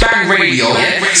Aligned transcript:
Bang 0.00 0.28
Radio. 0.28 0.66
Bang 0.74 1.02
Radio. 1.02 1.18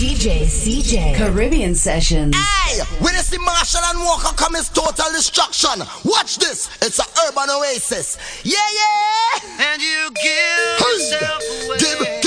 DJ 0.00 0.48
CJay 0.48 1.14
Caribbean 1.14 1.74
Sessions. 1.74 2.34
Hey, 2.34 2.80
when 3.04 3.12
you 3.12 3.20
see 3.20 3.36
Marshall 3.36 3.82
and 3.84 3.98
Walker 4.00 4.34
come, 4.34 4.56
it's 4.56 4.70
total 4.70 5.12
destruction. 5.12 5.84
Watch 6.06 6.38
this, 6.38 6.70
it's 6.80 6.98
an 6.98 7.04
urban 7.28 7.50
oasis. 7.50 8.16
Yeah, 8.44 8.56
yeah. 8.56 9.72
And 9.72 9.82
you 9.82 10.10
give 10.14 10.78
hey. 10.80 10.92
yourself 10.96 11.42
away. 11.66 11.78
Give, 11.78 11.98
give, 11.98 12.08
give 12.08 12.19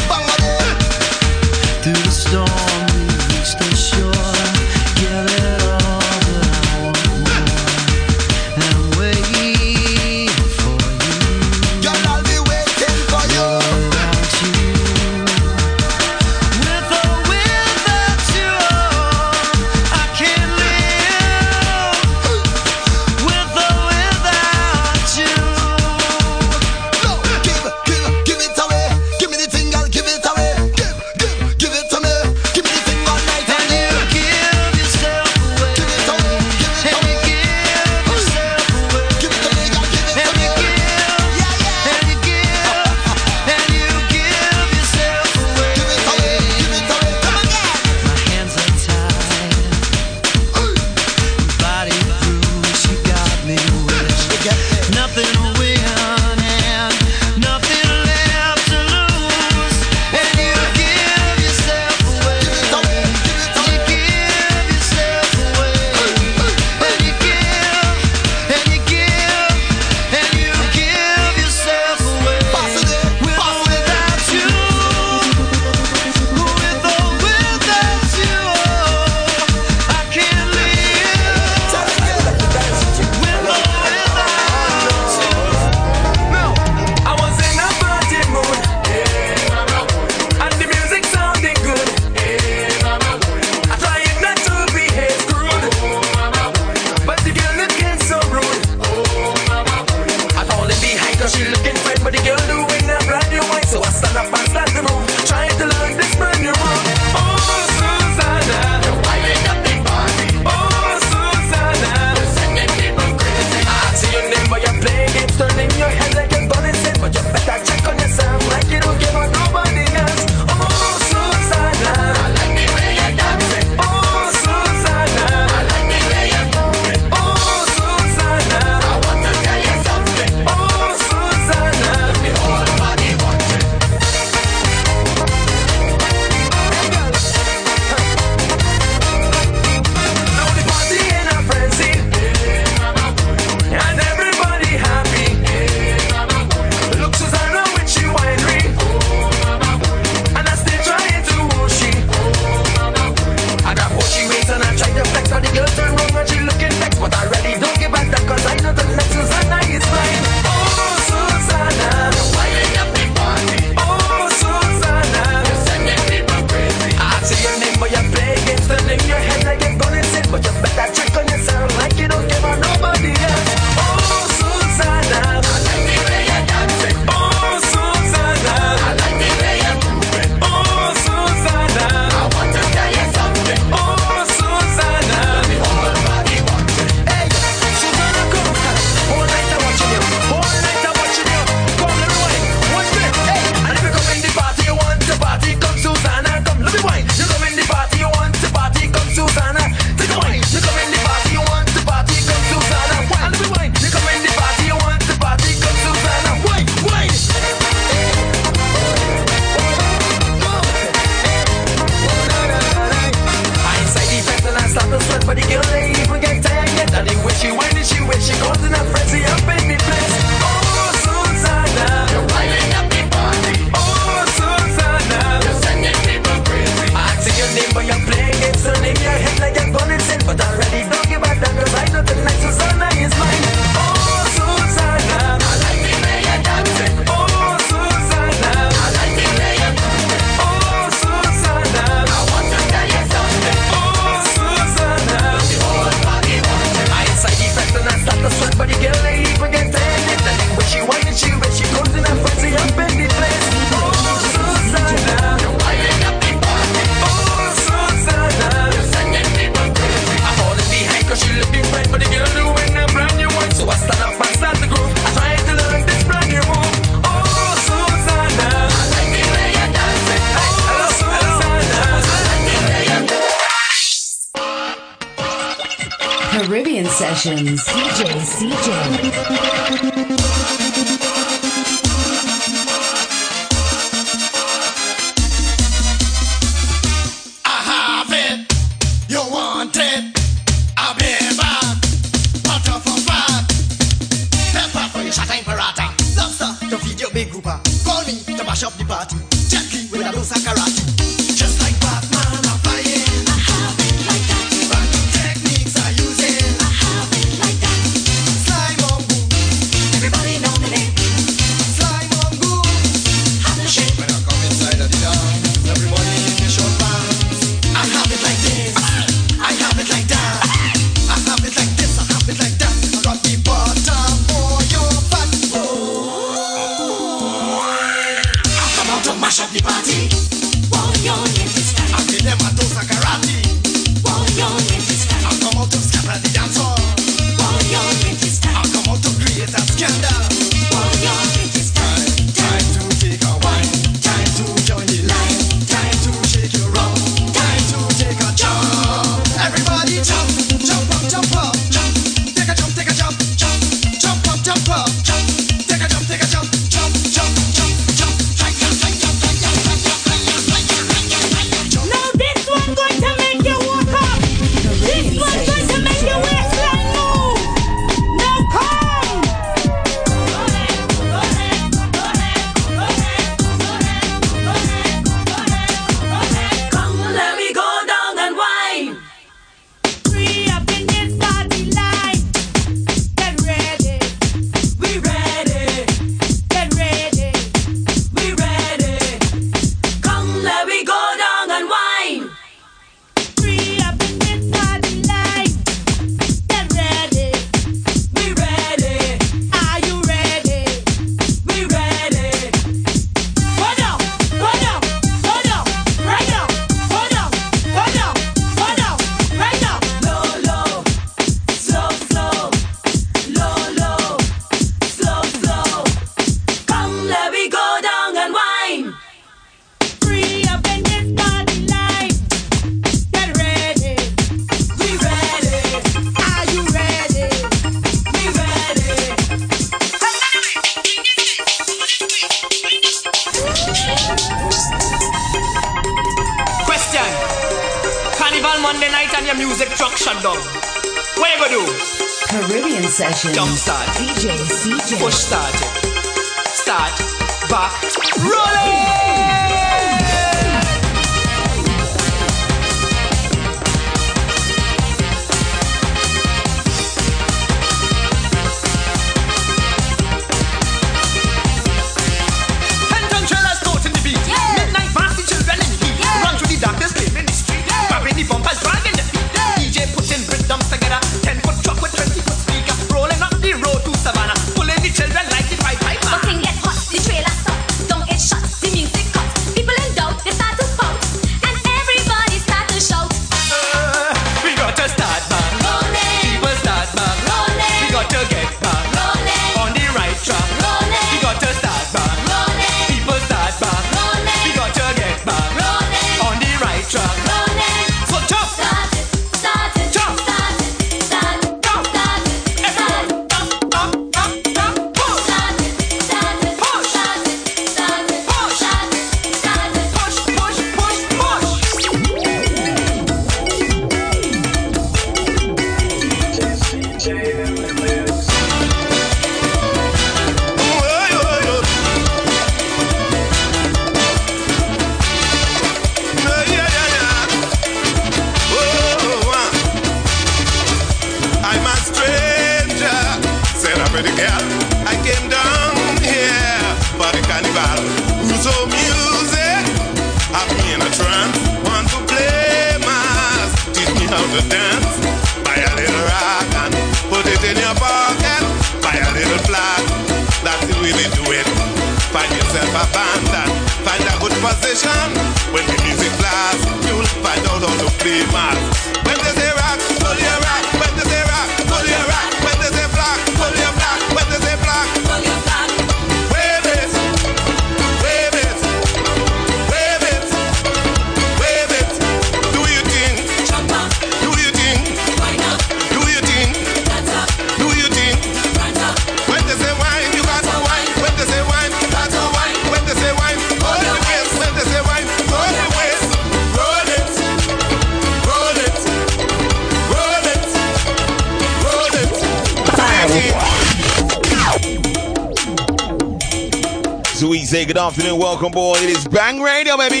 Bang 599.10 599.40
Radio, 599.40 599.76
baby. 599.76 600.00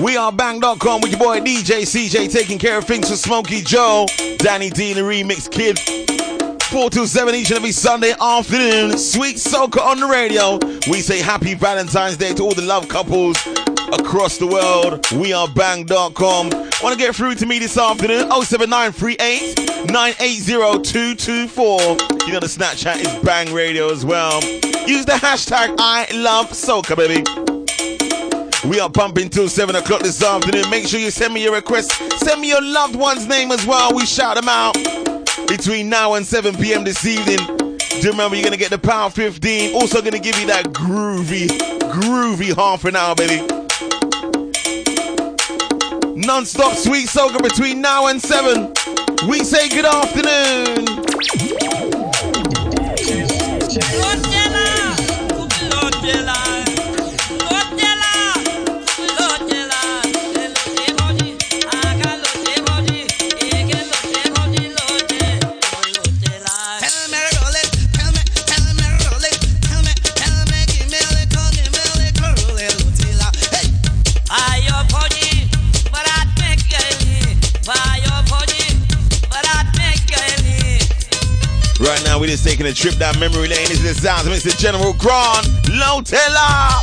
We 0.00 0.16
are 0.16 0.32
bang.com 0.32 1.00
with 1.00 1.10
your 1.12 1.18
boy 1.18 1.40
DJ 1.40 1.82
CJay 1.82 2.30
taking 2.30 2.58
care 2.58 2.78
of 2.78 2.84
things 2.84 3.08
for 3.08 3.16
Smokey 3.16 3.62
Joe, 3.62 4.06
Danny 4.38 4.68
D, 4.68 4.92
and 4.92 4.98
the 4.98 5.02
Remix 5.02 5.50
Kid. 5.50 5.78
427 5.78 7.34
each 7.34 7.50
and 7.50 7.58
every 7.58 7.72
Sunday 7.72 8.14
afternoon. 8.20 8.96
Sweet 8.98 9.36
soca 9.36 9.80
on 9.80 10.00
the 10.00 10.06
radio. 10.06 10.58
We 10.90 11.00
say 11.00 11.20
happy 11.20 11.54
Valentine's 11.54 12.16
Day 12.16 12.34
to 12.34 12.42
all 12.42 12.54
the 12.54 12.62
love 12.62 12.88
couples 12.88 13.36
across 13.92 14.38
the 14.38 14.46
world. 14.46 15.10
We 15.12 15.32
are 15.32 15.48
bang.com. 15.48 16.50
Want 16.50 16.92
to 16.92 16.96
get 16.96 17.14
through 17.14 17.36
to 17.36 17.46
me 17.46 17.58
this 17.58 17.78
afternoon? 17.78 18.30
07938 18.30 19.90
980 19.90 20.52
You 22.26 22.32
know 22.32 22.40
the 22.40 22.46
Snapchat 22.46 23.00
is 23.00 23.24
bang 23.24 23.52
radio 23.52 23.90
as 23.90 24.04
well. 24.04 24.42
Use 24.86 25.04
the 25.04 25.12
hashtag 25.12 25.74
I 25.78 26.06
love 26.12 26.50
soca, 26.50 26.96
baby. 26.96 27.41
We 28.64 28.78
are 28.78 28.88
pumping 28.88 29.28
till 29.28 29.48
7 29.48 29.74
o'clock 29.74 30.02
this 30.02 30.22
afternoon. 30.22 30.70
Make 30.70 30.86
sure 30.86 31.00
you 31.00 31.10
send 31.10 31.34
me 31.34 31.42
your 31.42 31.52
request. 31.52 31.92
Send 32.20 32.40
me 32.40 32.48
your 32.48 32.62
loved 32.62 32.94
one's 32.94 33.26
name 33.26 33.50
as 33.50 33.66
well. 33.66 33.92
We 33.92 34.06
shout 34.06 34.36
them 34.36 34.48
out 34.48 34.74
between 35.48 35.88
now 35.88 36.14
and 36.14 36.24
7 36.24 36.54
p.m. 36.56 36.84
this 36.84 37.04
evening. 37.04 37.38
Do 38.00 38.10
remember 38.10 38.36
you're 38.36 38.44
going 38.44 38.52
to 38.52 38.58
get 38.58 38.70
the 38.70 38.78
Power 38.78 39.10
15? 39.10 39.74
Also 39.74 40.00
going 40.00 40.12
to 40.12 40.20
give 40.20 40.38
you 40.38 40.46
that 40.46 40.66
groovy, 40.66 41.48
groovy 41.90 42.54
half 42.54 42.84
an 42.84 42.94
hour, 42.94 43.16
baby. 43.16 43.44
Non-stop 46.14 46.76
sweet 46.76 47.08
soca 47.08 47.42
between 47.42 47.80
now 47.80 48.06
and 48.06 48.22
7. 48.22 48.72
We 49.28 49.42
say 49.42 49.68
good 49.70 49.86
afternoon. 49.86 50.86
Just 82.32 82.46
taking 82.46 82.64
a 82.64 82.72
trip 82.72 82.96
down 82.96 83.20
memory 83.20 83.46
lane. 83.46 83.68
This 83.68 83.84
is 83.84 83.96
the 83.96 84.08
sounds 84.08 84.26
of 84.26 84.32
Mr. 84.32 84.56
General 84.56 84.94
Grant. 84.94 85.44
Lotella. 85.68 86.80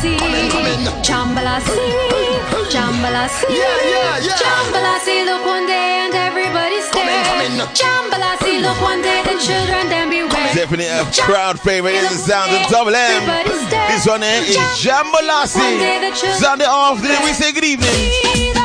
Chambalasi, 0.00 0.16
chambalasi, 1.02 1.76
chambalasi, 2.72 3.44
Yeah, 3.48 3.60
yeah, 3.84 4.18
yeah. 4.24 4.36
chambalasi. 4.40 5.24
Look 5.26 5.44
one 5.44 5.66
day 5.66 6.04
and 6.04 6.14
everybody 6.14 6.80
stare. 6.80 7.24
come 7.24 7.40
in. 7.44 7.58
Chambalasi, 7.76 8.62
look 8.62 8.80
one 8.80 9.02
day 9.02 9.22
the 9.24 9.38
children 9.38 9.88
then 9.88 10.08
beware. 10.08 10.54
Definitely 10.54 10.86
a 10.86 11.04
crowd 11.26 11.60
favorite. 11.60 11.94
Is 11.94 12.08
the 12.10 12.32
sound 12.32 12.52
of 12.52 12.70
Double 12.70 12.94
M. 12.94 13.26
This 13.88 14.06
one 14.06 14.22
here 14.22 14.42
is 14.42 14.56
Jambalasi. 14.80 15.60
Sunday 16.40 16.64
afternoon, 16.64 17.18
we 17.24 17.32
say 17.32 17.52
good 17.52 17.64
evening. 17.64 18.61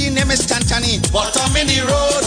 She 0.00 0.08
name 0.08 0.32
is 0.32 0.48
Chanchani, 0.48 0.96
bottom 1.12 1.52
in 1.60 1.68
the 1.68 1.84
road. 1.84 2.24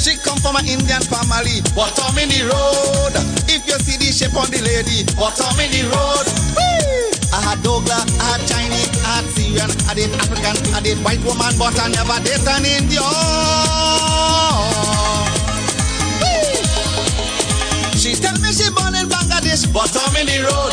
She 0.00 0.16
come 0.24 0.40
from 0.40 0.56
an 0.56 0.64
Indian 0.64 1.04
family, 1.04 1.60
bottom 1.76 2.16
in 2.16 2.32
the 2.32 2.48
road. 2.48 3.12
If 3.44 3.68
you 3.68 3.76
see 3.84 4.00
the 4.00 4.08
shape 4.08 4.32
on 4.40 4.48
the 4.48 4.64
lady, 4.64 5.04
bottom 5.20 5.52
in 5.60 5.68
the 5.68 5.84
road. 5.92 6.24
Whee! 6.56 7.12
I 7.28 7.44
had 7.44 7.60
Douglas, 7.60 8.08
I 8.16 8.24
had 8.24 8.40
Chinese, 8.48 8.88
I 9.04 9.20
had 9.20 9.28
Syrian, 9.36 9.68
I 9.84 9.92
did 9.92 10.08
African, 10.16 10.56
I 10.72 10.80
did 10.80 10.96
white 11.04 11.20
woman, 11.20 11.52
but 11.60 11.76
I 11.76 11.92
never 11.92 12.16
did 12.24 12.40
an 12.40 12.64
Indian. 12.64 13.04
She 18.00 18.16
tell 18.16 18.40
me 18.40 18.48
she 18.48 18.72
born 18.72 18.96
in 18.96 19.12
Bangladesh, 19.12 19.68
but 19.68 19.92
I'm 19.92 20.16
in 20.16 20.24
the 20.24 20.48
road. 20.48 20.72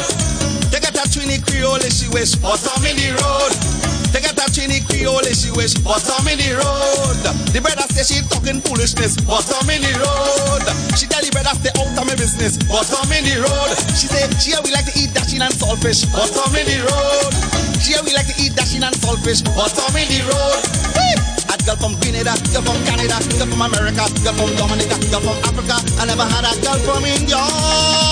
They 0.72 0.80
her 0.80 0.96
to 0.96 1.04
Trini 1.12 1.44
Creole, 1.44 1.84
she 1.92 2.08
wish, 2.08 2.40
but 2.40 2.64
I'm 2.72 2.88
in 2.88 2.96
the 2.96 3.20
road. 3.20 3.87
Take 4.14 4.26
her 4.26 4.34
to 4.34 4.46
Trini 4.52 4.80
Creole, 4.88 5.28
she 5.36 5.52
wish, 5.52 5.74
but 5.84 6.04
I'm 6.18 6.28
in 6.28 6.40
the 6.40 6.56
road. 6.58 7.20
The 7.52 7.60
brother 7.62 7.86
say 7.94 8.06
she 8.08 8.24
talking 8.28 8.62
foolishness, 8.64 9.18
but 9.24 9.46
I'm 9.48 9.70
in 9.70 9.82
the 9.84 9.94
road. 10.00 10.64
She 10.98 11.06
tell 11.08 11.22
the 11.22 11.32
brother 11.32 11.54
stay 11.60 11.74
out 11.76 11.94
of 11.94 12.06
my 12.08 12.16
business, 12.16 12.58
but 12.68 12.88
I'm 12.88 13.12
in 13.12 13.24
the 13.28 13.44
road. 13.44 13.72
She 14.00 14.08
say 14.08 14.24
she 14.40 14.56
we 14.64 14.72
like 14.72 14.88
to 14.88 14.94
eat 14.98 15.12
dasheen 15.12 15.44
and 15.44 15.54
saltfish, 15.54 16.08
but 16.12 16.32
I'm 16.32 16.56
in 16.56 16.66
the 16.66 16.80
road. 16.88 17.34
She 17.84 17.94
we 18.04 18.12
like 18.16 18.28
to 18.32 18.36
eat 18.42 18.54
dasheen 18.56 18.84
and 18.88 18.96
saltfish, 18.98 19.44
but 19.44 19.74
I'm 19.76 19.96
in 19.96 20.08
the 20.08 20.20
road. 20.30 20.62
Whee! 20.96 21.18
A 21.52 21.56
girl 21.64 21.78
from 21.78 21.94
Grenada, 22.00 22.36
girl 22.52 22.64
from 22.64 22.80
Canada, 22.88 23.18
girl 23.38 23.48
from 23.48 23.62
America, 23.62 24.04
girl 24.24 24.36
from 24.36 24.52
Dominica, 24.56 24.98
girl 25.12 25.22
from 25.24 25.38
Africa. 25.48 25.78
I 26.00 26.06
never 26.08 26.26
had 26.26 26.48
a 26.48 26.54
girl 26.64 26.80
from 26.84 27.06
India. 27.06 28.07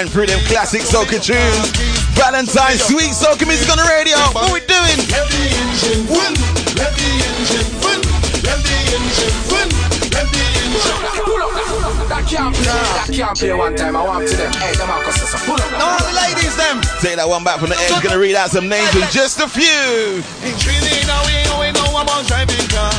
Flying 0.00 0.08
through 0.08 0.26
them 0.26 0.40
classic 0.46 0.80
soca 0.80 1.20
tunes. 1.20 1.68
Valentine 2.16 2.78
sweet 2.78 3.12
soca 3.12 3.46
music 3.46 3.68
on 3.70 3.76
the 3.76 3.84
radio. 3.84 4.16
What 4.32 4.52
we 4.52 4.60
doing? 4.64 4.96
Let 5.12 5.28
the 5.28 5.44
engine 5.60 6.06
win, 6.08 6.32
let 6.76 6.92
the 6.96 7.08
engine 7.28 7.68
win, 7.84 8.00
let 8.44 8.58
the 8.64 8.76
engine 8.96 9.36
win, 9.52 9.68
let 10.12 10.26
the 10.32 10.40
engine 10.40 11.00
Pull 11.20 11.42
up. 11.42 11.52
That 12.08 12.24
can't 12.24 12.54
play. 12.54 12.64
That 12.64 13.08
can't 13.12 13.36
play 13.36 13.52
one 13.52 13.76
time. 13.76 13.96
I 13.96 14.02
want 14.04 14.28
to 14.28 14.36
them. 14.36 14.52
Hey, 14.56 14.72
them 14.74 14.88
Marcus, 14.88 15.20
so 15.20 15.38
pull 15.44 15.60
up. 15.60 15.68
All 15.76 16.00
the 16.00 16.14
ladies, 16.16 16.56
them. 16.56 16.80
Take 17.00 17.16
that 17.16 17.28
one 17.28 17.44
back 17.44 17.60
from 17.60 17.68
the 17.68 17.76
end. 17.76 18.02
Gonna 18.02 18.18
read 18.18 18.36
out 18.36 18.50
some 18.50 18.68
names 18.68 18.94
in 18.96 19.04
just 19.12 19.40
a 19.40 19.48
few. 19.48 20.24
In 20.46 20.54
Trinidad, 20.56 21.20
we 21.28 21.36
only 21.52 21.72
know 21.76 21.92
about 22.00 22.24
driving 22.24 22.68
car. 22.72 22.92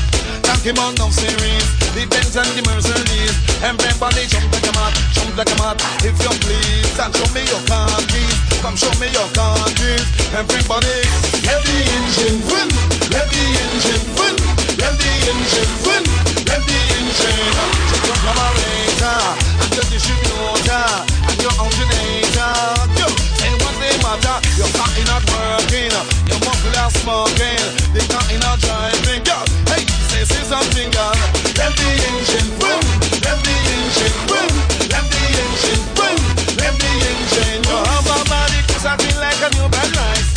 Talking 0.45 0.77
about 0.77 0.97
no 0.99 1.09
series, 1.09 1.65
the 1.97 2.05
Benz 2.05 2.35
and 2.37 2.45
the 2.53 2.61
Mercedes. 2.69 3.33
Everybody 3.63 4.27
jump 4.27 4.51
like 4.53 4.69
a 4.69 4.73
mad, 4.77 4.93
jump 5.32 5.38
like 5.38 5.52
a 5.52 5.62
mad. 5.62 5.78
If 6.04 6.17
you 6.20 6.32
please, 6.44 7.00
and 7.00 7.13
show 7.15 7.28
me 7.34 7.44
your 7.48 7.62
keys. 8.08 8.36
Come 8.62 8.76
show 8.76 8.91
me 9.00 9.08
your 9.12 9.28
keys. 9.76 10.06
Everybody, 10.36 10.98
let 11.46 11.62
the 11.63 11.78
engine 11.96 12.39
win, 12.48 12.67
let 13.12 13.28
the 13.32 13.44
engine 13.63 14.04
win, 14.17 14.36
let 14.80 14.94
the 14.98 15.12
engine 15.32 15.74
win, 15.86 16.04
let 16.48 16.62
the 16.63 16.78
engine. 16.98 17.56
Check 17.91 18.04
your 18.08 18.20
carburetor 18.24 19.20
and 19.62 19.72
your 19.76 19.88
distributor 19.91 20.88
and 21.28 21.38
your 21.41 21.56
alternator. 21.60 22.54
Yo, 23.00 23.08
say 23.39 23.52
what's 23.62 23.78
the 23.80 23.89
matter? 24.04 24.38
Your 24.58 24.70
car 24.76 24.91
is 25.00 25.06
not 25.08 25.24
working. 25.32 25.91
Your 26.28 26.39
muffler 26.44 26.80
are 26.80 26.91
smoking. 26.91 27.63
The 27.96 28.02
car 28.12 28.26
is 28.32 28.39
not 28.41 28.60
driving. 28.60 29.24
Yo, 29.24 29.38
hey, 29.72 29.84
say 30.12 30.24
say 30.26 30.44
something, 30.44 30.91
girl. 30.91 31.15
Let 31.56 31.72
the 31.76 31.89
engine 32.10 32.50
win. 32.60 32.82
Let 33.24 33.38
the 33.44 33.56
engine 33.72 34.17
win. 34.28 34.70
Let 34.91 35.06
the 35.12 35.23
engine 35.43 35.84
win. 35.97 36.17
Let 36.60 36.73
the 36.82 36.91
engine. 37.10 37.62
You 37.69 37.77
have 37.91 38.08
a 38.15 38.19
body 38.30 38.60
'cause 38.67 38.86
I 38.86 38.95
feel 39.01 39.17
like 39.19 39.41
a 39.47 39.49
new 39.56 39.67
bad 39.69 39.91
rice. 39.97 40.30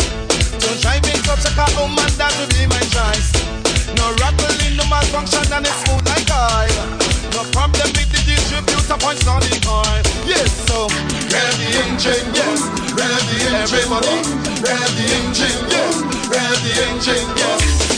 To 0.62 0.68
drive 0.82 1.06
in 1.12 1.18
such 1.24 1.44
a 1.48 1.52
car, 1.56 1.70
oh 1.78 1.88
man, 1.88 2.10
that 2.18 2.32
would 2.38 2.52
be 2.56 2.66
my 2.66 2.82
choice. 2.94 3.28
No 3.98 4.06
rattling, 4.20 4.76
no 4.76 4.84
malfunction, 4.86 5.44
and 5.52 5.66
it's 5.66 5.78
smooth 5.84 6.06
like 6.08 6.30
oil. 6.30 6.86
No 7.36 7.42
problem 7.56 7.88
with 7.96 8.10
the 8.14 8.20
distributor 8.30 8.98
points 9.04 9.26
on 9.26 9.40
the 9.40 9.58
coil. 9.66 10.02
Yes, 10.26 10.50
so 10.68 10.86
rev 11.32 11.52
the 11.60 11.68
engine, 11.84 12.26
yes, 12.38 12.60
rev 12.98 13.22
the 13.28 13.36
engine, 13.42 13.54
everybody, 13.64 14.16
rev 14.66 14.90
the 14.98 15.06
engine, 15.18 15.58
yes, 15.74 15.94
rev 16.30 16.56
the 16.64 16.72
engine, 16.86 17.26
yes. 17.36 17.93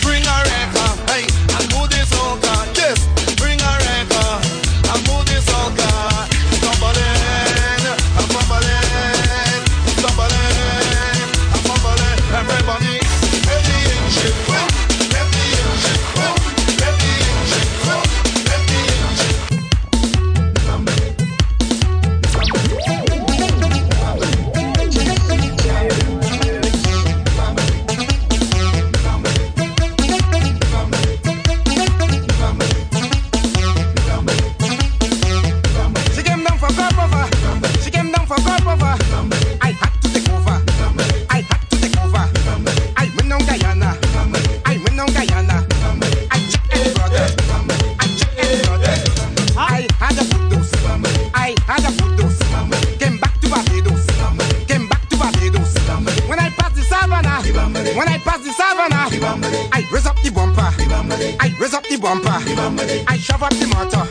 I 62.67 63.17
shove 63.17 63.45
up 63.45 63.51
the 63.51 63.67
motor. 63.69 64.03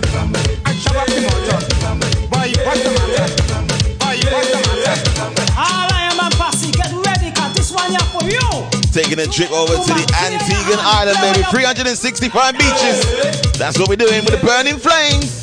I 0.63 0.71
shove 0.79 0.95
up 0.95 1.07
the 1.07 1.19
motor. 1.27 1.59
Boy, 2.31 2.55
what's 2.63 2.83
the 2.83 2.91
matter? 2.95 3.27
Boy, 3.99 4.15
what's 4.31 4.47
the 4.47 4.59
matter? 4.63 4.95
All 5.59 5.91
I 5.91 6.07
am 6.09 6.19
a 6.23 6.29
posse, 6.37 6.71
get 6.71 6.89
ready, 7.05 7.35
cause 7.35 7.53
this 7.53 7.71
one 7.73 7.91
here 7.91 7.99
for 8.15 8.23
you. 8.23 8.39
Taking 8.93 9.19
a 9.19 9.27
trip 9.27 9.51
over 9.51 9.75
to 9.75 9.91
the 9.91 10.07
Antiguan 10.23 10.79
Island, 10.79 11.17
baby. 11.19 11.43
365 11.51 12.57
beaches. 12.57 13.59
That's 13.59 13.77
what 13.77 13.89
we're 13.89 13.97
doing 13.97 14.23
with 14.23 14.39
the 14.39 14.47
burning 14.47 14.79
flames. 14.79 15.35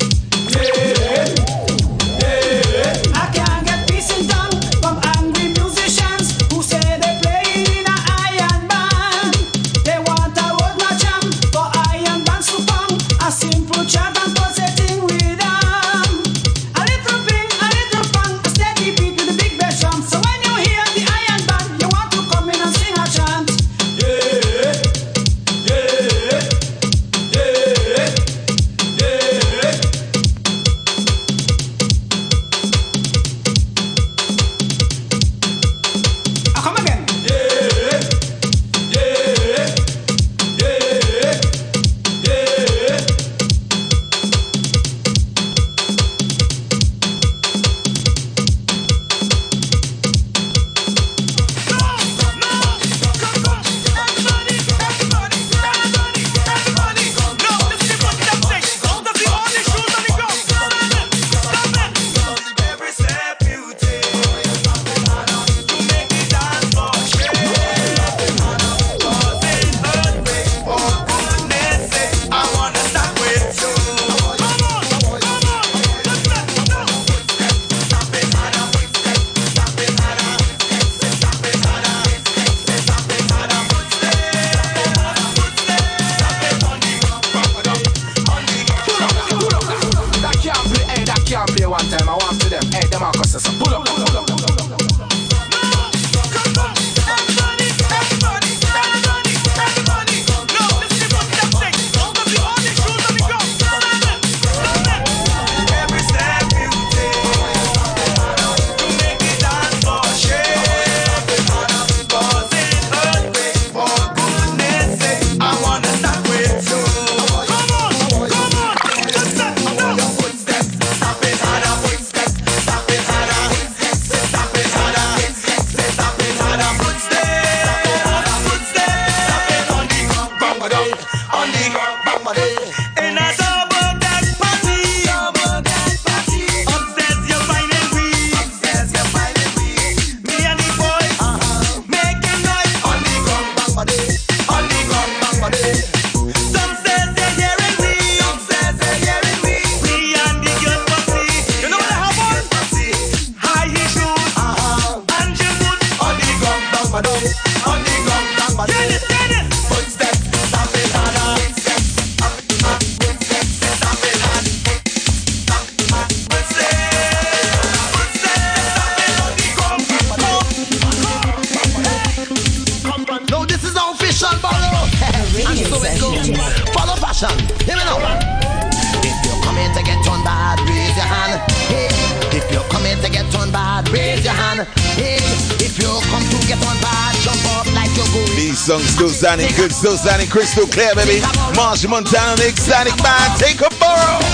good, 189.63 189.71
still 189.71 189.97
sounding 189.97 190.27
crystal 190.27 190.65
clear, 190.67 190.93
baby. 190.95 191.21
Machel 191.55 191.89
Montano, 191.89 192.35
the 192.35 192.47
exotic 192.49 192.95
man, 193.01 193.37
take 193.37 193.61
a 193.61 193.69
bow. 193.79 194.32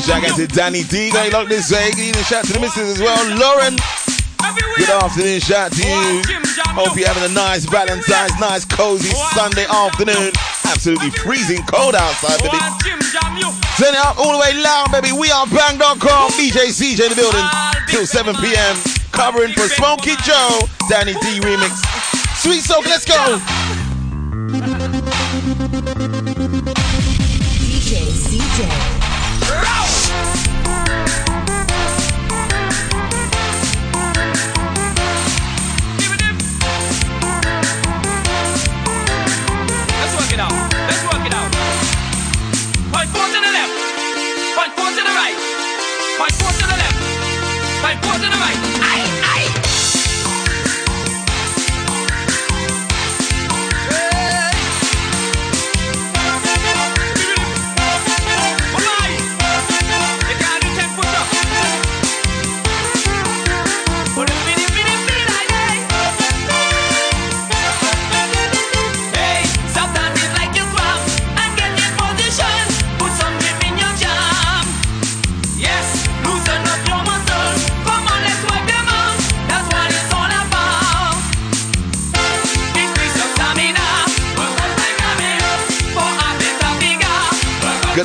Big 0.00 0.08
shout 0.08 0.24
out 0.24 0.36
to 0.36 0.46
Danny 0.46 0.82
D. 0.84 1.10
They 1.10 1.28
lock 1.28 1.48
this 1.48 1.70
way. 1.70 1.90
Good 1.90 2.08
evening. 2.08 2.24
Shout 2.24 2.40
out 2.40 2.44
to 2.46 2.52
the 2.54 2.60
missus 2.60 2.96
as 2.96 3.00
well. 3.00 3.20
Lauren. 3.36 3.76
Good 4.80 4.88
afternoon. 4.88 5.40
Shout 5.40 5.68
out 5.68 5.72
to 5.76 5.84
you. 5.84 6.22
Hope 6.72 6.96
you're 6.96 7.06
having 7.06 7.28
a 7.28 7.34
nice 7.34 7.66
Valentine's, 7.66 8.32
nice 8.40 8.64
cozy 8.64 9.12
Sunday 9.36 9.66
afternoon. 9.68 10.32
Absolutely 10.64 11.10
freezing 11.10 11.60
cold 11.66 11.94
outside 11.94 12.40
baby. 12.40 12.56
Turn 13.76 13.92
it 13.92 14.00
up 14.00 14.16
all 14.16 14.32
the 14.32 14.40
way 14.40 14.54
loud, 14.56 14.88
baby. 14.90 15.12
We 15.12 15.30
are 15.32 15.46
bang.com. 15.46 16.32
DJ 16.32 16.72
CJay 16.72 17.04
in 17.04 17.12
the 17.12 17.20
building 17.20 17.44
till 17.88 18.06
7 18.06 18.34
p.m. 18.40 18.76
Covering 19.12 19.52
for 19.52 19.68
Smokey 19.68 20.16
Joe. 20.24 20.64
Danny 20.88 21.12
D 21.12 21.44
remix. 21.44 21.76
Sweet 22.40 22.64
Soca, 22.64 22.88
let's 22.88 23.04
go. 23.04 23.79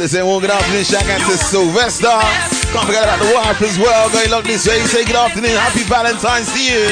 Say 0.07 0.21
one 0.21 0.39
good 0.39 0.51
afternoon, 0.51 0.83
shout 0.83 1.03
out 1.09 1.19
to 1.21 1.35
Sylvester. 1.35 2.05
Can't 2.05 2.85
forget 2.85 3.03
about 3.05 3.17
the 3.17 3.33
wife 3.33 3.59
as 3.63 3.79
well. 3.79 4.07
Going 4.11 4.29
look 4.29 4.45
this 4.45 4.67
way. 4.67 4.79
Say 4.81 5.03
good 5.03 5.15
afternoon, 5.15 5.49
happy 5.49 5.81
Valentine's 5.81 6.53
to 6.53 6.61
you. 6.61 6.85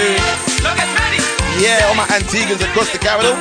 Yeah, 1.62 1.86
all 1.88 1.96
my 1.96 2.08
Antiguans 2.08 2.68
across 2.68 2.92
the 2.92 2.98
capital. 2.98 3.38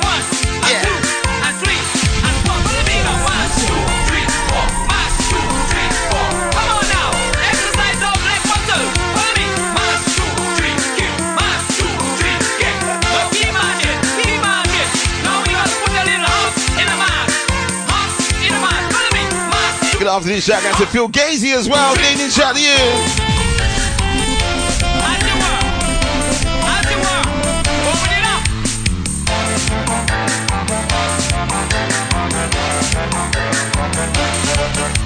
Good 20.13 20.17
afternoon, 20.17 20.41
shout 20.41 20.63
out 20.63 20.77
to 20.77 20.85
Phil 20.85 21.09
Gazy 21.09 21.55
as 21.55 21.67
well. 21.67 21.97
Evening, 21.97 22.29
shout 22.29 22.55
to 22.55 22.61
you. 22.61 22.77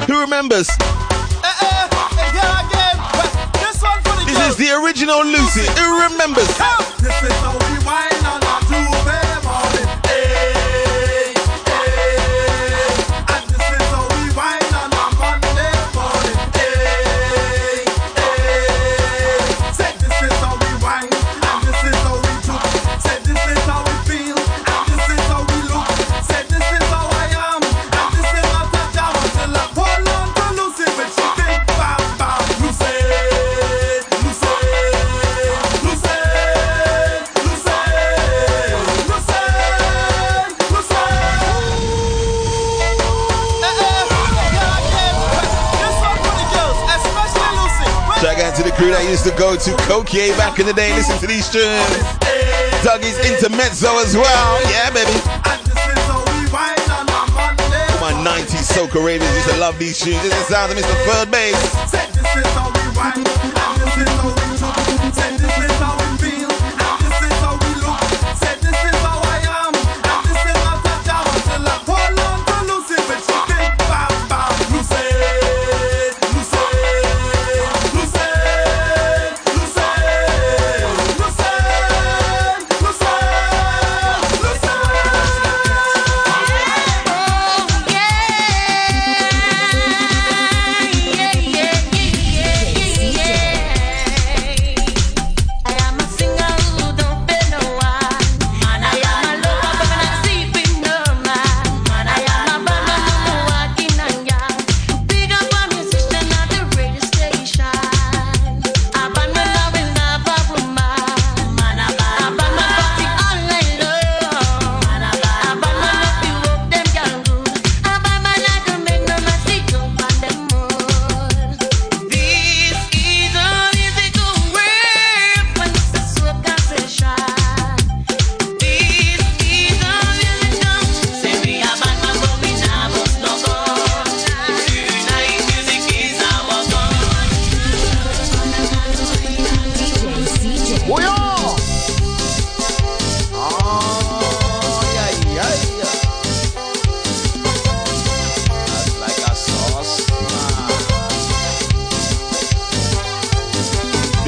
Who 0.07 0.19
remembers? 0.19 0.67
This 4.25 4.39
is 4.49 4.57
the 4.57 4.71
original 4.83 5.23
Lucy. 5.23 5.61
Who 5.79 6.01
remembers? 6.03 6.47
This 6.47 6.86
Crew 48.77 48.93
that 48.93 49.09
used 49.09 49.25
to 49.25 49.33
go 49.33 49.57
to 49.57 49.71
Coquier 49.89 50.37
back 50.37 50.59
in 50.59 50.67
the 50.67 50.73
day. 50.73 50.93
Listen 50.93 51.17
to 51.17 51.25
these 51.25 51.49
tunes. 51.49 51.97
Dougie's 52.85 53.17
Intermezzo 53.25 53.97
as 53.97 54.13
well. 54.13 54.61
Yeah, 54.69 54.93
baby. 54.93 55.17
My 57.97 58.13
90s 58.21 58.69
soca 58.69 59.03
ravers 59.03 59.33
used 59.33 59.49
to 59.49 59.57
love 59.57 59.79
these 59.79 59.99
tunes. 59.99 60.21
This 60.21 60.31
is 60.31 60.47
the 60.47 60.53
sound 60.53 60.71
of 60.71 60.77
Mr. 60.77 60.93
Third 61.09 61.31
Bass. 61.31 62.06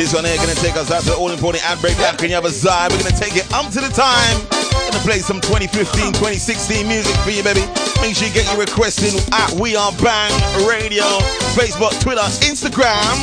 This 0.10 0.15
one 0.15 0.26
here 0.26 0.38
gonna 0.38 0.56
take 0.56 0.76
us 0.76 0.89
out 0.89 1.04
to 1.04 1.12
the 1.12 1.17
all 1.17 1.30
important 1.30 1.63
ad 1.69 1.80
break 1.82 1.95
back 1.98 2.17
and 2.26 2.30
you 2.30 2.34
have 2.34 2.45
a 2.45 2.50
vibe. 2.50 2.89
We're 2.89 2.98
gonna 2.98 3.13
take 3.13 3.38
it 3.38 3.45
up 3.54 3.69
to 3.69 3.80
the 3.80 3.93
time. 3.93 4.41
Gonna 4.89 5.06
play 5.06 5.22
some 5.22 5.38
2015, 5.38 5.86
2016 6.17 6.88
music 6.88 7.13
for 7.22 7.30
you, 7.30 7.45
baby. 7.45 7.62
Make 8.02 8.17
sure 8.17 8.26
you 8.26 8.34
get 8.34 8.50
your 8.50 8.58
request 8.58 9.06
in 9.06 9.13
at 9.30 9.54
We 9.62 9.78
Are 9.78 9.93
Bang 10.02 10.34
Radio, 10.65 11.06
Facebook, 11.54 11.93
Twitter, 12.02 12.26
Instagram. 12.41 13.22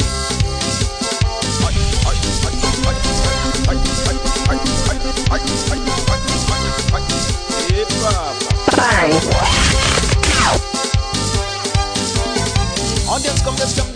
Audience 13.10 13.42
come 13.42 13.56
just 13.56 13.74
jump 13.74 13.88
the 13.88 13.95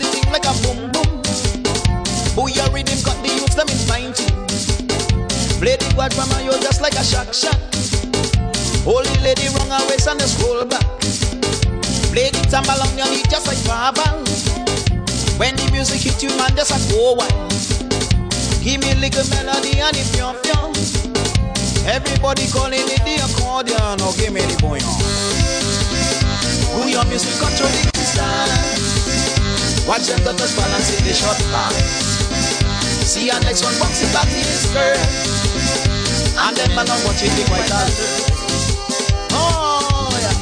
The 5.61 5.77
quad 5.93 6.09
from 6.09 6.33
you 6.41 6.49
just 6.57 6.81
like 6.81 6.97
a 6.97 7.05
shock 7.05 7.29
shock. 7.37 7.53
Hold 8.81 9.05
the 9.05 9.21
lady 9.21 9.45
wrong 9.53 9.69
her 9.69 9.85
waist 9.85 10.09
and 10.09 10.17
just 10.17 10.41
roll 10.41 10.65
back. 10.65 10.81
Play 12.09 12.33
the 12.33 12.41
tambour 12.49 12.73
on 12.81 12.89
your 12.97 13.05
knee 13.13 13.21
just 13.29 13.45
like 13.45 13.61
barbell. 13.69 14.25
When 15.37 15.53
the 15.53 15.69
music 15.69 16.01
hit 16.01 16.17
you 16.25 16.33
man 16.33 16.57
just 16.57 16.73
a 16.73 16.81
go 16.89 17.13
wild. 17.13 17.53
Give 18.65 18.81
me 18.81 18.89
a 18.89 18.97
little 18.97 19.21
melody 19.29 19.77
and 19.77 19.93
if 19.93 20.09
you're 20.17 20.33
young. 20.49 20.73
Everybody 21.85 22.49
calling 22.49 22.81
it 22.81 23.05
the 23.05 23.21
accordion. 23.21 24.01
Now 24.01 24.17
give 24.17 24.33
me 24.33 24.41
the 24.41 24.57
boy. 24.57 24.81
Who 26.73 26.89
your 26.89 27.05
music 27.05 27.37
control 27.37 27.69
the 27.69 28.01
style. 28.01 28.49
Watch 29.85 30.09
them 30.09 30.25
balance 30.25 30.89
in 30.97 31.05
the 31.05 31.13
short 31.13 31.37
pass. 31.53 31.77
See 33.05 33.29
our 33.29 33.39
next 33.45 33.61
one 33.61 33.77
box 33.77 34.01
it 34.01 34.09
back 34.09 34.25
in 34.25 34.41
his 34.41 34.65
skirt. 34.65 35.40
And 36.43 36.57
then 36.57 36.75
man 36.75 36.89
I'm 36.89 37.05
watching 37.05 37.29
the 37.37 37.45
white 37.51 37.71
altar. 37.71 38.07
Oh 39.31 40.09
yeah. 40.21 40.33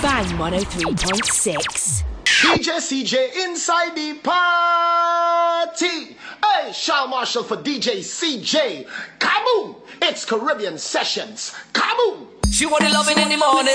Bang 0.00 0.26
103.6. 0.38 2.04
DJ 2.24 2.78
CJay 2.78 3.44
inside 3.44 3.94
the 3.96 4.14
party. 4.22 6.16
Hey, 6.44 6.72
Charles 6.72 7.10
Marshall 7.10 7.42
for 7.42 7.56
DJ 7.56 7.98
CJay. 7.98 8.86
Kaboom! 9.18 9.76
It's 10.02 10.24
Caribbean 10.24 10.78
Sessions. 10.78 11.52
Kaboom! 11.72 12.28
She 12.52 12.66
want 12.66 12.84
the 12.84 12.90
loving 12.90 13.18
in 13.18 13.28
the 13.30 13.36
morning. 13.36 13.74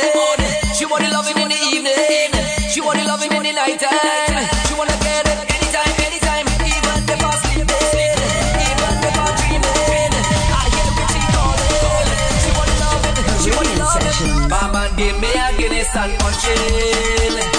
She 0.77 0.85
want 0.85 1.03
the 1.03 1.11
loving 1.11 1.37
in 1.41 1.49
the 1.49 1.59
evening. 1.73 2.31
She 2.69 2.79
want 2.79 2.97
the 2.97 3.05
loving 3.05 3.31
in 3.33 3.43
the 3.43 3.51
night 3.51 3.79
time. 3.79 4.47
She 4.67 4.73
wanna 4.75 4.95
get 5.03 5.27
it 5.27 5.37
anytime, 5.51 5.93
anytime. 6.05 6.47
Even 6.63 7.03
if 7.09 7.19
I'm 7.19 8.08
give 14.99 15.19
me 15.21 15.29
a 15.31 15.55
Guinness 15.57 15.95
and 15.95 16.13
punching. 16.19 17.58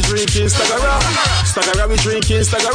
Stagger 0.00 0.14
we 0.14 0.24
drinking, 0.24 0.48
stagger 0.48 0.80
Stagger 1.44 1.79
we 1.90 1.96
drinking, 1.98 2.44
stagger 2.44 2.70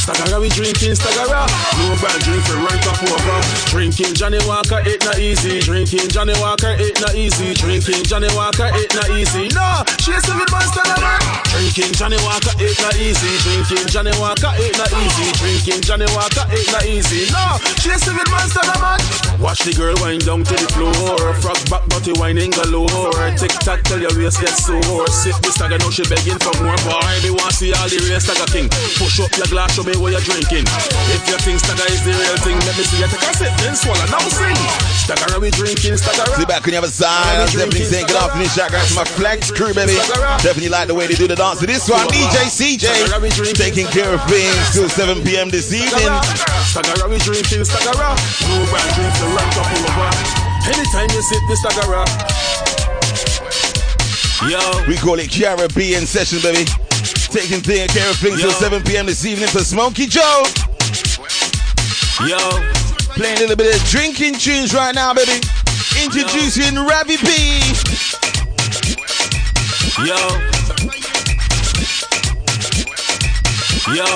Stagger 0.00 0.40
we 0.40 0.48
drinking, 0.48 0.96
stagger 0.96 1.28
No 1.28 1.92
brand 2.00 2.20
drink 2.24 2.42
for 2.48 2.56
run 2.56 2.78
crap 2.80 2.96
over. 3.04 3.40
Drinking 3.68 4.14
Johnnie 4.14 4.40
Walker, 4.48 4.80
it 4.88 5.04
not 5.04 5.18
easy. 5.20 5.60
Drinking 5.60 6.08
Johnnie 6.08 6.32
Walker, 6.40 6.72
it 6.80 6.96
not 7.00 7.14
easy. 7.14 7.52
Drinking 7.52 8.04
Johnnie 8.08 8.32
Walker, 8.32 8.72
it 8.72 8.88
not 8.96 9.10
easy. 9.12 9.52
No, 9.52 9.84
she's 10.00 10.24
a 10.24 10.32
good 10.32 10.50
monster, 10.50 10.80
man. 10.96 11.20
Drinking 11.52 11.92
Johnnie 11.92 12.20
Walker, 12.24 12.56
it 12.56 12.76
not 12.80 12.96
easy. 12.96 13.32
Drinking 13.44 13.86
Johnnie 13.92 14.16
Walker, 14.16 14.52
it 14.56 14.72
not 14.80 14.92
easy. 14.96 15.28
Drinking 15.36 15.84
Johnnie 15.84 16.08
Walker, 16.16 16.48
it 16.48 16.66
not 16.72 16.84
easy. 16.88 17.28
No, 17.28 17.60
she's 17.84 18.00
a 18.08 18.12
good 18.16 18.30
monster, 18.32 18.64
man. 18.80 18.96
Watch 19.38 19.60
the 19.68 19.76
girl 19.76 19.94
wind 20.00 20.24
down 20.24 20.42
to 20.42 20.54
the 20.56 20.68
floor. 20.72 21.34
Frog 21.44 21.60
back, 21.68 21.84
body 21.92 22.16
whining 22.16 22.50
galore. 22.50 23.12
Tick 23.36 23.52
tock, 23.60 23.84
tell 23.84 24.00
your 24.00 24.10
waist 24.16 24.40
get 24.40 24.56
sore. 24.56 25.06
Sit 25.12 25.36
this 25.44 25.54
stagger, 25.54 25.78
now 25.78 25.90
she 25.92 26.02
begging 26.08 26.40
for 26.40 26.54
more. 26.64 26.74
Boy, 26.88 27.14
me 27.22 27.30
want 27.30 27.52
see 27.52 27.76
all 27.76 27.86
the 27.86 28.00
real 28.08 28.18
stagger 28.38 28.52
king. 28.54 28.68
Push 28.98 29.18
up 29.20 29.32
your 29.34 29.46
glass, 29.50 29.74
show 29.74 29.82
me 29.82 29.96
what 29.98 30.14
you're 30.14 30.22
drinking. 30.22 30.62
If 31.10 31.26
you 31.26 31.38
think 31.42 31.58
stagger 31.58 31.86
is 31.90 32.02
the 32.06 32.14
real 32.14 32.38
thing, 32.46 32.58
let 32.62 32.74
me 32.78 32.84
see 32.86 33.02
you 33.02 33.10
take 33.10 33.26
a 33.26 33.32
sip, 33.34 33.52
then 33.58 33.74
swallow. 33.74 34.06
Now 34.10 34.22
sing. 34.30 34.54
Stagger, 34.94 35.40
we 35.40 35.50
drinking, 35.50 35.96
stagger. 35.98 36.26
Sit 36.38 36.46
back 36.46 36.62
on 36.62 36.70
the 36.70 36.78
other 36.78 36.92
side. 36.92 37.50
Definitely 37.50 37.84
saying 37.84 38.06
good 38.06 38.16
afternoon, 38.16 38.48
shout 38.48 38.74
out 38.74 38.86
to 38.86 38.94
my 38.94 39.04
flex 39.04 39.50
crew, 39.50 39.74
baby. 39.74 39.98
Definitely 40.42 40.70
like 40.70 40.86
the 40.86 40.94
way 40.94 41.06
they 41.06 41.18
do 41.18 41.26
the 41.26 41.36
dance. 41.36 41.60
So 41.60 41.66
this 41.66 41.88
one, 41.90 42.06
DJ 42.08 42.46
CJay, 42.46 43.54
taking 43.54 43.86
care 43.90 44.12
of 44.12 44.22
things 44.30 44.62
till 44.72 44.88
7 44.88 45.22
p.m. 45.24 45.50
this 45.50 45.72
evening. 45.72 46.12
Stagger, 46.70 47.08
we 47.10 47.18
drinking, 47.18 47.64
stagger. 47.66 47.96
No 47.98 48.54
brand 48.70 48.90
drink 48.94 49.12
to 49.18 49.26
rank 49.34 49.54
up 49.58 49.66
over. 49.66 50.10
Anytime 50.68 51.08
you 51.10 51.22
sit, 51.22 51.42
this 51.48 51.60
stagger. 51.64 52.04
Yo. 54.46 54.60
We 54.86 54.96
call 54.96 55.18
it 55.18 55.30
Caribbean 55.32 56.06
session, 56.06 56.38
baby. 56.40 56.87
Taking 57.30 57.60
th- 57.60 57.90
care 57.90 58.08
of 58.08 58.16
things 58.16 58.40
till 58.40 58.50
7 58.50 58.82
p.m. 58.84 59.06
this 59.06 59.24
evening 59.26 59.48
for 59.48 59.60
Smokey 59.60 60.06
Joe. 60.06 60.44
Yo. 62.26 62.38
Playing 63.14 63.36
a 63.36 63.40
little 63.40 63.56
bit 63.56 63.76
of 63.76 63.86
drinking 63.88 64.34
tunes 64.34 64.72
right 64.74 64.94
now, 64.94 65.12
baby. 65.12 65.40
Introducing 66.02 66.74
Ravi 66.74 67.16
B. 67.18 67.60
Yo. 70.06 70.16
Yo. 73.92 74.06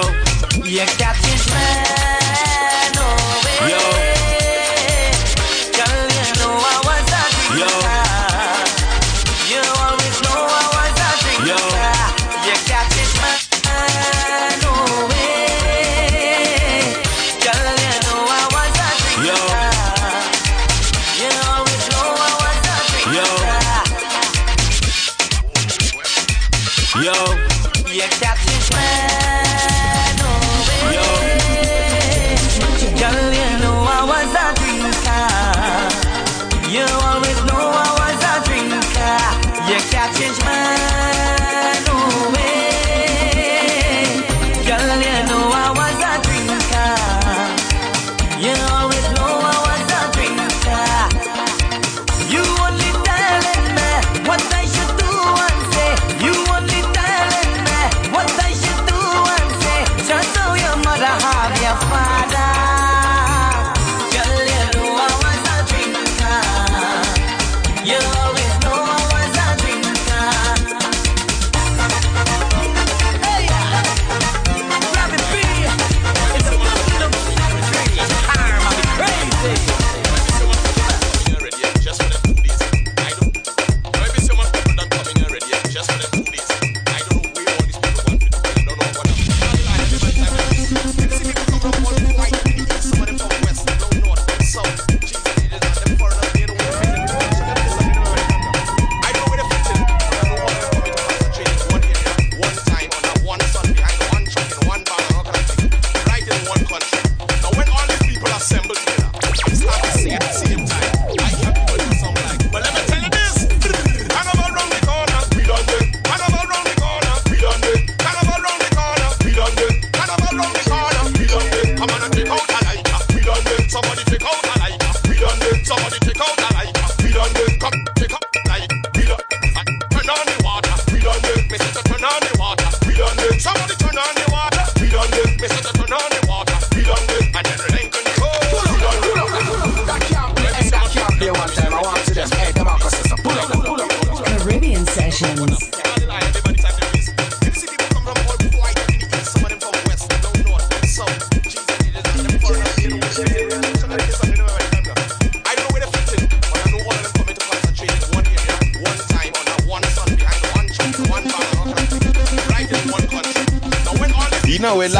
You 0.64 0.86
got 0.98 1.16
this 1.22 1.48
man 1.50 2.96
away. 2.96 3.70
Yo. 3.70 4.01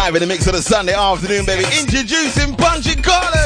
live 0.06 0.16
in 0.16 0.20
the 0.20 0.26
mix 0.26 0.48
of 0.48 0.52
the 0.52 0.60
Sunday 0.60 0.94
afternoon, 0.94 1.46
baby. 1.46 1.64
Introducing 1.78 2.56
Punchy 2.56 3.00
Carlos. 3.00 3.41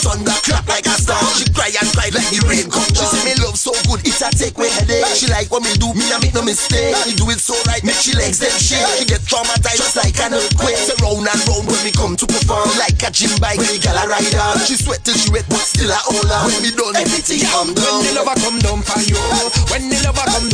thunder 0.00 0.36
clap 0.46 0.66
like 0.68 0.86
a 0.86 0.94
star. 0.96 1.20
She 1.36 1.46
cry 1.52 1.70
and 1.74 1.88
cry 1.94 2.10
like 2.14 2.28
the 2.30 2.40
rain 2.46 2.66
come. 2.70 2.86
She 2.94 3.04
say 3.04 3.22
me 3.26 3.34
love 3.42 3.58
so 3.58 3.74
good, 3.86 4.02
it 4.06 4.18
a 4.18 4.28
take 4.34 4.56
away 4.56 4.70
headache. 4.70 5.06
She 5.14 5.26
like 5.28 5.50
what 5.50 5.62
me 5.62 5.74
do, 5.78 5.90
me 5.94 6.04
not 6.08 6.22
make 6.22 6.34
no 6.34 6.42
mistake. 6.42 6.94
Me 7.06 7.14
do 7.14 7.28
it 7.30 7.40
so 7.42 7.54
right, 7.66 7.82
make 7.82 7.98
she 7.98 8.14
legs 8.16 8.38
them 8.38 8.54
shake. 8.58 8.86
She 8.98 9.04
get 9.06 9.22
traumatized 9.26 9.82
just 9.82 9.96
like 9.98 10.16
an 10.22 10.34
earthquake. 10.34 10.78
Say 10.78 10.96
round 11.02 11.26
and 11.26 11.40
round 11.46 11.66
when 11.66 11.80
me 11.82 11.92
come 11.92 12.14
to 12.16 12.26
perform 12.26 12.70
like 12.78 12.98
a 13.02 13.10
gym 13.10 13.32
bike 13.38 13.58
when 13.58 13.70
the 13.70 13.78
gal 13.78 13.98
a 13.98 14.04
ride 14.08 14.34
on. 14.38 14.58
She 14.64 14.74
sweat 14.78 15.04
till 15.04 15.14
she 15.14 15.30
wet, 15.30 15.46
but 15.50 15.62
still 15.62 15.90
I 15.90 16.00
hold 16.06 16.30
on. 16.30 16.48
When 16.48 16.60
me 16.64 16.70
done 16.72 16.96
everything, 16.96 17.44
I'm 17.54 17.74
done. 17.74 18.02
When 18.02 18.10
the 18.10 18.12
lover 18.18 18.36
come 18.40 18.58
down 18.58 18.80
for 18.82 19.00
you, 19.04 19.20
when 19.70 19.90
the 19.90 19.98
lover 20.02 20.26
come 20.26 20.47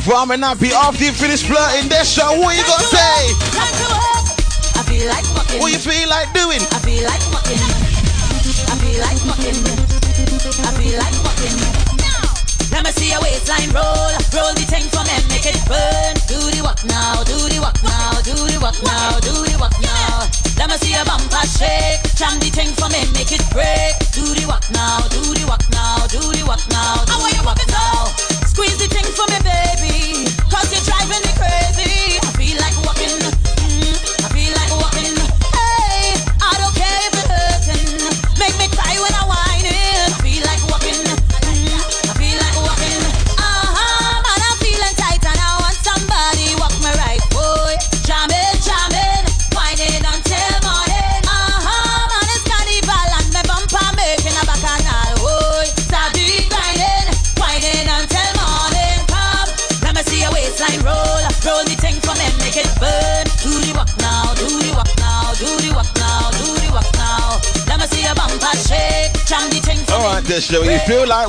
love, 0.00 0.06
but 0.06 0.16
I 0.16 0.24
may 0.24 0.40
not 0.40 0.60
be 0.60 0.72
after 0.72 1.04
you 1.04 1.12
finish 1.12 1.44
flirting 1.44 1.88
this 1.88 2.12
show. 2.12 2.38
What 2.38 2.56
you 2.56 2.64
gonna 2.64 2.84
say? 2.84 3.20
I 4.76 4.82
feel 4.86 5.08
like 5.08 5.24
fucking. 5.24 5.60
What 5.60 5.72
you 5.72 5.78
feel 5.78 6.08
like 6.08 6.32
doing? 6.32 6.60
I 6.60 6.78
feel 6.80 7.04
like 7.04 7.22
fucking. 7.28 7.60
I 7.60 8.74
feel 8.80 9.00
like 9.00 9.20
fucking. 9.20 9.58
I 10.64 10.70
feel 10.78 10.98
like 10.98 11.16
fucking. 11.24 11.58
Let 12.70 12.84
me 12.84 12.90
see 12.92 13.10
your 13.10 13.20
waistline 13.20 13.68
roll, 13.74 14.14
roll 14.30 14.54
the 14.54 14.64
thing 14.70 14.86
for 14.94 15.02
me, 15.02 15.16
make 15.28 15.44
it 15.44 15.58
burn. 15.66 16.14
Do 16.30 16.38
the 16.38 16.62
walk 16.62 16.84
now, 16.86 17.24
do 17.24 17.36
the 17.50 17.58
walk 17.60 17.82
now, 17.82 18.22
do 18.22 18.32
the 18.32 18.58
walk 18.62 18.78
now, 18.86 19.18
do 19.20 19.34
the 19.34 19.58
walk 19.58 19.74
now. 19.82 20.30
Let 20.56 20.70
me 20.70 20.76
see 20.78 20.94
your 20.94 21.04
bumper 21.04 21.44
shake, 21.50 22.00
jam 22.14 22.38
the 22.38 22.48
thing 22.48 22.70
for 22.78 22.88
me, 22.88 23.02
make 23.12 23.32
it 23.32 23.42
break. 23.50 23.79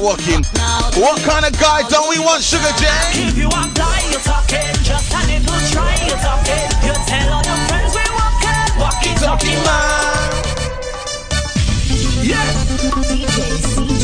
walking. 0.01 0.43
What 0.97 1.21
kind 1.21 1.45
of 1.45 1.53
guy 1.61 1.87
don't 1.87 2.09
we 2.09 2.17
want, 2.19 2.43
Sugar 2.43 2.73
J? 2.81 2.89
If 3.13 3.37
you 3.37 3.47
are 3.47 3.69
blind, 3.71 4.09
you're 4.09 4.19
talking. 4.19 4.73
Just 4.81 5.13
a 5.13 5.21
little 5.29 5.61
try, 5.69 5.93
you're 6.09 6.17
talking. 6.17 6.65
You 6.81 6.93
tell 7.05 7.37
all 7.37 7.45
your 7.45 7.59
friends 7.69 7.93
we're 7.93 8.13
walking. 8.17 8.81
Walking, 8.81 9.15
talking, 9.21 9.61
man. 9.61 10.41
Yeah. 12.25 12.41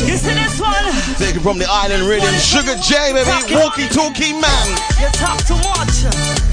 You 0.06 0.16
see 0.16 0.34
this 0.34 0.60
one? 0.60 0.86
Taken 1.18 1.42
from 1.42 1.58
the 1.58 1.66
island 1.68 2.04
rhythm, 2.04 2.32
Sugar 2.38 2.76
J, 2.76 3.12
baby. 3.12 3.54
Walkie, 3.54 3.88
talkie, 3.88 4.32
man. 4.32 4.68
You 5.00 5.08
talk 5.18 5.38
too 5.44 5.58
much. 5.74 6.47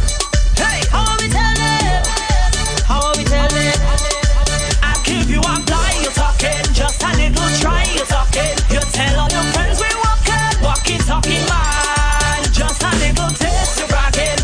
talking, 6.46 6.74
just 6.74 7.04
a 7.04 7.10
little 7.18 7.50
try 7.60 7.84
you're 7.94 8.06
talking. 8.06 8.56
You 8.70 8.80
tell 8.92 9.20
all 9.20 9.30
your 9.30 9.44
friends 9.54 9.80
we're 9.80 10.00
walking, 10.06 10.64
walkie 10.64 10.98
talkie 10.98 11.42
man. 11.50 12.44
Just 12.52 12.84
a 12.84 12.92
little 13.02 13.30
taste 13.30 13.80
you're 13.80 13.88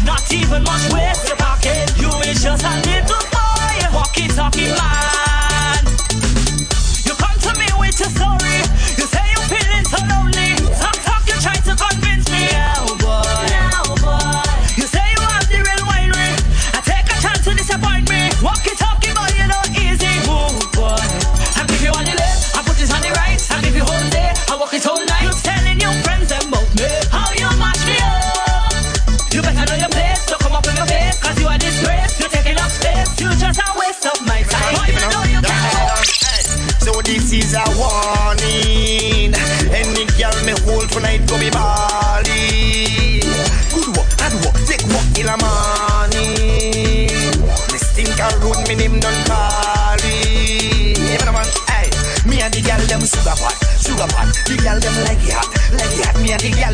not 0.05 0.23
even 0.33 0.63
much 0.63 0.91
waste 0.93 1.29
you're. 1.37 1.85
You 1.97 2.09
is 2.29 2.43
just 2.43 2.63
a 2.63 2.75
little 2.87 3.23
boy, 3.31 3.97
walkie 3.97 4.27
talkie 4.27 4.69
man. 4.69 5.30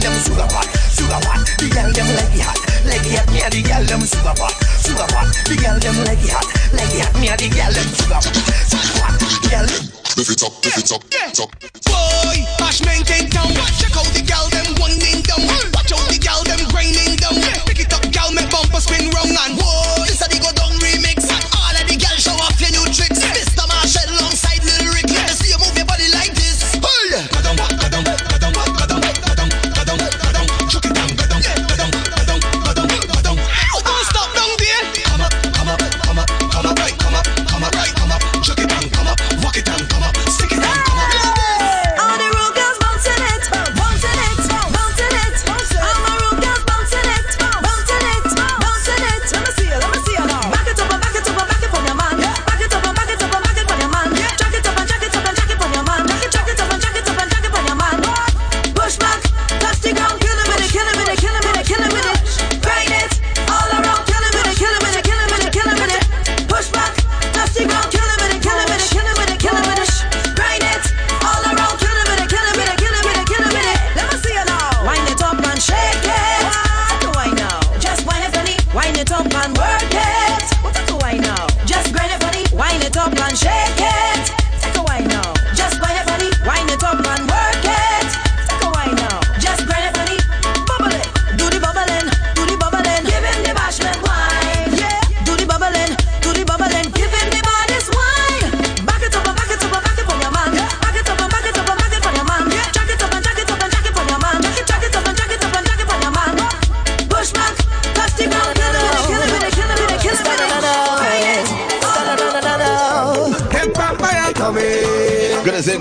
them 0.07 0.23
sugar 0.23 0.47
pot, 0.47 0.67
sugar 0.95 1.19
pot. 1.19 1.43
The 1.59 1.67
girl 1.67 1.91
them 1.91 2.07
like 2.15 2.35
it 2.35 2.43
hot, 2.43 2.59
like 2.87 3.03
it 3.03 3.19
hot. 3.19 3.27
Me 3.31 3.39
a 3.43 3.49
the 3.49 3.61
girl 3.61 3.83
them 3.83 4.01
sugar 4.07 4.35
pot, 4.39 4.53
sugar 4.79 5.07
pot. 5.11 5.27
The 5.43 5.55
girl 5.59 5.77
them 5.79 5.97
like 6.07 6.23
it 6.23 6.31
hot, 6.31 6.47
like 6.71 6.93
it 6.95 7.03
hot. 7.03 7.13
Me 7.19 7.27
a 7.27 7.35
the 7.35 7.47
girl 7.51 7.71
them 7.75 7.87
sugar 7.91 8.21
pot, 8.23 8.35
sugar 8.71 8.91
pot. 8.99 9.13
The 9.19 9.49
girl. 9.51 9.67
If 10.17 10.29
it's 10.31 10.43
up, 10.43 10.53
if 10.63 10.77
it's 10.77 10.91
up, 10.91 11.03
yeah. 11.11 11.29
it's 11.29 11.39
up. 11.39 11.86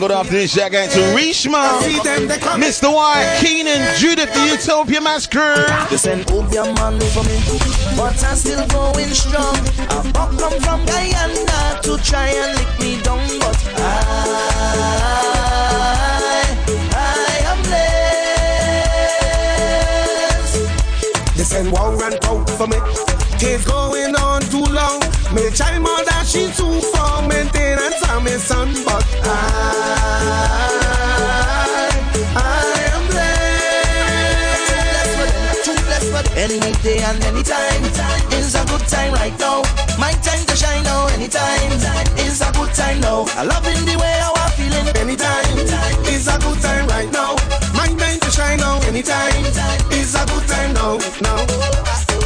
Good 0.09 0.15
afternoon, 0.15 0.47
shout 0.47 0.73
out 0.73 0.89
to 0.91 1.01
Rishma, 1.19 1.81
Mr. 2.63 2.95
White, 2.95 3.39
Keenan, 3.41 3.83
Judith, 3.97 4.33
the 4.33 4.47
Utopia 4.53 5.01
Masquerade. 5.01 5.67
They 5.91 5.97
send 5.97 6.31
opium 6.31 6.75
man 6.75 7.01
for 7.11 7.25
me, 7.25 7.37
but 7.97 8.15
I'm 8.23 8.37
still 8.37 8.65
going 8.69 9.11
strong. 9.11 9.57
I 9.91 10.09
pop 10.15 10.31
come 10.39 10.61
from 10.61 10.87
Guyana 10.87 11.81
to 11.83 11.99
try 12.05 12.29
and 12.29 12.66
day 36.87 37.03
and 37.03 37.23
any 37.25 37.43
time. 37.43 37.83
Is 38.39 38.55
a 38.55 38.63
good 38.71 38.87
time 38.87 39.13
right 39.15 39.37
now. 39.41 39.63
My 39.99 40.13
time 40.23 40.45
to 40.47 40.55
shine 40.55 40.85
now. 40.85 41.07
Anytime 41.09 41.73
is 42.23 42.41
a 42.41 42.51
good 42.53 42.73
time 42.75 43.01
now. 43.01 43.27
I 43.41 43.43
love 43.43 43.67
in 43.67 43.83
the 43.91 43.97
way 43.99 44.15
how 44.23 44.33
I'm 44.43 44.51
feeling. 44.55 44.87
Anytime 45.03 45.59
is 46.15 46.29
a 46.29 46.37
good 46.39 46.59
time 46.63 46.87
right 46.95 47.11
now. 47.11 47.35
My 47.75 47.89
time 48.01 48.21
to 48.21 48.31
shine 48.31 48.59
now. 48.59 48.79
Anytime 48.87 49.45
is 49.99 50.15
a 50.15 50.23
good 50.31 50.47
time 50.47 50.73
now. 50.75 50.99
Now. 51.27 51.39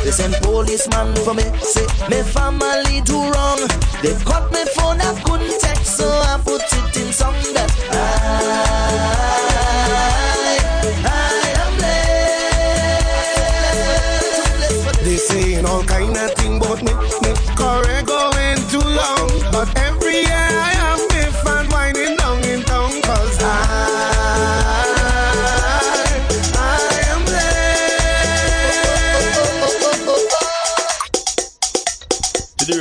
They 0.04 0.10
send 0.10 0.34
policeman 0.42 1.14
for 1.24 1.34
me, 1.34 1.44
say 1.60 1.86
me 2.10 2.22
family 2.22 3.00
too 3.02 3.20
wrong. 3.32 3.60
They 4.02 4.14
cut 4.24 4.50
me 4.52 4.64
phone, 4.74 5.00
I 5.00 5.12
couldn't 5.24 5.60
text, 5.60 5.96
so 5.98 6.06
I 6.08 6.40
put 6.42 6.62
it 6.62 6.99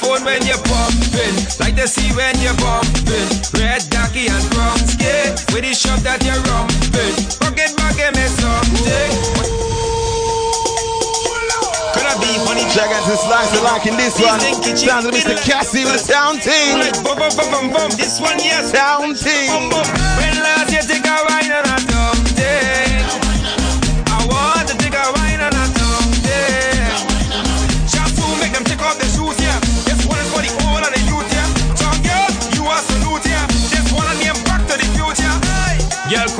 phone 0.00 0.24
when 0.24 0.42
you're 0.46 0.60
pumping. 0.66 1.34
Like 1.60 1.76
the 1.76 1.86
sea 1.86 2.10
when 2.14 2.34
you're 2.42 2.56
bumping. 2.58 3.28
Red, 3.54 3.82
darky, 3.90 4.26
and 4.26 4.44
brown 4.50 4.78
skin. 4.86 5.34
With 5.54 5.64
the 5.64 5.74
shop 5.74 6.00
that 6.02 6.22
you're 6.26 6.40
rumping. 6.50 7.14
Forget 7.38 7.74
back, 7.76 7.96
give 7.96 8.14
me 8.14 8.26
something. 8.28 9.10
Could 11.94 12.06
I 12.06 12.14
be 12.18 12.30
honey? 12.42 12.66
Check 12.74 12.90
out 12.90 13.06
this 13.06 13.22
of 13.54 13.62
one 13.62 14.40
Sounds 14.74 15.06
like 15.06 15.14
Mr. 15.14 15.38
Cassie 15.46 15.84
with 15.84 15.94
the 15.94 15.98
sound 15.98 16.42
team 16.42 16.82
Like. 17.70 17.90
This 17.94 18.20
one, 18.20 18.38
yes. 18.42 18.72
Sound 18.72 19.16
team. 19.16 19.70
When 19.70 20.34
last 20.42 20.74
you 20.74 20.82
take 20.82 21.06
a 21.06 21.16
wine 21.30 21.63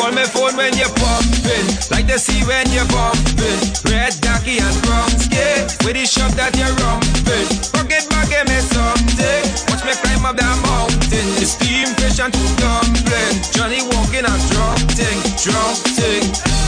call 0.04 0.12
me 0.12 0.24
phone 0.28 0.56
when 0.56 0.76
you're 0.76 0.92
pumping. 1.00 1.64
Like 1.88 2.06
the 2.06 2.18
sea 2.20 2.44
when 2.44 2.68
you're 2.68 2.84
bumping. 2.92 3.60
Red, 3.88 4.12
darky, 4.20 4.60
and 4.60 4.76
brown 4.84 5.08
skin. 5.16 5.64
With 5.80 5.96
the 5.96 6.04
shop 6.04 6.32
that 6.36 6.52
you're 6.60 6.76
rumping. 6.84 7.48
Forget 7.72 8.04
back, 8.12 8.28
give 8.28 8.44
me 8.44 8.60
something. 8.60 9.42
Watch 9.72 9.80
me 9.88 9.96
climb 10.04 10.28
up 10.28 10.36
that 10.36 10.56
mountain. 10.68 11.26
The 11.40 11.46
steam 11.48 11.88
fish 11.96 12.20
and 12.20 12.28
two 12.28 12.48
dumpling. 12.60 13.34
Johnny 13.56 13.80
walking 13.96 14.28
and 14.28 14.42
drunk 14.52 14.84
thing. 14.92 15.16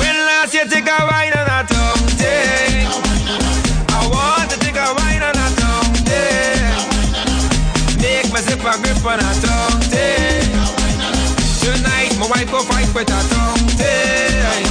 When 0.00 0.16
last 0.24 0.56
you 0.56 0.64
take 0.64 0.88
a 0.88 0.96
wine 1.04 1.36
on 1.36 1.44
a 1.44 1.60
thing. 2.16 2.88
I 3.92 4.00
want 4.08 4.48
to 4.48 4.56
take 4.64 4.80
a 4.80 4.88
wine 4.96 5.20
on 5.20 5.36
a 5.36 5.48
thing. 6.08 6.72
Make 8.00 8.32
my 8.32 8.40
zip 8.40 8.64
a 8.64 8.72
grip 8.80 9.04
on 9.04 9.20
a 9.20 9.30
with 12.96 13.12
a 13.12 13.20
tongue 13.28 13.68
thing. 13.76 14.64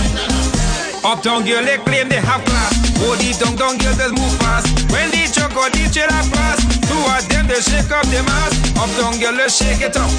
Uptown 1.05 1.45
girl, 1.45 1.61
they 1.61 1.77
claim 1.85 2.09
they 2.09 2.17
have 2.17 2.41
class. 2.49 2.73
Oh, 3.05 3.13
the 3.21 3.29
down 3.37 3.53
down 3.53 3.77
girls 3.77 4.01
just 4.01 4.17
move 4.17 4.33
fast. 4.41 4.65
When 4.89 5.13
the 5.13 5.29
truck 5.29 5.53
or 5.53 5.69
the 5.69 5.85
trailer 5.93 6.25
pass, 6.33 6.57
two 6.89 6.97
of 6.97 7.21
them 7.29 7.45
they 7.45 7.61
shake 7.61 7.93
up 7.93 8.01
them 8.09 8.25
ass. 8.25 8.57
Uptown 8.81 9.21
girl, 9.21 9.37
let's 9.37 9.53
shake 9.53 9.85
it 9.85 9.93
up. 9.93 10.09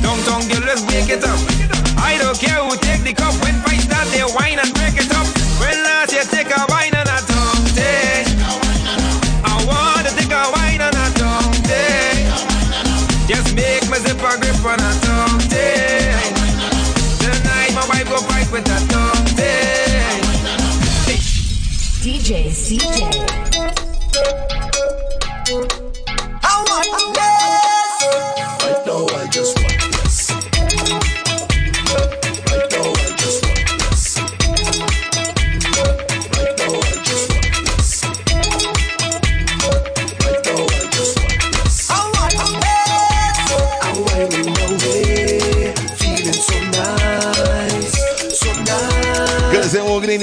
Downtown 0.00 0.48
girl, 0.48 0.64
let's 0.64 0.80
wake 0.88 1.12
it 1.12 1.20
up. 1.20 1.36
I 2.00 2.16
don't 2.16 2.40
care 2.40 2.64
who 2.64 2.72
take 2.80 3.04
the 3.04 3.12
cup 3.12 3.36
when 3.44 3.60
fight 3.60 3.84
start, 3.84 4.08
they 4.08 4.24
whine 4.24 4.56
and 4.56 4.72
break 4.72 4.96
it 4.96 5.12
up. 5.12 5.28
When 5.60 5.76
last 5.84 6.16
you 6.16 6.24
take 6.24 6.48
a 6.48 6.64
wine 6.72 6.89
DJ 22.30 22.46
CJay. 22.48 23.29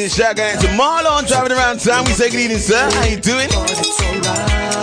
Shout 0.09 0.39
out 0.39 0.59
to 0.61 0.67
Marlon 0.67 1.27
driving 1.27 1.51
around 1.51 1.79
town. 1.79 2.05
We 2.05 2.11
say 2.11 2.29
good 2.29 2.39
evening, 2.39 2.59
sir. 2.59 2.89
How 2.91 3.05
you 3.05 3.17
doing? 3.17 3.49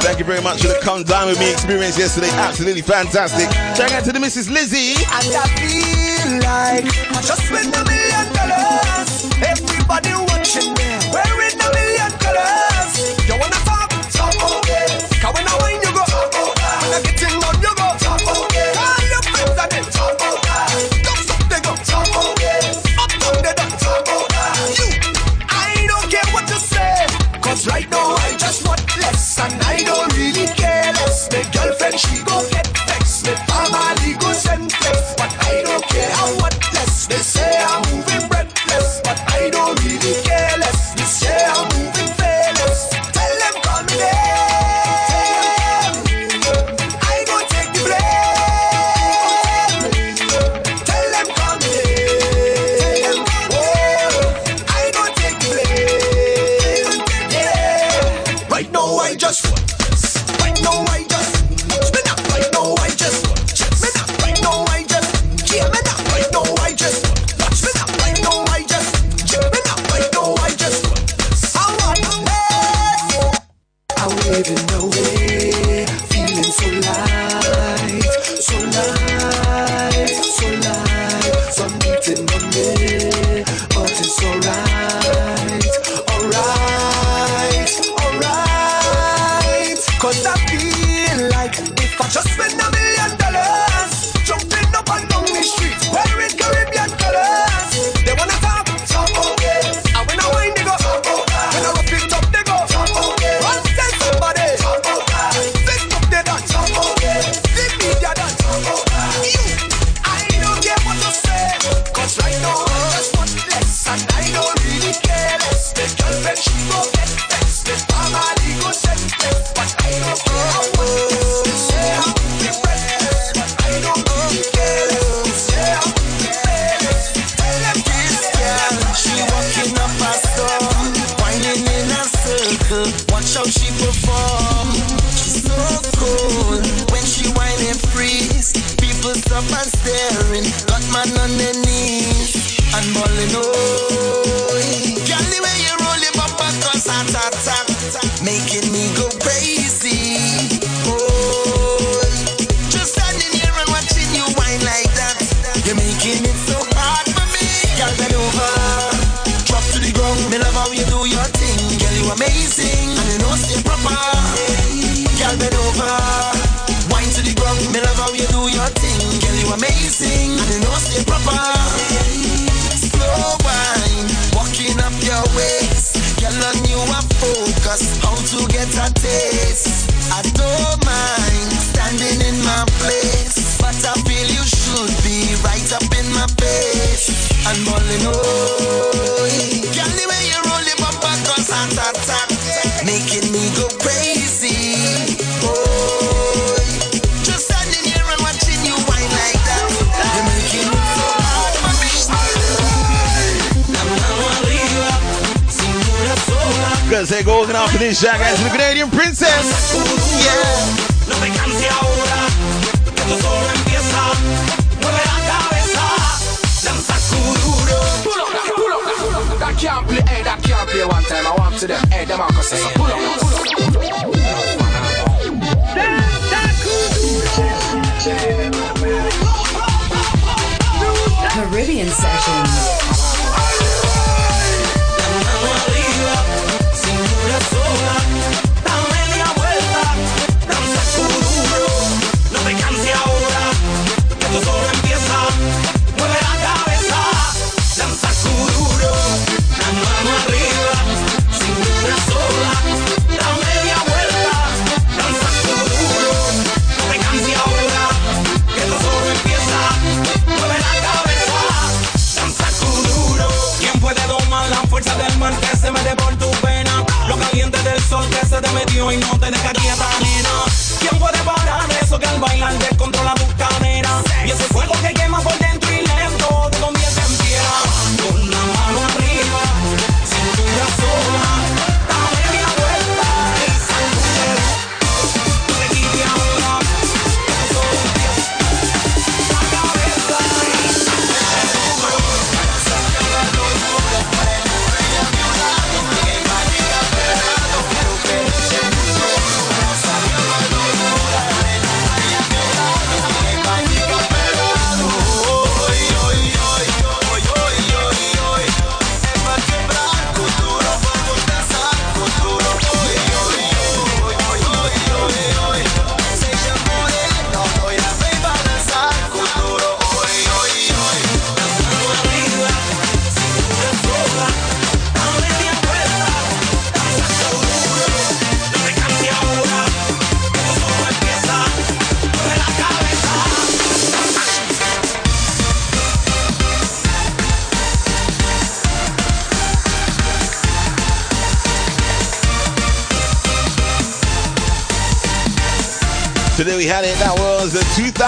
Thank 0.05 0.19
you 0.19 0.25
very 0.25 0.43
much 0.43 0.61
for 0.61 0.69
the 0.69 0.79
come 0.83 1.03
down 1.03 1.29
with 1.29 1.39
me 1.39 1.51
experience 1.51 1.99
yesterday. 1.99 2.29
Absolutely 2.31 2.83
fantastic. 2.83 3.51
Shout 3.77 3.93
out 3.93 4.05
to 4.05 4.13
the 4.13 4.19
Mrs. 4.19 4.51
Lizzie. 4.51 4.93
And 5.09 5.29
I 5.33 5.47
feel 5.57 6.39
like 6.45 6.85
I 7.11 7.21
just 7.23 7.47
spent 7.47 7.75
a 7.75 7.85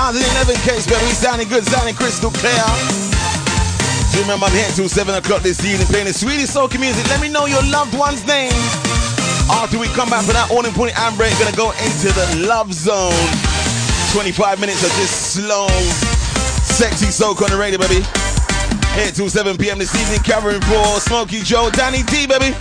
111 0.06 0.54
case, 0.62 0.86
but 0.86 1.02
we 1.02 1.10
sounding 1.10 1.48
good, 1.48 1.66
sounding 1.66 1.92
crystal 1.92 2.30
clear. 2.30 2.62
So 4.14 4.22
remember, 4.22 4.46
I'm 4.46 4.54
here 4.54 4.70
till 4.70 4.88
7 4.88 5.02
o'clock 5.18 5.42
this 5.42 5.58
evening 5.66 5.88
playing 5.90 6.06
the 6.06 6.14
Swedish 6.14 6.46
soul 6.46 6.70
music. 6.78 7.02
Let 7.10 7.20
me 7.20 7.26
know 7.26 7.46
your 7.46 7.62
loved 7.66 7.90
one's 7.98 8.22
name. 8.22 8.54
After 9.50 9.82
we 9.82 9.90
come 9.98 10.06
back 10.06 10.22
for 10.22 10.30
that 10.30 10.46
all 10.54 10.62
and 10.62 10.70
break, 11.18 11.34
gonna 11.42 11.58
go 11.58 11.74
into 11.82 12.14
the 12.14 12.46
love 12.46 12.70
zone. 12.70 13.18
25 14.14 14.62
minutes 14.62 14.86
of 14.86 14.94
just 14.94 15.34
slow, 15.34 15.66
sexy 16.62 17.10
soca 17.10 17.42
on 17.42 17.50
the 17.50 17.58
radio, 17.58 17.74
baby. 17.74 18.06
Here 18.94 19.10
till 19.10 19.26
7 19.26 19.58
p.m. 19.58 19.82
this 19.82 19.90
evening, 19.90 20.22
covering 20.22 20.62
for 20.70 21.02
Smokey 21.02 21.42
Joe, 21.42 21.66
Danny 21.74 22.06
D, 22.06 22.30
baby. 22.30 22.54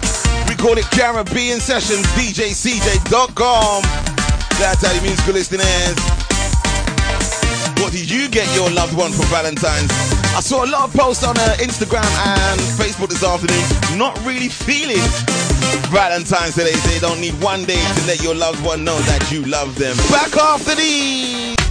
We 0.49 0.57
call 0.57 0.81
it 0.81 0.89
Caribbean 0.89 1.61
Sessions, 1.61 2.09
DJCJ.com. 2.17 3.85
That's 4.57 4.81
how 4.81 4.97
you 4.97 5.01
musical 5.05 5.37
listening 5.37 5.61
listeners. 5.61 6.14
What 7.85 7.93
did 7.93 8.09
you 8.09 8.27
get 8.29 8.51
your 8.55 8.67
loved 8.71 8.97
one 8.97 9.11
for 9.11 9.25
Valentine's? 9.25 9.91
I 10.33 10.39
saw 10.39 10.65
a 10.65 10.69
lot 10.71 10.85
of 10.89 10.93
posts 10.95 11.23
on 11.23 11.37
uh, 11.37 11.55
Instagram 11.59 12.03
and 12.25 12.59
Facebook 12.81 13.09
this 13.09 13.23
afternoon. 13.23 13.61
Not 13.95 14.17
really 14.25 14.49
feeling 14.49 14.97
Valentine's 15.93 16.55
today. 16.55 16.73
They 16.89 16.97
don't 16.97 17.21
need 17.21 17.39
one 17.43 17.63
day 17.63 17.77
to 17.77 18.07
let 18.07 18.23
your 18.23 18.33
loved 18.33 18.65
one 18.65 18.83
know 18.83 18.97
that 19.01 19.31
you 19.31 19.45
love 19.45 19.75
them. 19.77 19.95
Back 20.09 20.35
after 20.35 20.73
these. 20.73 21.64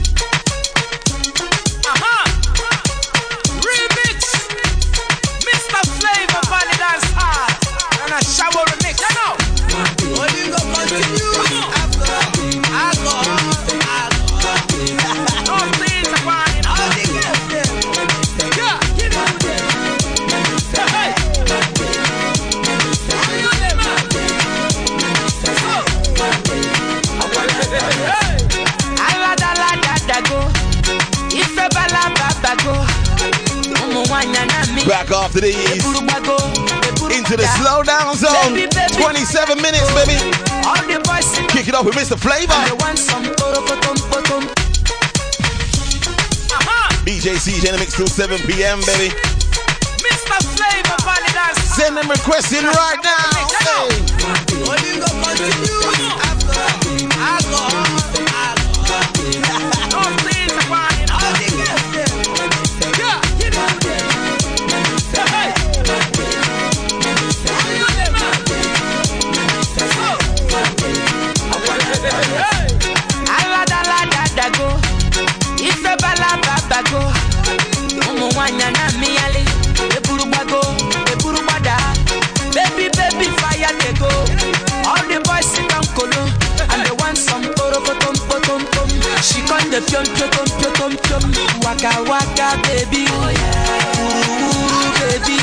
After 35.34 35.46
these. 35.46 35.84
Into 37.16 37.36
the 37.36 37.46
slow 37.58 37.82
down 37.82 38.14
zone. 38.16 38.54
27 39.00 39.60
minutes, 39.60 39.90
baby. 39.94 40.14
All 40.66 40.76
the 40.86 41.02
boys 41.04 41.24
sing 41.24 41.46
Kick 41.48 41.68
it 41.68 41.74
off 41.74 41.84
with 41.84 41.94
Mr. 41.94 42.18
Flavor. 42.18 42.52
I 42.52 42.72
want 42.78 42.98
some 42.98 43.24
CJ 47.34 47.66
in 47.66 47.72
the 47.72 47.78
mix 47.78 47.96
till 47.96 48.06
7 48.06 48.38
p.m., 48.46 48.80
baby. 48.86 49.12
Mr. 50.00 50.38
Flavor 50.56 50.96
Send 51.76 51.96
them 51.96 52.08
requests 52.08 52.52
in 52.52 52.64
right 52.64 52.98
now. 53.02 53.48
Hey. 53.60 54.14
Con 89.90 90.04
the 90.04 90.26
pion 90.32 90.48
pion 90.58 90.72
pion 90.74 90.92
pion. 91.04 91.22
Waka 91.62 91.92
waka 92.08 92.48
baby. 92.64 93.04
Uru 94.00 94.22
uru 94.40 94.88
baby. 94.98 95.38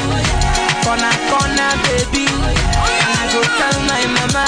Corner 0.84 1.16
corner 1.30 1.74
baby. 1.86 2.26
And 2.26 3.16
I 3.22 3.26
go 3.32 3.42
tell 3.58 3.78
my 3.88 4.04
mama. 4.16 4.46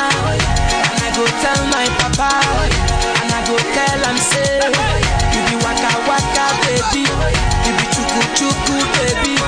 And 0.91 1.01
I 1.03 1.09
go 1.15 1.23
tell 1.41 1.61
my 1.71 1.87
papa. 1.99 2.31
And 3.21 3.31
I 3.31 3.39
go 3.47 3.55
tell 3.75 4.05
am 4.09 4.17
say. 4.17 4.59
You 5.33 5.41
be 5.47 5.55
waka 5.63 5.91
waka 6.09 6.45
baby. 6.65 7.03
You 7.65 7.71
be 7.77 7.85
chuku 7.93 8.21
chuku. 8.37 8.75
Baby 8.97 9.42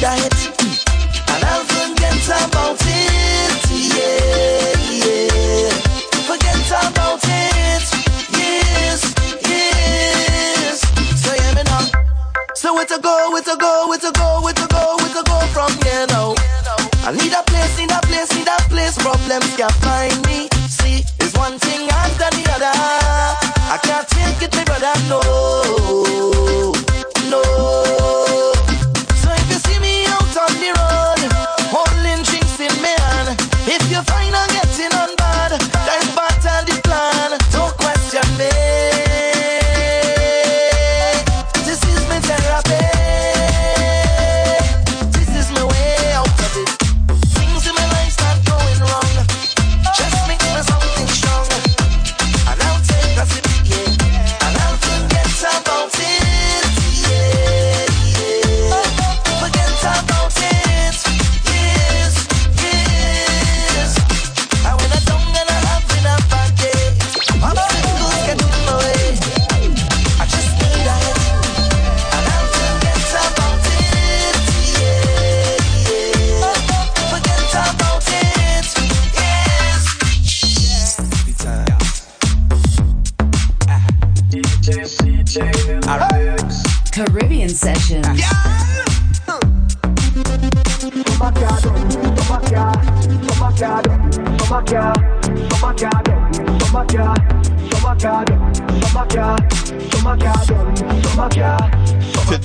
hit, 0.00 0.34
and 1.28 1.44
I'll 1.44 1.64
forget 1.64 2.26
about 2.26 2.76
it, 2.80 3.64
yeah, 3.70 4.76
yeah. 4.90 5.70
Forget 6.28 6.68
about 6.68 7.20
it, 7.24 7.84
yes, 8.32 9.14
yes. 9.42 10.80
So 11.22 11.30
me. 11.64 11.90
So 12.54 12.74
where 12.74 12.86
to 12.86 12.98
go, 12.98 13.30
where 13.32 13.42
to 13.42 13.56
go, 13.56 13.86
where 13.88 13.98
to 13.98 14.12
go, 14.12 14.40
where 14.42 14.54
to 14.54 14.66
go, 14.66 14.96
where 14.98 15.14
to 15.14 15.22
go 15.24 15.38
from 15.52 15.72
here? 15.84 16.06
I 17.06 17.12
need 17.12 17.32
a 17.32 17.42
place, 17.44 17.78
need 17.78 17.92
a 17.92 18.00
place, 18.00 18.34
need 18.34 18.48
a 18.48 18.56
place. 18.68 18.98
Problems 18.98 19.56
can't 19.56 19.72
find 19.74 20.26
me. 20.26 20.48
See, 20.66 21.04
it's 21.20 21.38
one 21.38 21.56
thing 21.58 21.88
after 21.88 22.28
the 22.34 22.42
other. 22.50 22.74
I 23.70 23.78
can't 23.80 24.08
take 24.08 24.42
it, 24.42 24.56
my 24.56 24.64
brother. 24.64 24.92
No. 25.08 26.05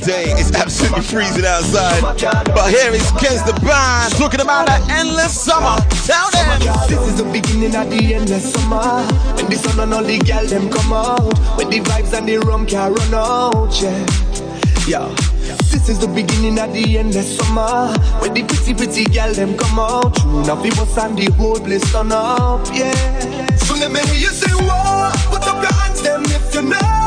day. 0.02 0.34
It's 0.38 0.52
absolutely 0.54 1.02
freezing 1.02 1.46
outside. 1.46 2.02
But 2.02 2.70
here 2.70 2.92
is 2.92 3.06
Kes 3.14 3.46
the 3.46 3.54
band, 3.62 4.14
talking 4.14 4.42
about 4.42 4.70
an 4.70 4.82
endless 4.90 5.40
summer. 5.40 5.78
Tell 6.06 6.30
them. 6.32 6.60
This 6.88 7.02
is 7.10 7.18
the 7.18 7.30
beginning 7.32 7.76
of 7.76 7.90
the 7.90 8.16
endless 8.16 8.54
summer. 8.54 9.04
When 9.36 9.50
the 9.50 9.56
sun 9.56 9.80
and 9.80 9.94
all 9.94 10.04
the 10.04 10.20
girls 10.20 10.50
them 10.50 10.70
come 10.70 10.94
out. 10.94 11.38
When 11.58 11.70
the 11.70 11.80
vibes 11.80 12.18
and 12.18 12.28
the 12.28 12.38
rum 12.40 12.66
can 12.66 12.94
run 12.94 13.14
out, 13.14 13.82
yeah. 13.82 14.06
Yeah. 14.88 15.16
This 15.70 15.90
is 15.90 16.00
the 16.00 16.08
beginning 16.08 16.60
of 16.60 16.74
the 16.74 16.98
endless 16.98 17.38
summer 17.38 17.94
When 18.20 18.34
the 18.34 18.44
pretty, 18.44 18.74
pretty 18.74 19.06
girls 19.06 19.38
them 19.38 19.58
come 19.58 19.80
out 19.80 20.16
True, 20.16 20.44
now 20.44 20.62
people 20.62 20.88
and 21.00 21.18
the 21.18 21.32
whole 21.34 21.60
place 21.60 21.92
turn 21.92 22.12
up, 22.12 22.66
yeah 22.74 23.56
So 23.58 23.76
let 23.76 23.92
me 23.92 24.00
hear 24.00 24.16
you 24.16 24.30
say, 24.30 24.52
whoa 24.52 25.12
Put 25.30 25.48
up 25.48 25.62
your 25.62 25.74
hands, 25.74 26.02
them 26.02 26.24
if 26.26 26.56
you 26.56 26.64
know 26.64 27.01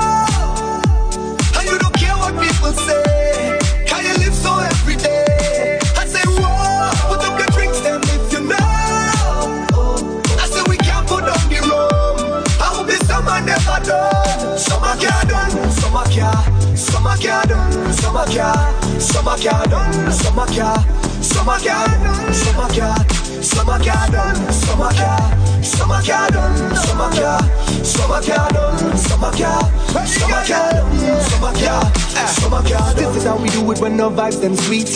summer 18.35 19.37
car 19.39 19.64
done, 19.66 20.11
summer 20.11 20.47
car, 20.47 20.78
summer 21.22 21.59
car 21.59 21.87
done, 21.87 22.35
summer 22.35 22.68
car, 22.74 22.97
summer 23.43 23.78
car 23.78 24.11
done, 24.11 24.53
summer 24.53 24.91
car, 24.91 25.62
summer 25.62 26.03
car 26.03 26.30
done, 26.30 26.74
summer 26.74 27.11
car, 27.14 27.41
summer 27.85 28.20
car 28.22 28.51
done, 28.51 28.97
summer 28.97 29.30
car, 29.30 29.62
summer 30.05 30.45
car 30.47 30.70
done, 30.72 31.20
summer 31.20 31.53
car. 31.55 32.95
This 32.95 33.16
is 33.16 33.24
how 33.24 33.37
we 33.37 33.49
do 33.51 33.70
it 33.70 33.80
when 33.80 33.97
the 33.97 34.11
vibes 34.11 34.41
them 34.41 34.57
sweet. 34.57 34.89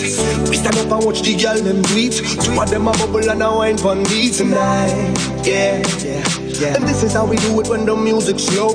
We 0.48 0.56
stand 0.56 0.76
up 0.78 0.90
and 0.90 1.04
watch 1.04 1.22
the 1.22 1.36
girl 1.36 1.60
them 1.62 1.82
tweet. 1.84 2.14
Two 2.14 2.60
of 2.60 2.70
them 2.70 2.88
a 2.88 2.92
bubble 2.92 3.28
and 3.28 3.42
a 3.42 3.50
wine 3.50 3.78
for 3.78 3.94
me 3.94 4.30
tonight. 4.30 5.14
Yeah, 5.44 5.78
yeah, 6.02 6.26
yeah. 6.58 6.76
And 6.76 6.86
this 6.86 7.02
is 7.02 7.12
how 7.12 7.26
we 7.26 7.36
do 7.36 7.60
it 7.60 7.68
when 7.68 7.86
the 7.86 7.94
music 7.96 8.38
slow. 8.38 8.74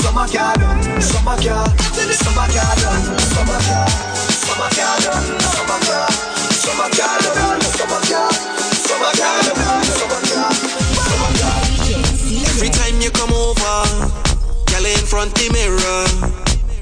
Summer 0.00 0.26
garden, 0.26 1.00
summer 1.00 1.36
girl, 1.42 1.66
summer 2.12 2.48
garden, 2.52 3.18
summer 3.20 3.60
girl, 3.64 3.88
summer 4.32 4.70
garden, 4.76 5.40
summer 5.40 5.80
girl, 5.86 6.08
summer 6.64 6.90
garden, 6.96 7.60
summer 7.76 9.12
garden. 9.16 9.56
Every 12.48 12.70
time 12.70 13.00
you 13.00 13.10
come 13.10 13.32
over, 13.32 13.84
girl 14.66 14.86
in 14.86 15.04
front 15.06 15.34
the 15.34 15.48
mirror, 15.52 16.06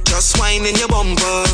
just 0.04 0.38
whining 0.38 0.76
your 0.76 0.88
bumper, 0.88 1.44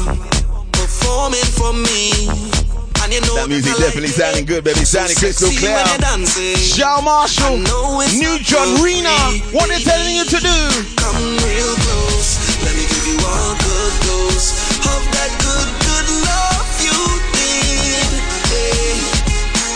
performing 0.73 1.49
for 1.57 1.73
me 1.73 2.64
and 3.05 3.13
you 3.13 3.21
know 3.21 3.37
that 3.37 3.49
music 3.49 3.77
that 3.77 3.93
definitely 3.93 4.09
sounding 4.09 4.47
good, 4.49 4.65
baby. 4.65 4.81
Sounding 4.85 5.17
crystal 5.17 5.53
clear. 5.53 5.77
Shal 6.57 7.03
Marshall, 7.03 7.61
New 7.61 8.39
John 8.41 8.81
Rena, 8.81 9.13
what 9.53 9.69
they're 9.69 9.85
telling 9.85 10.17
you 10.17 10.25
to 10.25 10.39
do. 10.41 10.59
Come 10.97 11.37
real 11.45 11.75
close, 11.85 12.41
let 12.65 12.73
me 12.73 12.85
give 12.89 13.05
you 13.05 13.21
all 13.21 13.53
good 13.61 13.95
dose 14.09 14.57
of 14.89 15.03
that 15.21 15.31
good, 15.45 15.69
good 15.85 16.09
love 16.25 16.69
you. 16.81 16.97
Hey, 18.49 18.97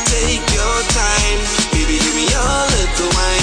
take 0.08 0.44
your 0.56 0.78
time, 0.88 1.38
baby, 1.76 2.00
give 2.00 2.16
me 2.16 2.24
little 2.32 3.12
wine. 3.12 3.37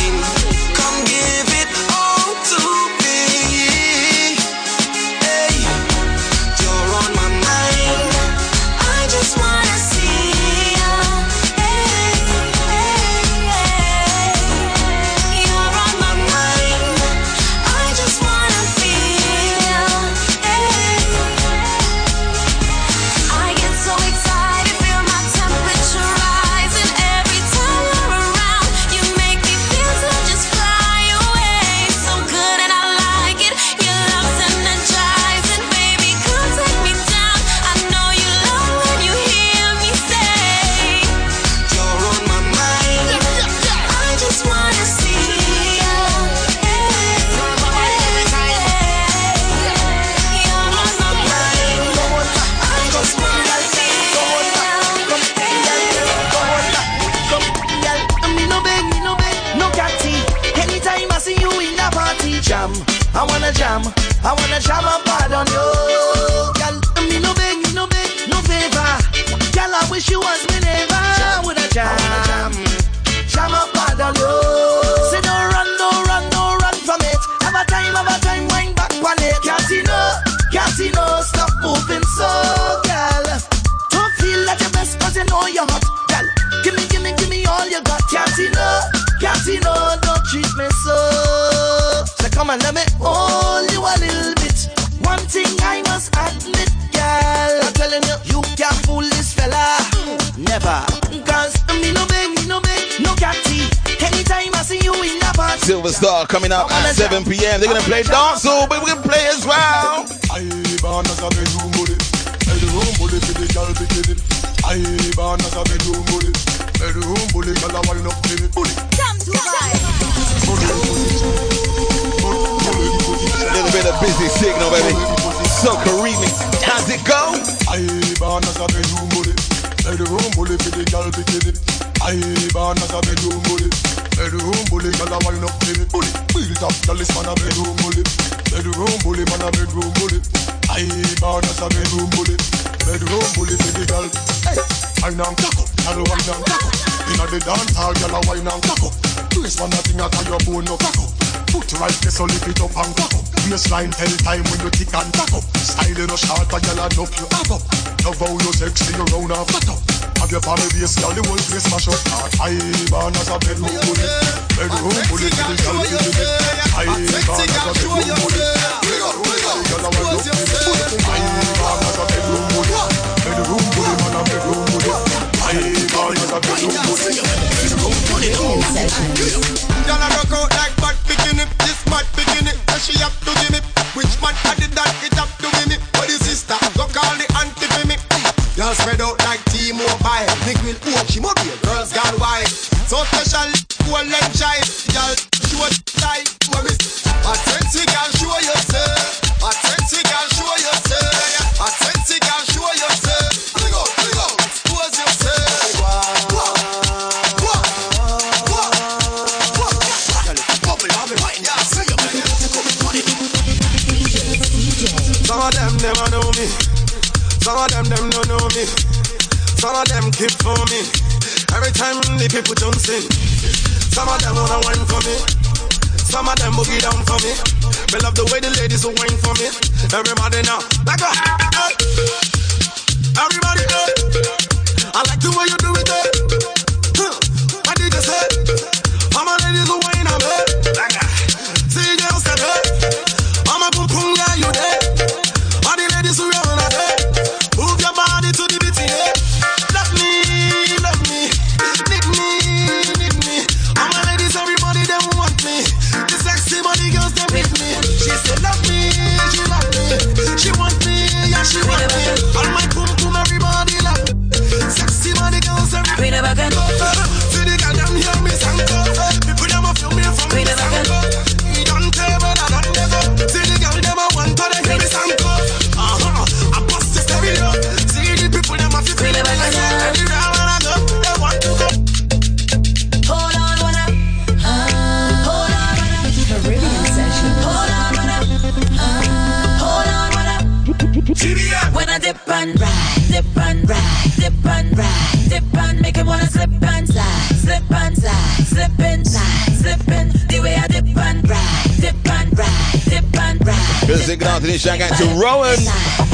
When 291.74 291.90
I 291.90 292.00
dip 292.00 292.18
and 292.30 292.60
ride, 292.62 292.98
dip 293.12 293.38
and 293.38 293.70
ride, 293.70 294.12
dip 294.16 294.46
and 294.46 294.78
ride, 294.78 295.30
dip 295.30 295.44
and 295.58 295.82
make 295.82 295.98
him 295.98 296.08
wanna 296.08 296.28
slip 296.28 296.50
and 296.64 296.88
slide, 296.88 297.36
slip 297.36 297.72
and 297.72 297.98
slide, 297.98 298.46
slip 298.48 298.80
inside, 298.80 299.52
slipping. 299.60 300.10
The 300.30 300.40
way 300.40 300.56
I 300.56 300.68
dip 300.68 300.88
and 300.96 301.30
ride, 301.30 301.68
dip 301.82 302.08
and 302.08 302.40
ride, 302.40 302.82
dip 302.88 303.20
and 303.20 303.46
ride. 303.46 303.88
Good 303.88 304.24
out 304.24 304.42
to 304.42 304.48
this 304.48 304.62
shout 304.62 304.80
out 304.80 304.98
to 304.98 305.06
Rowan. 305.20 305.60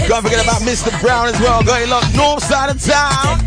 Don't 0.07 0.23
forget 0.23 0.41
about 0.43 0.65
Mr. 0.65 0.89
Brown 1.01 1.27
as 1.27 1.39
well. 1.39 1.61
It 1.61 1.89
locked 1.89 2.15
north 2.15 2.43
side 2.43 2.71
of 2.73 2.81
town. 2.81 3.45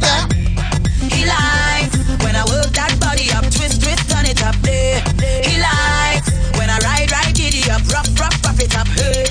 He 1.11 1.27
likes 1.27 1.99
when 2.23 2.37
I 2.37 2.45
work 2.55 2.71
that 2.79 2.95
body 3.01 3.33
up, 3.35 3.51
twist, 3.51 3.83
twist, 3.83 4.09
turn 4.09 4.27
it 4.27 4.43
up. 4.47 4.55
There. 4.63 5.03
He 5.43 5.59
likes 5.59 6.31
when 6.55 6.71
I 6.71 6.79
ride, 6.87 7.11
ride, 7.11 7.35
giddy 7.35 7.69
up, 7.69 7.83
rough, 7.91 8.09
rough, 8.15 8.39
rough 8.45 8.61
it 8.63 8.79
up. 8.79 8.87
Hey. 8.95 9.27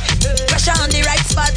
Pressure 0.47 0.75
on 0.81 0.89
the 0.89 1.01
right 1.07 1.23
spot, 1.25 1.51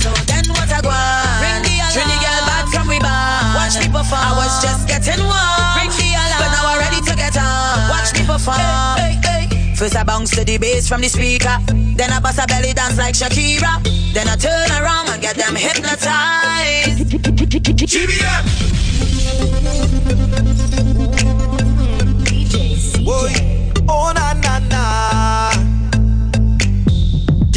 So 0.00 0.08
then 0.24 0.48
what 0.48 0.64
I 0.72 0.80
go 0.80 0.88
on? 0.88 1.44
Ring 1.44 1.60
the 1.60 1.76
alarm. 1.76 1.92
Bring 1.92 2.08
the 2.08 2.18
girl 2.24 2.42
back 2.48 2.64
from 2.72 2.88
we 2.88 2.98
barn. 2.98 3.52
Watch 3.52 3.76
me 3.76 3.86
perform. 3.92 4.24
I 4.24 4.32
was 4.32 4.56
just 4.64 4.88
getting 4.88 5.20
warm. 5.20 5.76
Ring 5.76 5.92
the 5.92 6.08
alarm. 6.16 6.40
But 6.40 6.50
now 6.56 6.72
I'm 6.72 6.80
ready 6.80 7.00
to 7.04 7.12
get 7.12 7.36
on. 7.36 7.92
Watch 7.92 8.16
me 8.16 8.24
perform. 8.24 8.96
Hey, 8.96 9.20
hey, 9.20 9.44
hey. 9.52 9.74
First 9.76 9.96
I 9.96 10.02
bounce 10.04 10.30
to 10.36 10.44
the 10.44 10.56
bass 10.56 10.88
from 10.88 11.02
the 11.02 11.08
speaker. 11.08 11.52
Then 12.00 12.10
I 12.12 12.20
bust 12.20 12.40
a 12.40 12.46
belly 12.48 12.72
dance 12.72 12.96
like 12.96 13.14
Shakira. 13.14 13.84
Then 14.16 14.26
I 14.26 14.36
turn 14.36 14.72
around 14.80 15.08
and 15.12 15.20
get 15.20 15.36
them 15.36 15.54
hypnotized. 15.54 17.12
Boy, 23.04 23.32
oh 23.36 23.59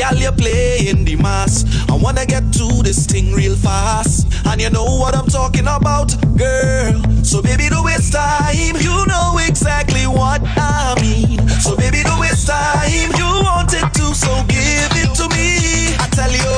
Girl, 0.03 0.19
you 0.19 0.31
playing 0.33 1.05
the 1.05 1.15
mass. 1.15 1.63
I 1.89 1.95
wanna 1.95 2.25
get 2.25 2.51
to 2.59 2.83
this 2.83 3.05
thing 3.05 3.31
real 3.31 3.55
fast. 3.55 4.27
And 4.45 4.59
you 4.59 4.69
know 4.69 4.83
what 4.83 5.15
I'm 5.15 5.27
talking 5.27 5.63
about, 5.63 6.11
girl. 6.37 7.01
So 7.23 7.41
baby, 7.41 7.69
don't 7.69 7.85
waste 7.85 8.11
time. 8.11 8.75
You 8.81 9.05
know 9.07 9.39
exactly 9.47 10.05
what 10.05 10.41
I 10.43 10.95
mean. 10.99 11.47
So 11.47 11.77
baby, 11.77 12.03
don't 12.03 12.19
waste 12.19 12.47
time. 12.47 13.15
You 13.15 13.47
want 13.47 13.71
it 13.73 13.93
to, 13.93 14.13
so 14.13 14.43
give 14.49 14.91
it 14.91 15.15
to 15.15 15.29
me. 15.29 15.95
I 15.95 16.09
tell 16.11 16.31
you, 16.31 16.51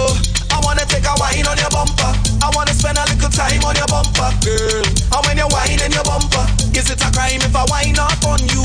I 0.49 0.59
wanna 0.63 0.85
take 0.85 1.05
a 1.05 1.13
wine 1.19 1.45
on 1.45 1.57
your 1.59 1.69
bumper. 1.69 2.24
I 2.45 2.53
wanna 2.53 2.77
spend 2.77 3.01
a 3.01 3.03
little 3.09 3.33
time 3.33 3.65
on 3.65 3.73
your 3.73 3.89
bumper, 3.89 4.29
girl. 4.45 4.85
And 4.85 5.21
when 5.25 5.41
you 5.41 5.49
wine 5.49 5.81
in 5.81 5.89
your 5.89 6.05
bumper, 6.05 6.45
is 6.77 6.93
it 6.93 7.01
a 7.01 7.09
crime 7.09 7.41
if 7.41 7.57
I 7.57 7.65
wine 7.73 7.97
up 7.97 8.21
on 8.21 8.37
you? 8.53 8.61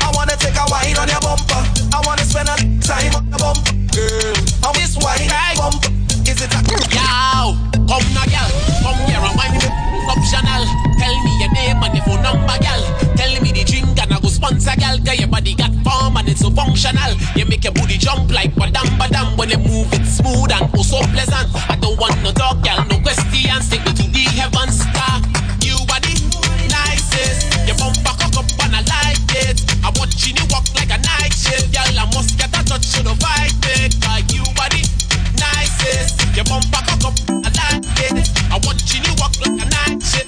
I 0.00 0.08
wanna 0.16 0.32
take 0.40 0.56
a 0.56 0.64
wine 0.72 0.96
on 0.96 1.12
your 1.12 1.20
bumper. 1.20 1.60
I 1.92 2.00
wanna 2.08 2.24
spend 2.24 2.48
a 2.48 2.56
little 2.56 2.80
time 2.80 3.12
on 3.20 3.28
your 3.28 3.36
bumper, 3.36 3.76
girl. 3.92 4.32
And 4.64 4.74
this 4.80 4.96
whine 4.96 5.28
wine 5.28 5.60
bumper, 5.60 5.92
is 6.24 6.40
it 6.40 6.56
a 6.56 6.60
Yow, 6.96 7.52
come 7.84 8.08
now, 8.16 8.24
girl. 8.32 8.50
Come 8.80 8.96
here 9.04 9.20
and 9.20 9.36
wine 9.36 9.52
me 9.60 9.68
optional. 10.08 10.64
Tell 10.96 11.16
me 11.20 11.32
your 11.44 11.52
name 11.52 11.84
and 11.84 11.92
your 11.92 12.04
phone 12.08 12.24
number, 12.24 12.56
girl. 12.64 12.82
Tell 13.12 13.32
me 13.44 13.52
the 13.52 13.60
drink 13.68 13.97
and 14.08 14.16
I 14.16 14.20
go 14.20 14.28
sponsor, 14.28 14.72
girl. 14.80 14.96
Cause 15.04 15.20
your 15.20 15.28
body 15.28 15.54
got 15.54 15.72
form 15.84 16.16
and 16.16 16.28
it's 16.28 16.40
so 16.40 16.50
functional. 16.50 17.12
You 17.36 17.44
make 17.46 17.64
your 17.64 17.72
booty 17.72 17.98
jump 17.98 18.32
like 18.32 18.52
badam 18.56 18.88
badam 18.96 19.36
when 19.36 19.50
you 19.50 19.58
move 19.58 19.92
it 19.92 20.04
smooth 20.08 20.50
and 20.52 20.64
oh 20.76 20.82
so 20.82 20.98
pleasant. 21.12 21.48
I 21.68 21.76
don't 21.76 21.98
want 22.00 22.16
no 22.24 22.32
talk, 22.32 22.64
girl, 22.64 22.80
no 22.88 22.96
questions. 23.04 23.68
Take 23.68 23.84
me 23.84 23.92
to 23.92 24.06
the 24.08 24.24
heavens, 24.32 24.84
car. 24.96 25.20
You 25.60 25.76
are 25.92 26.00
the 26.00 26.14
nicest. 26.72 27.52
Your 27.68 27.76
bumper 27.76 28.16
cock 28.16 28.36
up 28.40 28.48
and 28.64 28.80
I 28.80 28.82
like 28.88 29.28
it. 29.44 29.60
I'm 29.84 29.92
watching 30.00 30.36
you 30.36 30.46
walk 30.48 30.64
like 30.74 30.88
a 30.88 30.98
night 31.04 31.32
shift, 31.36 31.68
girl. 31.76 31.92
I 31.92 32.04
must 32.16 32.38
get 32.40 32.48
a 32.56 32.64
touch 32.64 32.88
to 32.96 33.04
the 33.04 33.12
vibe, 33.12 33.60
it. 33.76 33.92
Cause 34.00 34.24
you 34.32 34.44
are 34.56 34.72
the 34.72 34.82
nicest. 35.36 36.24
Your 36.32 36.48
bumper 36.48 36.82
cock 36.88 37.04
up, 37.12 37.16
I 37.44 37.52
like 37.60 37.84
it. 38.08 38.24
I'm 38.48 38.60
watching 38.64 39.04
you 39.04 39.14
walk 39.20 39.36
like 39.44 39.60
a 39.60 39.66
night 39.68 40.00
shift, 40.00 40.27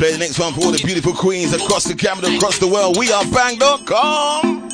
play 0.00 0.12
the 0.12 0.18
next 0.18 0.38
one 0.38 0.54
for 0.54 0.64
all 0.64 0.72
the 0.72 0.82
beautiful 0.82 1.12
queens 1.12 1.52
across 1.52 1.84
the 1.84 1.94
Canada, 1.94 2.34
across 2.34 2.58
the 2.58 2.66
world. 2.66 2.96
We 2.96 3.12
are 3.12 3.22
bang.com. 3.30 4.66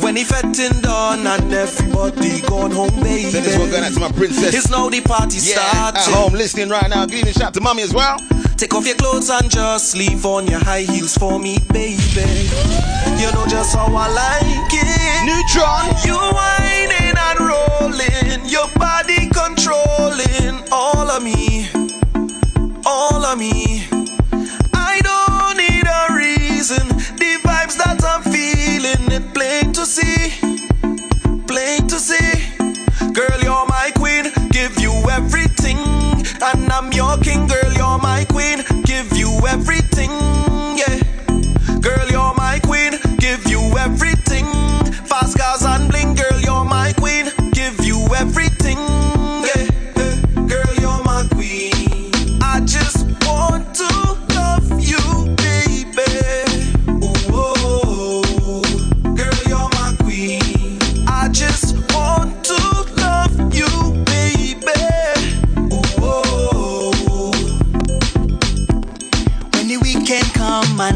When 0.00 0.16
he 0.16 0.24
fetting 0.24 0.80
done 0.80 1.26
and 1.26 1.52
everybody 1.52 2.40
gone 2.40 2.70
home, 2.70 2.88
baby. 3.04 3.28
Send 3.30 3.44
this 3.44 3.58
one 3.58 3.68
going 3.70 3.84
out 3.84 3.92
to 3.92 4.00
my 4.00 4.10
princess. 4.12 4.54
It's 4.54 4.70
now 4.70 4.88
the 4.88 5.02
party 5.02 5.36
Yeah, 5.42 5.60
starting. 5.60 6.00
at 6.00 6.08
home 6.08 6.32
listening 6.32 6.70
right 6.70 6.88
now. 6.88 7.04
Give 7.04 7.22
me 7.22 7.30
a 7.30 7.32
shout 7.34 7.52
to 7.54 7.60
mommy 7.60 7.82
as 7.82 7.92
well. 7.92 8.16
Take 8.56 8.72
off 8.74 8.86
your 8.86 8.96
clothes 8.96 9.28
and 9.28 9.50
just 9.50 9.94
leave 9.94 10.24
on 10.24 10.46
your 10.46 10.60
high 10.60 10.82
heels 10.88 11.16
for 11.18 11.38
me, 11.38 11.58
baby. 11.70 12.48
You 13.20 13.28
know 13.36 13.44
just 13.46 13.76
how 13.76 13.92
I 13.92 14.08
like 14.08 14.72
it. 14.72 15.20
Nutron. 15.28 15.84
You 16.00 16.16
whining 16.16 17.12
and 17.12 17.40
rolling, 17.44 18.48
your 18.48 18.68
body 18.80 19.28
controlling 19.28 20.64
all 20.72 21.10
of 21.10 21.22
me, 21.22 21.68
all 22.86 23.22
of 23.22 23.38
me 23.38 23.84
reason. 26.64 26.88
The 27.18 27.38
vibes 27.42 27.76
that 27.76 28.02
I'm 28.04 28.22
feeling, 28.22 29.12
it 29.12 29.34
plain 29.34 29.72
to 29.72 29.84
see, 29.84 30.32
plain 31.46 31.86
to 31.88 31.98
see. 31.98 33.12
Girl, 33.12 33.38
you're 33.42 33.66
my 33.66 33.92
queen, 33.94 34.32
give 34.50 34.78
you 34.80 34.92
everything, 35.10 35.78
and 36.42 36.72
I'm 36.72 36.92
your 36.92 37.18
king. 37.18 37.46
Girl, 37.46 37.72
you're 37.72 37.98
my 37.98 38.24
queen, 38.30 38.64
give 38.84 39.12
you 39.16 39.30
everything. 39.46 39.93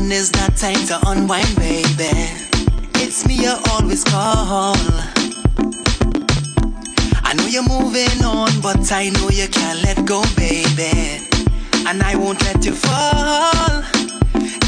When 0.09 0.16
is 0.16 0.30
that 0.30 0.56
time 0.56 0.86
to 0.86 0.97
unwind, 1.10 1.55
baby? 1.56 2.09
It's 2.94 3.26
me 3.26 3.44
you 3.44 3.55
always 3.72 4.05
call. 4.05 4.74
I 7.28 7.35
know 7.36 7.44
you're 7.44 7.68
moving 7.68 8.24
on, 8.24 8.48
but 8.62 8.90
I 8.90 9.10
know 9.10 9.28
you 9.28 9.47
can't 9.48 9.82
let 9.82 10.06
go, 10.06 10.24
baby. 10.35 11.28
And 11.85 12.02
I 12.02 12.16
won't 12.16 12.43
let 12.47 12.64
you 12.64 12.72
fall. 12.72 13.85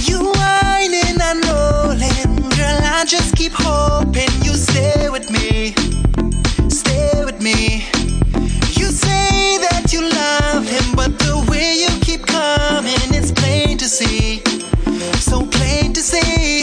You 0.04 0.28
whining 0.28 1.16
and 1.16 1.40
rolling, 1.48 2.36
girl. 2.60 2.80
I 2.84 3.06
just 3.08 3.34
keep 3.34 3.52
hoping 3.54 4.28
you 4.44 4.52
stay 4.52 5.08
with 5.08 5.30
me. 5.30 5.72
Stay 6.68 7.24
with 7.24 7.40
me. 7.40 7.88
You 8.76 8.92
say 8.92 9.56
that 9.64 9.88
you 9.90 10.02
love 10.02 10.68
him, 10.68 10.94
but 10.94 11.18
the 11.18 11.42
way 11.48 11.80
you 11.80 11.88
keep 12.02 12.26
coming, 12.26 13.08
it's 13.16 13.32
plain 13.32 13.78
to 13.78 13.88
see. 13.88 14.59
So 15.20 15.44
plain 15.44 15.92
to 15.92 16.00
see. 16.00 16.59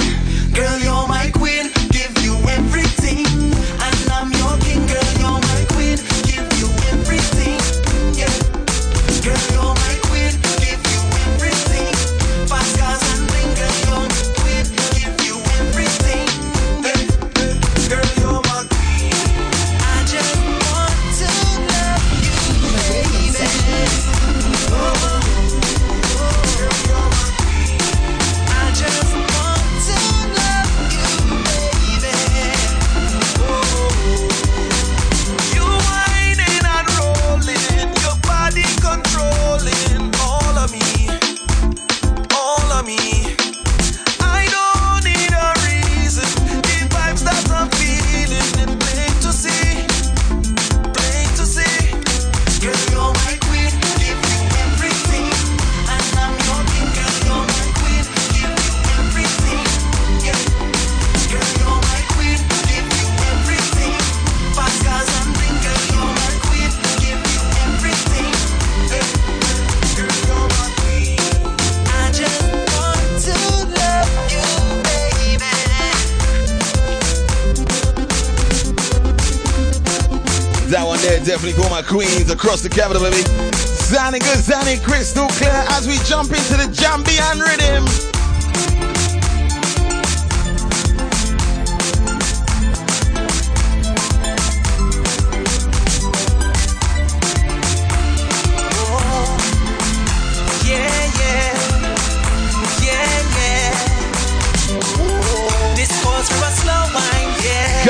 Across 82.31 82.61
the 82.61 82.69
capital, 82.69 83.01
baby. 83.01 83.23
Sounding 83.53 84.21
good, 84.21 84.43
sounding 84.43 84.81
crystal 84.81 85.27
clear 85.27 85.63
as 85.69 85.87
we 85.87 85.97
jump 86.05 86.29
into 86.29 86.57
the 86.57 86.67
Jambian 86.73 87.39
rhythm. 87.39 88.16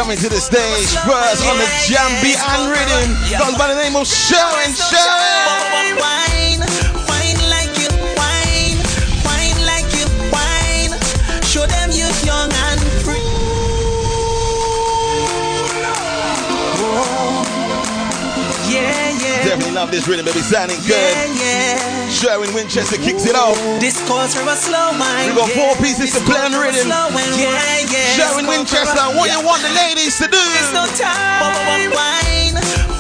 Coming 0.08 0.24
to 0.24 0.30
the 0.30 0.40
stage 0.40 0.96
first 1.04 1.44
on 1.44 1.58
the 1.58 1.68
Jambian 1.84 2.72
rhythm. 2.72 3.12
Goes 3.38 3.58
by 3.60 3.68
the 3.68 3.76
name 3.76 3.98
of 3.98 4.08
Sharon 4.08 4.72
Sharon. 4.72 6.00
Wine, 6.00 6.64
wine 7.12 7.40
like 7.52 7.76
you 7.76 7.92
wine, 8.16 8.80
wine 9.28 9.60
like 9.68 9.84
you 10.00 10.08
wine. 10.32 10.96
Show 11.44 11.68
them 11.68 11.92
you're 11.92 12.08
young 12.24 12.48
and 12.48 12.80
free. 13.04 13.20
Whoa. 16.80 17.44
Yeah, 18.72 19.12
yeah. 19.12 19.44
Definitely 19.44 19.76
love 19.76 19.92
this 19.92 20.08
rhythm, 20.08 20.24
baby. 20.24 20.40
Sounding 20.40 20.80
good. 20.88 20.96
Yeah, 20.96 21.26
yeah. 21.36 21.57
Sherwin 22.18 22.52
Winchester 22.54 22.98
kicks 22.98 23.28
it 23.28 23.36
off. 23.36 23.54
This 23.80 24.02
calls 24.08 24.34
for 24.34 24.42
a 24.42 24.56
slow 24.56 24.90
wine. 24.98 25.30
We 25.30 25.36
got 25.38 25.52
four 25.54 25.76
pieces 25.78 26.10
This 26.10 26.18
to 26.18 26.22
play 26.26 26.42
on 26.42 26.52
the 26.52 26.58
calls 26.58 26.74
for 26.82 26.90
a 26.90 27.14
rhythm. 27.14 27.38
Yeah, 27.38 27.94
yeah. 27.94 28.18
Sherwin 28.18 28.50
This 28.50 28.74
calls 28.74 28.90
for 28.90 28.90
Winchester, 28.90 29.06
what 29.14 29.30
yeah. 29.30 29.38
you 29.38 29.46
want 29.46 29.62
the 29.62 29.70
ladies 29.78 30.18
to 30.18 30.26
do? 30.26 30.42
It's 30.58 30.74
no 30.74 30.90
time. 30.98 31.94
Wine, 31.94 32.97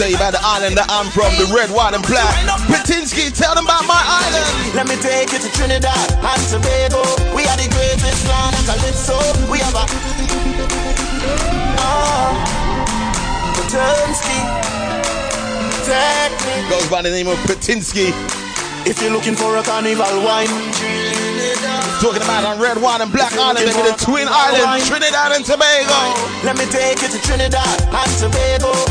tell 0.00 0.08
you 0.08 0.16
about 0.16 0.32
the 0.32 0.40
island 0.40 0.80
that 0.80 0.88
I'm 0.88 1.12
from, 1.12 1.28
the 1.36 1.44
red, 1.52 1.68
white, 1.68 1.92
and 1.92 2.00
black. 2.08 2.32
Patinsky, 2.72 3.28
tell 3.36 3.52
them 3.52 3.68
about 3.68 3.84
my 3.84 4.00
island. 4.00 4.72
Let 4.72 4.88
me 4.88 4.96
take 4.96 5.28
you 5.28 5.36
to 5.44 5.50
Trinidad 5.52 5.92
and 6.16 6.40
Tobago. 6.48 7.04
We 7.36 7.44
are 7.44 7.58
the 7.60 7.68
greatest 7.68 8.24
land 8.24 8.56
of 8.56 8.64
Calypso. 8.64 9.20
We 9.52 9.60
have 9.60 9.76
a. 9.76 9.84
Take 15.84 16.32
me. 16.48 16.54
Goes 16.72 16.88
by 16.88 17.04
the 17.04 17.12
name 17.12 17.28
of 17.28 17.36
Patinsky. 17.44 18.16
If 18.88 19.04
you're 19.04 19.12
looking 19.12 19.36
for 19.36 19.60
a 19.60 19.62
carnival 19.62 20.08
wine, 20.24 20.48
Talking 22.00 22.24
about 22.24 22.48
on 22.48 22.56
red, 22.56 22.80
white, 22.80 23.04
and 23.04 23.12
black 23.12 23.36
island, 23.36 23.68
baby, 23.68 23.76
the 23.84 23.92
twin 24.00 24.24
island, 24.24 24.80
Trinidad 24.88 25.36
and 25.36 25.44
Tobago. 25.44 26.16
Let 26.40 26.56
me 26.56 26.64
take 26.72 27.04
you 27.04 27.12
to 27.12 27.20
Trinidad 27.20 27.84
and 27.84 28.10
Tobago. 28.16 28.89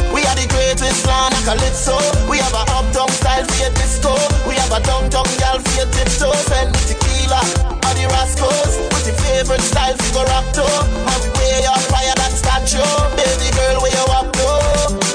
The 0.80 0.86
greatest 0.86 1.08
land 1.08 1.36
of 1.36 1.44
Calypso. 1.44 2.00
We 2.32 2.40
have 2.40 2.56
a 2.56 2.64
uptown 2.72 3.12
style 3.12 3.44
for 3.44 3.60
your 3.60 3.74
disco. 3.76 4.16
We 4.48 4.56
have 4.56 4.72
a 4.72 4.80
downtown 4.80 5.28
gal 5.36 5.60
for 5.60 5.76
your 5.76 5.92
tiptoes. 5.92 6.48
And 6.56 6.72
the 6.72 6.96
tequila 6.96 7.44
or 7.84 7.94
the 8.00 8.08
rascals. 8.16 8.80
With 8.88 9.12
your 9.12 9.20
favorite 9.20 9.60
style 9.60 10.00
for 10.00 10.24
your 10.24 10.26
rock 10.32 10.48
to. 10.56 10.64
And 10.64 11.24
way 11.36 11.68
up 11.68 11.84
higher 11.92 12.16
than 12.16 12.32
statue. 12.32 12.80
Baby 13.20 13.52
girl, 13.60 13.84
where 13.84 13.92
you 13.92 14.08
up 14.08 14.32
to? 14.32 14.48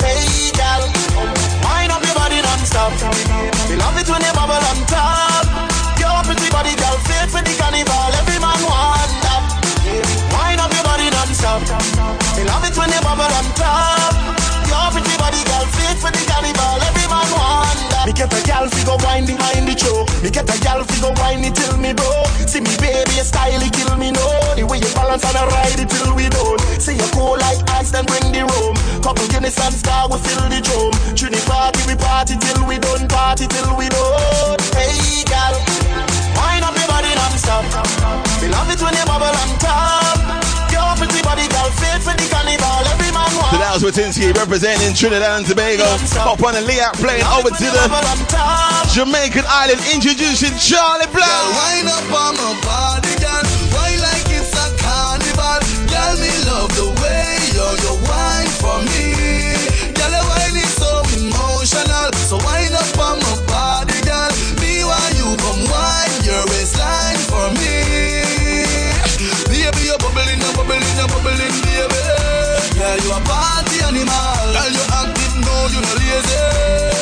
Hey 0.04 0.52
gal, 0.52 0.84
wind 1.64 1.96
up 1.96 2.04
your 2.04 2.12
body 2.12 2.44
non-stop. 2.44 2.92
We 3.64 3.80
love 3.80 3.96
it 3.96 4.04
when 4.04 4.20
you 4.20 4.36
bubble 4.36 4.60
on 4.60 4.83
fi 18.84 18.90
go 18.90 18.96
wine 19.04 19.26
behind 19.26 19.66
the 19.66 19.74
choke. 19.74 20.08
Me 20.22 20.30
get 20.30 20.44
a 20.44 20.56
gal 20.60 20.84
fi 20.84 21.00
go 21.00 21.10
wine 21.20 21.44
it 21.44 21.54
till 21.54 21.76
me 21.78 21.92
broke. 21.92 22.28
See 22.46 22.60
me 22.60 22.70
baby, 22.76 23.16
your 23.16 23.24
style 23.24 23.60
it 23.60 23.72
kill 23.72 23.96
me 23.96 24.12
no. 24.12 24.26
The 24.56 24.64
way 24.64 24.78
you 24.78 24.90
balance 24.94 25.24
and 25.24 25.36
I 25.36 25.46
ride 25.48 25.80
it 25.80 25.88
till 25.88 26.14
we 26.14 26.28
done. 26.28 26.58
See 26.78 26.94
you 26.94 27.08
cool 27.12 27.36
like 27.40 27.64
ice, 27.70 27.90
then 27.90 28.04
bring 28.04 28.32
the 28.32 28.44
room. 28.44 28.76
Couple 29.02 29.26
Guinness 29.28 29.58
and 29.58 29.74
star, 29.74 30.08
we 30.08 30.18
fill 30.18 30.44
the 30.48 30.60
drum. 30.60 30.92
Trini 31.16 31.40
party, 31.48 31.80
we 31.88 31.96
party 31.96 32.36
till 32.36 32.66
we 32.68 32.78
done. 32.78 33.08
Party 33.08 33.46
till 33.48 33.76
we 33.76 33.88
Representing 43.96 44.92
Trinidad 44.92 45.38
and 45.38 45.46
Tobago. 45.46 45.84
Up 46.18 46.42
on 46.42 46.54
the 46.54 46.60
layout 46.62 46.94
plane 46.94 47.22
over 47.38 47.50
to 47.50 47.64
the 47.64 48.90
Jamaican 48.92 49.44
island, 49.46 49.80
introducing 49.94 50.50
Charlie 50.58 51.06
Brown. 51.12 51.54
Wind 51.54 51.86
up 51.86 52.10
on 52.10 52.34
my 52.34 52.58
body, 52.66 53.14
girl. 53.22 53.46
Why 53.70 53.94
like 54.02 54.26
it's 54.34 54.50
a 54.50 54.74
carnival? 54.82 55.62
Girl, 55.86 56.16
me 56.18 56.32
love 56.50 56.74
the 56.74 56.93
Yeah, 72.94 73.02
you 73.02 73.10
a 73.10 73.20
party 73.26 73.82
animal. 73.82 74.54
Girl, 74.54 74.70
you 74.70 74.86
active, 74.94 75.34
no, 75.42 75.66
you 75.66 75.82
no 75.82 75.92
lazy. 75.98 76.38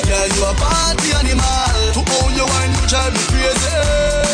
Yeah, 0.09 0.25
you 0.25 0.41
a 0.41 0.55
party 0.57 1.13
animal. 1.21 1.93
To 1.93 2.01
own 2.17 2.33
your 2.33 2.49
wine, 2.49 2.73
you 2.73 2.89
drive 2.89 3.13
me 3.13 3.21
crazy. 3.29 3.77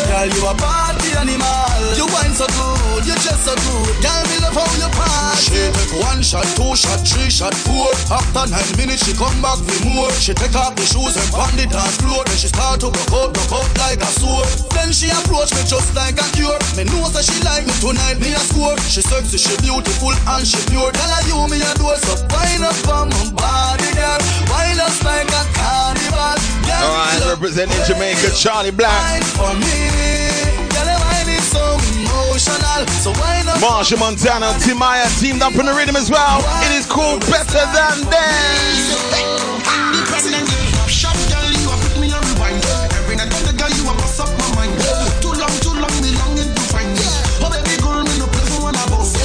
Girl, 0.07 0.27
you 0.31 0.47
a 0.47 0.55
party 0.55 0.88
animal. 1.19 1.67
You 1.99 2.07
wine 2.15 2.31
so 2.31 2.47
good, 2.55 3.03
you 3.03 3.15
just 3.19 3.43
so 3.43 3.53
good. 3.55 3.93
Girl, 3.99 4.23
me 4.31 4.37
love 4.39 4.55
how 4.55 4.67
you 4.79 4.87
party. 4.95 5.43
She 5.43 5.59
take 5.71 5.93
one 5.99 6.21
shot, 6.23 6.47
two 6.55 6.71
shot, 6.75 7.03
three 7.03 7.29
shot, 7.29 7.53
four. 7.67 7.91
After 8.11 8.47
nine 8.47 8.71
minutes, 8.79 9.03
she 9.05 9.13
come 9.13 9.35
back 9.43 9.59
with 9.67 9.83
more. 9.83 10.11
She 10.15 10.33
take 10.33 10.55
off 10.55 10.75
the 10.75 10.85
shoes 10.87 11.15
and 11.19 11.27
pound 11.35 11.55
the 11.59 11.67
dance 11.67 11.97
floor. 11.99 12.23
Then 12.23 12.37
she 12.39 12.47
start 12.47 12.79
to 12.81 12.89
broke 12.91 13.11
out, 13.15 13.29
broke 13.35 13.53
out 13.59 13.69
like 13.83 13.99
a 13.99 14.11
sword. 14.19 14.47
Then 14.71 14.91
she 14.95 15.11
approach 15.11 15.51
me 15.55 15.63
just 15.67 15.91
like 15.95 16.15
a 16.19 16.27
cure. 16.35 16.55
Me 16.79 16.83
know 16.87 17.07
that 17.11 17.23
she 17.27 17.35
like 17.43 17.67
me 17.67 17.73
tonight, 17.83 18.19
me 18.23 18.31
a 18.31 18.41
score. 18.41 18.75
She 18.87 19.01
sexy, 19.03 19.37
she 19.37 19.53
beautiful 19.59 20.15
and 20.15 20.43
she 20.47 20.59
pure. 20.71 20.91
Tell 20.95 21.11
her 21.11 21.23
you 21.27 21.39
me 21.51 21.59
a 21.59 21.71
do 21.75 21.87
so 21.99 22.15
wind 22.31 22.63
up 22.63 22.79
on 22.87 23.11
my 23.11 23.23
body, 23.35 23.89
girl. 23.95 24.19
Wind 24.51 24.79
us 24.79 24.99
like 25.03 25.27
a 25.27 25.43
carnival. 25.55 26.35
Girl, 26.63 26.83
All 26.83 26.95
right, 26.95 27.21
representing 27.27 27.79
Jamaica, 27.87 28.31
Charly 28.35 28.71
Black. 28.71 29.23
for 29.35 29.51
me. 29.59 30.18
Emotional. 32.29 32.85
So 33.01 33.09
wind 33.17 33.49
up. 33.49 33.57
Machel 33.57 33.97
Montano, 33.97 34.53
Timaya 34.61 35.09
teamed 35.19 35.41
up 35.41 35.57
in 35.57 35.65
the 35.65 35.73
rhythm 35.73 35.95
as 35.97 36.11
well. 36.13 36.45
It 36.61 36.77
is 36.77 36.85
called 36.85 37.25
Better 37.25 37.65
Than 37.73 38.05
Dance. 38.05 38.93
Shop 40.85 41.17
girl, 41.25 41.49
you 41.49 41.69
a 41.73 41.75
me 41.97 42.13
on 42.13 42.21
rewind. 42.29 42.61
Every 43.01 43.17
night 43.17 43.33
the 43.33 43.53
girl, 43.57 43.73
you 43.73 43.81
a 43.89 43.93
bust 43.97 44.21
up 44.21 44.29
my 44.37 44.61
mind. 44.61 44.77
Too 45.25 45.33
long, 45.41 45.53
too 45.57 45.73
long, 45.73 45.89
me 46.05 46.13
longing 46.21 46.53
to 46.53 46.63
find 46.69 46.93
you. 46.93 47.09
Oh 47.41 47.49
baby 47.49 47.81
girl, 47.81 48.05
me 48.05 48.13
no 48.21 48.29
play 48.29 48.45
for 48.45 48.61
one 48.61 48.77
boss. 48.93 49.17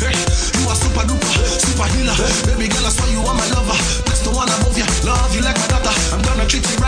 Hey, 0.00 0.12
you 0.12 0.68
a 0.68 0.74
super 0.76 1.04
duper, 1.08 1.32
super 1.64 1.88
healer. 1.96 2.16
Baby 2.44 2.68
girl, 2.68 2.84
I 2.84 2.92
saw 2.92 3.08
you 3.08 3.24
are 3.24 3.36
my 3.36 3.46
lover. 3.56 3.78
That's 4.04 4.20
the 4.20 4.36
one 4.36 4.52
above 4.52 4.76
you. 4.76 4.84
Love 5.08 5.32
you 5.32 5.40
like 5.40 5.56
my 5.56 5.68
daughter. 5.72 5.92
I'm 6.12 6.20
gonna 6.24 6.44
treat 6.44 6.64
you 6.68 6.79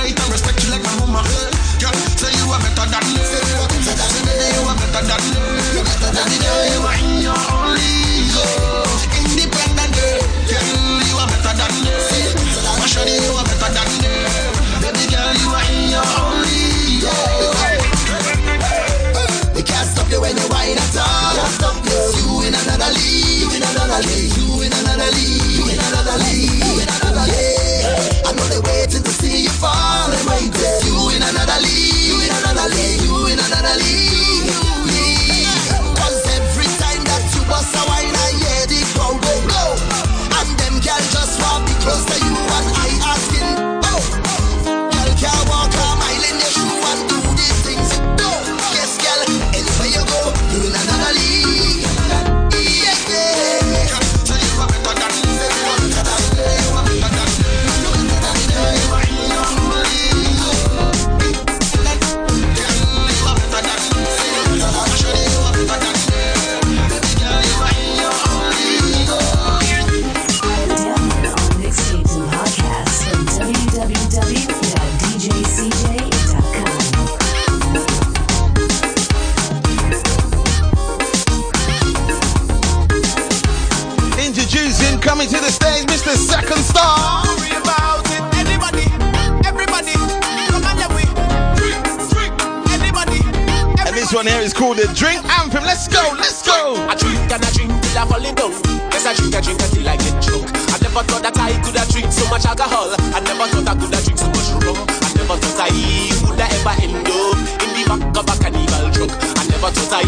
One 94.23 94.31
here 94.31 94.47
is 94.47 94.55
called 94.55 94.79
the 94.79 94.87
Drink 94.95 95.19
Anthem. 95.43 95.67
Let's 95.67 95.91
go, 95.91 95.99
let's 96.15 96.47
go. 96.47 96.79
I 96.87 96.95
drink 96.95 97.27
and 97.27 97.43
I 97.43 97.51
drink 97.59 97.75
till 97.75 97.99
I 97.99 98.07
fall 98.07 98.23
in 98.23 98.31
down. 98.39 98.55
Yes, 98.95 99.03
I 99.03 99.19
drink, 99.19 99.35
I 99.35 99.43
drink 99.43 99.59
until 99.59 99.83
I 99.83 99.99
get 99.99 100.15
drunk. 100.23 100.47
I 100.71 100.79
never 100.79 101.03
thought 101.11 101.27
that 101.27 101.35
I 101.43 101.59
could 101.59 101.75
have 101.75 101.91
drink 101.91 102.07
so 102.15 102.23
much 102.31 102.47
alcohol. 102.47 102.95
I 103.03 103.19
never 103.19 103.51
thought 103.51 103.67
I 103.67 103.75
could 103.75 103.91
have 103.91 104.05
drink 104.07 104.23
so 104.23 104.31
much 104.31 104.47
rum. 104.63 104.79
I 104.79 105.11
never 105.19 105.35
thought 105.43 105.67
I 105.67 105.75
would 106.23 106.39
have 106.39 106.55
ever 106.55 106.75
end 106.87 107.03
up 107.03 107.35
in 107.67 107.71
the 107.75 107.83
back 107.83 108.15
of 108.15 108.31
a 108.31 108.35
carnival 108.39 108.87
truck. 108.95 109.11
I 109.11 109.43
never 109.51 109.71
thought 109.75 109.91
I 109.91 110.07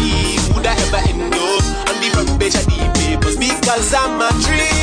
would 0.55 0.63
have 0.63 0.79
ever 0.79 1.01
end 1.11 1.35
up 1.35 1.91
on 1.91 1.95
the 1.99 2.07
front 2.15 2.31
page 2.39 2.55
of 2.55 2.63
the 2.71 2.87
papers 2.95 3.35
because 3.35 3.91
I'm 3.91 4.23
a 4.23 4.31
drinker 4.39 4.74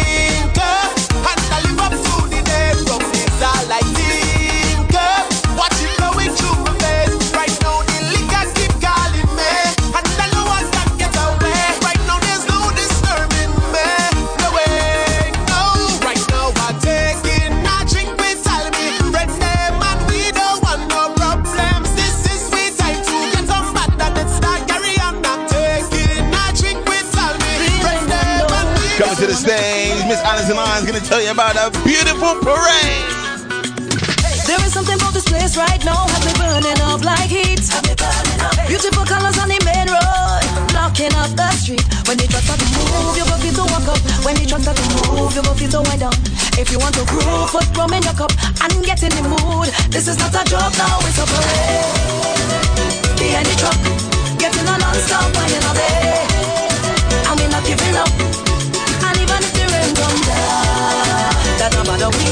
stage, 29.43 29.99
Miss 30.07 30.23
Alison 30.23 30.55
Lyons 30.55 30.87
gonna 30.87 31.03
tell 31.03 31.19
you 31.19 31.35
about 31.35 31.59
a 31.59 31.67
beautiful 31.83 32.39
parade. 32.47 33.11
There 34.47 34.63
is 34.63 34.71
something 34.71 34.95
about 34.95 35.15
this 35.19 35.27
place 35.27 35.59
right 35.59 35.83
now, 35.83 36.07
have 36.07 36.23
me 36.23 36.33
burning 36.39 36.79
up 36.87 37.03
like 37.03 37.27
heat. 37.27 37.59
Beautiful 38.71 39.03
colors 39.03 39.35
on 39.43 39.51
the 39.51 39.59
main 39.67 39.91
road, 39.91 40.47
blocking 40.71 41.11
up 41.19 41.35
the 41.35 41.51
street. 41.59 41.83
When 42.07 42.23
the 42.23 42.31
trucks 42.31 42.47
start 42.47 42.63
to 42.63 42.69
move, 42.71 43.19
you 43.19 43.27
go 43.27 43.35
feel 43.43 43.55
to 43.59 43.65
walk 43.67 43.91
up. 43.91 43.99
When 44.23 44.39
the 44.39 44.47
trucks 44.47 44.63
start 44.63 44.79
to 44.79 44.87
move, 45.11 45.35
you 45.35 45.43
go 45.43 45.53
feel 45.59 45.71
to 45.75 45.81
wind 45.91 46.01
down. 46.07 46.15
If 46.55 46.71
you 46.71 46.79
want 46.79 46.95
to 46.95 47.05
groove, 47.11 47.51
put 47.51 47.67
rum 47.75 47.91
in 47.99 48.07
your 48.07 48.15
cup 48.15 48.31
and 48.63 48.73
get 48.87 49.03
in 49.03 49.11
the 49.11 49.27
mood. 49.27 49.75
This 49.91 50.07
is 50.07 50.23
not 50.23 50.39
a 50.39 50.43
joke 50.47 50.75
now, 50.79 51.03
it's 51.03 51.19
a 51.19 51.27
parade. 51.27 51.99
Behind 53.19 53.47
the 53.51 53.55
truck, 53.59 53.81
getting 54.39 54.71
a 54.71 54.75
non-stop 54.79 55.35
winding 55.35 55.67
all 55.67 55.75
day, 55.75 56.31
and 57.27 57.35
we're 57.43 57.51
not 57.51 57.67
giving 57.67 57.99
up. 57.99 58.42
No 61.83 61.89
bother 61.99 62.11
we. 62.17 62.23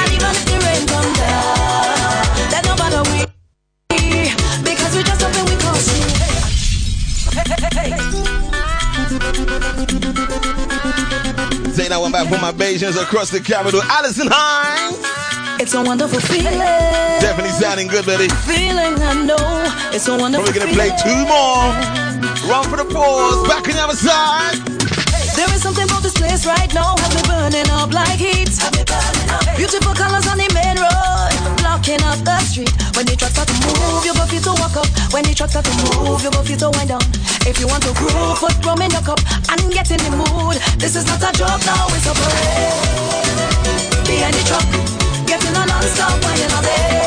And 0.00 0.12
even 0.16 0.32
if 0.32 0.44
the 0.48 0.56
rain 0.64 0.86
come 0.88 1.12
down, 1.12 2.24
that 2.48 2.64
no 2.64 2.72
bother 2.72 3.04
we. 3.12 3.28
Because 4.64 4.96
we 4.96 5.02
just 5.04 5.20
we 5.20 5.60
Say 11.74 11.88
that 11.88 12.00
one 12.00 12.12
back 12.12 12.28
for 12.28 12.40
my 12.40 12.50
Bajans 12.52 12.96
across 12.96 13.28
the 13.28 13.40
capital. 13.40 13.82
Alison 13.82 14.28
Hinds. 14.30 15.60
It's 15.60 15.74
a 15.74 15.82
wonderful 15.82 16.20
feeling. 16.20 16.58
Definitely 17.20 17.52
sounding 17.60 17.88
good, 17.88 18.06
baby. 18.06 18.28
Feeling 18.48 18.96
I 19.02 19.22
know. 19.22 19.36
It's 19.92 20.08
a 20.08 20.16
wonderful 20.16 20.50
feeling. 20.50 20.72
Probably 20.74 20.88
gonna 20.88 20.96
play 20.96 20.96
two 21.04 21.26
more. 21.28 21.76
Run 22.48 22.64
for 22.70 22.78
the 22.78 22.88
pause. 22.88 23.46
Back 23.46 23.68
on 23.68 23.74
the 23.74 23.82
other 23.82 23.96
side. 23.96 24.80
There 25.36 25.54
is 25.54 25.62
something 25.62 25.84
about 25.84 26.02
this 26.02 26.12
place 26.12 26.44
right 26.44 26.72
now, 26.74 26.89
street. 32.60 32.96
When 32.96 33.06
the 33.06 33.16
trucks 33.16 33.34
start 33.34 33.48
to 33.48 33.56
move, 33.64 34.04
you 34.04 34.12
go 34.14 34.24
feel 34.28 34.42
to 34.42 34.52
walk 34.60 34.76
up. 34.76 34.88
When 35.12 35.20
When 35.20 35.24
the 35.24 35.34
truck 35.34 35.50
start 35.50 35.64
to 35.64 35.72
move, 35.84 36.22
you 36.22 36.30
go 36.30 36.42
feel 36.42 36.58
to 36.58 36.70
wind 36.76 36.88
down. 36.88 37.04
If 37.44 37.60
you 37.60 37.66
want 37.66 37.82
to 37.84 37.92
groove, 37.92 38.36
put 38.40 38.54
rum 38.64 38.82
in 38.82 38.90
your 38.90 39.02
cup 39.02 39.20
and 39.52 39.60
get 39.72 39.90
in 39.90 40.00
the 40.00 40.12
mood. 40.16 40.56
This 40.78 40.96
is 40.96 41.04
not 41.06 41.20
a 41.20 41.30
joke 41.36 41.62
now, 41.64 41.86
it's 41.92 42.08
a 42.08 42.12
parade. 42.16 42.80
Behind 44.08 44.34
the 44.34 44.42
truck, 44.48 44.64
getting 45.26 45.56
on 45.56 45.68
non-stop 45.68 46.16
winding 46.24 46.52
all 46.56 46.64
day. 46.64 47.04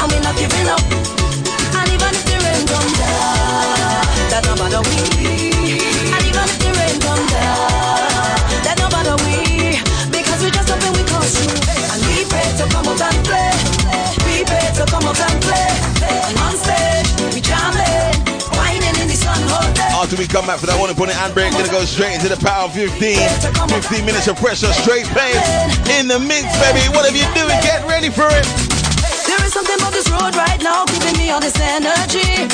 And 0.00 0.06
we're 0.12 0.24
not 0.24 0.36
giving 0.36 0.68
up. 0.68 0.84
And 1.76 1.88
even 1.92 2.12
if 2.12 2.24
the 2.24 2.36
rain 2.40 2.64
come 2.68 2.90
down, 3.00 4.08
that 4.32 4.42
no 4.44 4.52
bother 4.56 4.82
we. 4.88 5.53
After 20.14 20.30
we 20.30 20.30
come 20.30 20.46
back 20.46 20.62
for 20.62 20.70
that 20.70 20.78
one 20.78 20.94
point 20.94 21.10
handbrake, 21.10 21.50
gonna 21.58 21.66
go 21.74 21.82
straight 21.82 22.14
into 22.14 22.30
the 22.30 22.38
power 22.38 22.70
15. 22.70 22.86
15 22.86 24.06
minutes 24.06 24.30
of 24.30 24.38
pressure, 24.38 24.70
straight 24.70 25.10
players 25.10 25.42
in 25.98 26.06
the 26.06 26.22
mix, 26.22 26.46
baby. 26.62 26.86
Whatever 26.94 27.18
you're 27.18 27.34
doing, 27.34 27.58
get 27.66 27.82
ready 27.82 28.14
for 28.14 28.30
it. 28.30 28.46
There 29.26 29.42
is 29.42 29.50
something 29.50 29.74
about 29.74 29.90
this 29.90 30.06
road 30.06 30.38
right 30.38 30.62
now 30.62 30.86
giving 30.86 31.18
me 31.18 31.34
all 31.34 31.42
this 31.42 31.58
energy. 31.58 32.46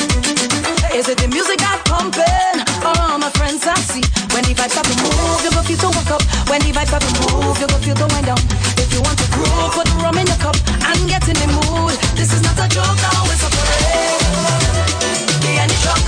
Is 0.97 1.12
it 1.12 1.20
the 1.20 1.28
music 1.28 1.61
that's 1.61 1.85
pumping 1.85 2.65
all 2.81 3.20
my 3.20 3.28
friends 3.37 3.69
I 3.69 3.77
see? 3.85 4.09
When 4.32 4.41
the 4.49 4.57
vibes 4.57 4.73
start 4.73 4.89
to 4.89 4.97
move, 5.05 5.45
you 5.45 5.53
go 5.53 5.61
feel 5.61 5.85
to 5.85 5.89
walk 5.93 6.16
up. 6.16 6.24
When 6.49 6.65
the 6.65 6.73
vibes 6.73 6.89
start 6.89 7.05
to 7.05 7.12
move, 7.28 7.61
you 7.61 7.69
go 7.69 7.77
feel 7.85 7.97
to 8.01 8.09
wind 8.09 8.24
down. 8.24 8.41
If 8.81 8.89
you 8.89 9.05
want 9.05 9.20
to 9.20 9.28
groove, 9.37 9.77
put 9.77 9.85
the 9.85 10.01
rum 10.01 10.16
in 10.16 10.24
your 10.24 10.41
cup 10.41 10.57
and 10.65 10.97
get 11.12 11.28
in 11.28 11.37
the 11.37 11.49
mood. 11.61 11.93
This 12.16 12.32
is 12.32 12.41
not 12.41 12.57
a 12.57 12.65
joke 12.73 12.97
now, 13.05 13.20
it's 13.28 13.45
a 13.45 13.53
parade. 13.53 14.24
Be 15.45 15.61
any 15.61 15.77
truck, 15.85 16.01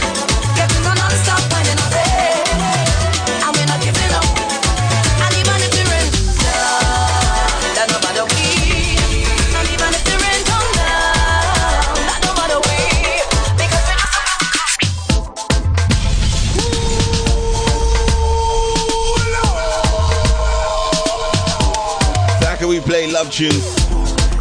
love 23.23 23.31
tunes 23.31 23.77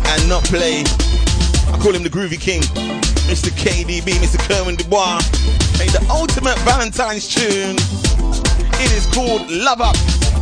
and 0.09 0.27
not 0.27 0.43
play? 0.45 0.81
I 1.69 1.77
call 1.83 1.93
him 1.93 2.01
the 2.01 2.09
Groovy 2.09 2.39
King, 2.39 2.61
Mr. 3.29 3.53
KDB, 3.53 4.17
Mr. 4.17 4.41
Kerwin 4.49 4.75
Dubois. 4.75 5.21
Made 5.77 5.93
the 5.93 6.03
ultimate 6.09 6.57
Valentine's 6.65 7.27
tune. 7.29 7.77
It 8.81 8.91
is 8.97 9.05
called 9.13 9.45
Love 9.51 9.81
Up. 9.81 9.93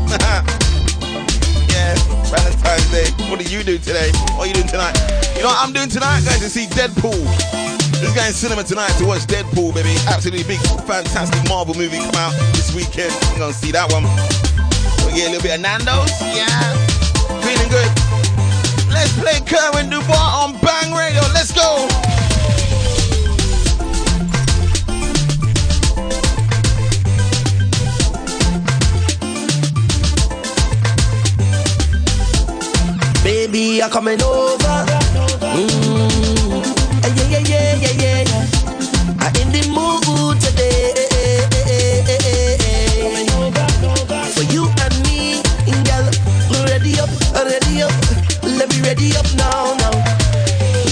yeah, 1.67 1.99
Valentine's 2.31 2.87
Day. 2.95 3.11
What 3.27 3.43
do 3.43 3.45
you 3.51 3.61
do 3.63 3.77
today? 3.77 4.11
What 4.39 4.45
are 4.45 4.47
you 4.47 4.53
doing 4.53 4.71
tonight? 4.71 4.95
You 5.35 5.43
know 5.43 5.51
what 5.51 5.59
I'm 5.59 5.73
doing 5.73 5.89
tonight, 5.89 6.23
guys? 6.23 6.39
To 6.39 6.49
see 6.49 6.67
Deadpool. 6.67 7.19
This 7.99 8.15
guy 8.15 8.27
in 8.27 8.33
cinema 8.33 8.63
tonight 8.63 8.95
to 8.99 9.05
watch 9.05 9.27
Deadpool, 9.27 9.75
baby. 9.75 9.95
Absolutely 10.07 10.47
big, 10.47 10.61
fantastic 10.87 11.43
Marvel 11.49 11.75
movie 11.75 11.97
come 11.97 12.15
out 12.15 12.31
this 12.55 12.73
weekend. 12.73 13.11
You're 13.35 13.51
gonna 13.51 13.53
see 13.53 13.71
that 13.73 13.91
one. 13.91 14.07
We 15.03 15.19
get 15.19 15.27
a 15.27 15.31
little 15.35 15.43
bit 15.43 15.55
of 15.55 15.61
Nando's. 15.61 16.15
Yeah. 16.21 16.88
Let's 19.09 19.21
play 19.21 19.39
Kerwin 19.41 19.89
Dubois 19.89 20.15
on 20.15 20.53
Bang 20.61 20.93
Radio. 20.93 21.21
Let's 21.33 21.51
go. 21.51 21.87
Baby, 33.23 33.81
I'm 33.81 33.89
coming 33.89 34.21
over. 34.21 34.85
Mm. 35.55 35.79
Yeah, 37.15 37.39
yeah, 37.39 37.39
yeah, 37.39 37.75
yeah, 37.75 38.23
yeah. 38.23 38.45
I'm 39.19 39.35
in 39.37 39.51
the 39.51 39.67
mood 39.73 40.08
ready 48.99 49.15
up 49.17 49.25
now, 49.35 49.73
now. 49.75 49.91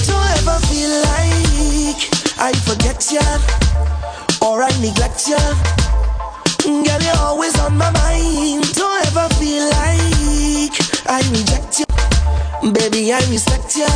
Don't 0.07 0.27
ever 0.39 0.57
feel 0.67 0.93
like 1.11 1.99
I 2.39 2.53
forget 2.63 3.11
ya 3.11 3.23
or 4.41 4.63
I 4.63 4.71
neglect 4.79 5.27
ya. 5.27 5.39
Girl, 6.63 7.01
you're 7.01 7.23
always 7.23 7.57
on 7.59 7.77
my 7.77 7.91
mind. 7.91 8.73
Don't 8.73 9.05
ever 9.07 9.27
feel 9.35 9.63
like 9.81 10.75
I 11.07 11.21
reject 11.31 11.79
you. 11.79 12.71
Baby, 12.71 13.13
I 13.13 13.19
respect 13.29 13.75
you. 13.75 13.87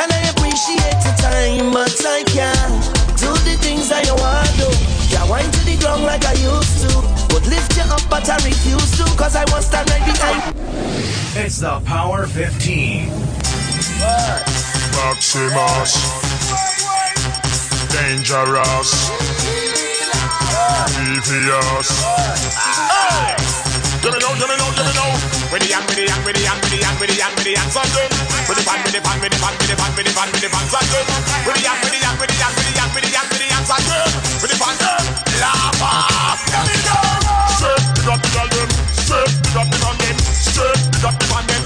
And 0.00 0.10
I 0.12 0.20
appreciate 0.32 1.00
your 1.04 1.16
time, 1.20 1.72
but 1.72 1.94
I 2.06 2.22
can't 2.24 2.84
do 3.16 3.30
the 3.44 3.56
things 3.60 3.92
I 3.92 4.02
want 4.12 4.48
to. 4.60 4.68
Yeah, 5.12 5.28
wind 5.28 5.52
to 5.52 5.60
the 5.64 5.76
ground 5.76 6.04
like 6.04 6.24
I 6.24 6.34
used 6.34 6.88
to. 6.88 7.19
Would 7.32 7.46
lift 7.46 7.76
you 7.76 7.82
up, 7.82 8.02
but 8.10 8.28
I 8.28 8.36
refuse 8.44 8.90
to, 8.98 9.04
cause 9.16 9.36
I 9.36 9.44
want 9.50 9.64
stand 9.64 9.90
right 9.90 10.04
behind. 10.04 10.56
It's 11.36 11.58
the 11.60 11.80
Power 11.84 12.26
15. 12.26 13.10
Maximus 14.96 15.92
Dangerous 17.92 18.90
Devious 20.96 21.90
Give 24.00 24.12
me 24.12 24.18
now, 24.18 24.32
give 24.32 24.48
me 24.48 24.56
now, 24.56 24.72
give 24.72 24.86
me 24.88 24.92
now. 24.96 25.12
With 25.52 25.60
the 25.60 25.68
young, 25.68 25.84
with 25.84 26.00
the 26.00 26.08
young, 26.08 26.24
with 26.24 26.32
the 26.32 26.40
young, 26.40 26.56
with 26.64 26.72
the 26.72 26.80
young, 26.80 26.96
with 26.96 27.10
the 27.12 27.16
young, 27.20 27.34
with 27.36 27.44
the 27.44 27.52
young 27.52 27.68
son 27.68 27.84
them. 27.92 28.08
With 28.48 28.56
the 28.56 28.64
pan, 28.64 28.80
with 28.80 28.96
the 28.96 29.00
pan, 29.04 29.20
with 29.20 29.28
the 29.28 29.36
pan, 29.36 29.52
with 29.60 29.68
the 29.68 29.76
pan, 29.76 29.92
with 29.92 30.06
the 30.08 30.12
pan, 30.16 30.28
with 30.32 30.40
the 30.40 30.48
pan 30.48 30.66
son 30.72 30.86
them. 30.88 31.04
With 31.44 31.56
the 31.60 31.62
young, 31.68 31.78
with 31.84 31.92
the 31.92 32.00
young, 32.00 32.16
with 32.16 32.30
the 32.32 32.38
young, 32.40 32.54
with 32.56 32.64
the 32.64 32.72
young, 32.80 32.90
with 32.96 33.04
the 33.04 33.12
young, 33.12 33.28
with 33.28 33.40
the 33.44 33.48
young 33.52 33.64
son 33.68 33.82
them. 33.84 34.08
With 34.40 34.50
the 34.50 34.56
pan 34.56 34.76
them. 34.80 35.04
Laugh 35.44 35.82
off. 35.84 36.40
Let 36.48 36.64
me 36.64 36.89
pick 40.60 41.04
up 41.04 41.18
the 41.18 41.26
man 41.46 41.59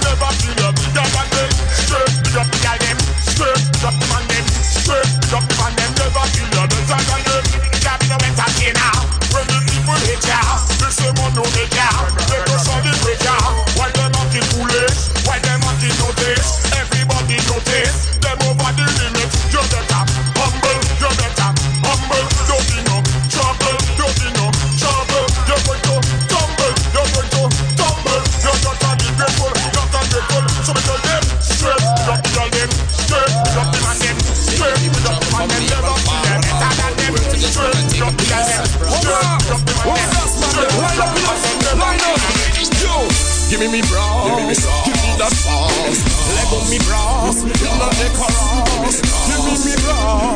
me 43.71 43.81
me 43.81 43.87
bra, 43.87 44.25
give 44.25 44.37
me 44.37 44.45
me 44.49 44.55
give 44.85 44.99
me 45.01 45.11
that 45.17 45.33
sauce. 45.33 46.01
Let 46.37 46.45
go 46.53 46.59
me 46.69 46.77
bra, 46.85 47.31
give 47.33 47.45
me 47.45 47.53
the 47.53 48.09
chorus. 48.13 49.01
Give 49.01 49.41
me 49.41 49.55
me. 49.65 49.73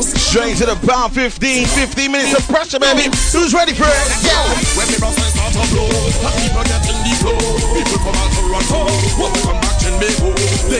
Straight 0.02 0.58
to 0.58 0.66
the 0.66 0.78
pound 0.88 1.14
15, 1.14 1.66
15 1.66 2.12
minutes 2.12 2.38
of 2.38 2.48
pressure, 2.48 2.80
baby. 2.80 3.10
Who's 3.34 3.54
ready 3.54 3.74
for 3.74 3.86
it? 3.86 4.08
Yo, 4.26 4.38
when 4.78 4.88
me 4.90 4.98
bra 4.98 5.12
start 5.12 5.54
to 5.54 5.64
blow, 5.74 5.90
people 5.90 6.64
get 6.64 6.82
in 6.90 6.98
the 7.06 7.14
flow. 7.22 7.38
People 7.74 8.00
from 8.02 8.16
out 8.18 8.32
to 8.34 8.42
come 8.50 9.54
back 9.54 9.59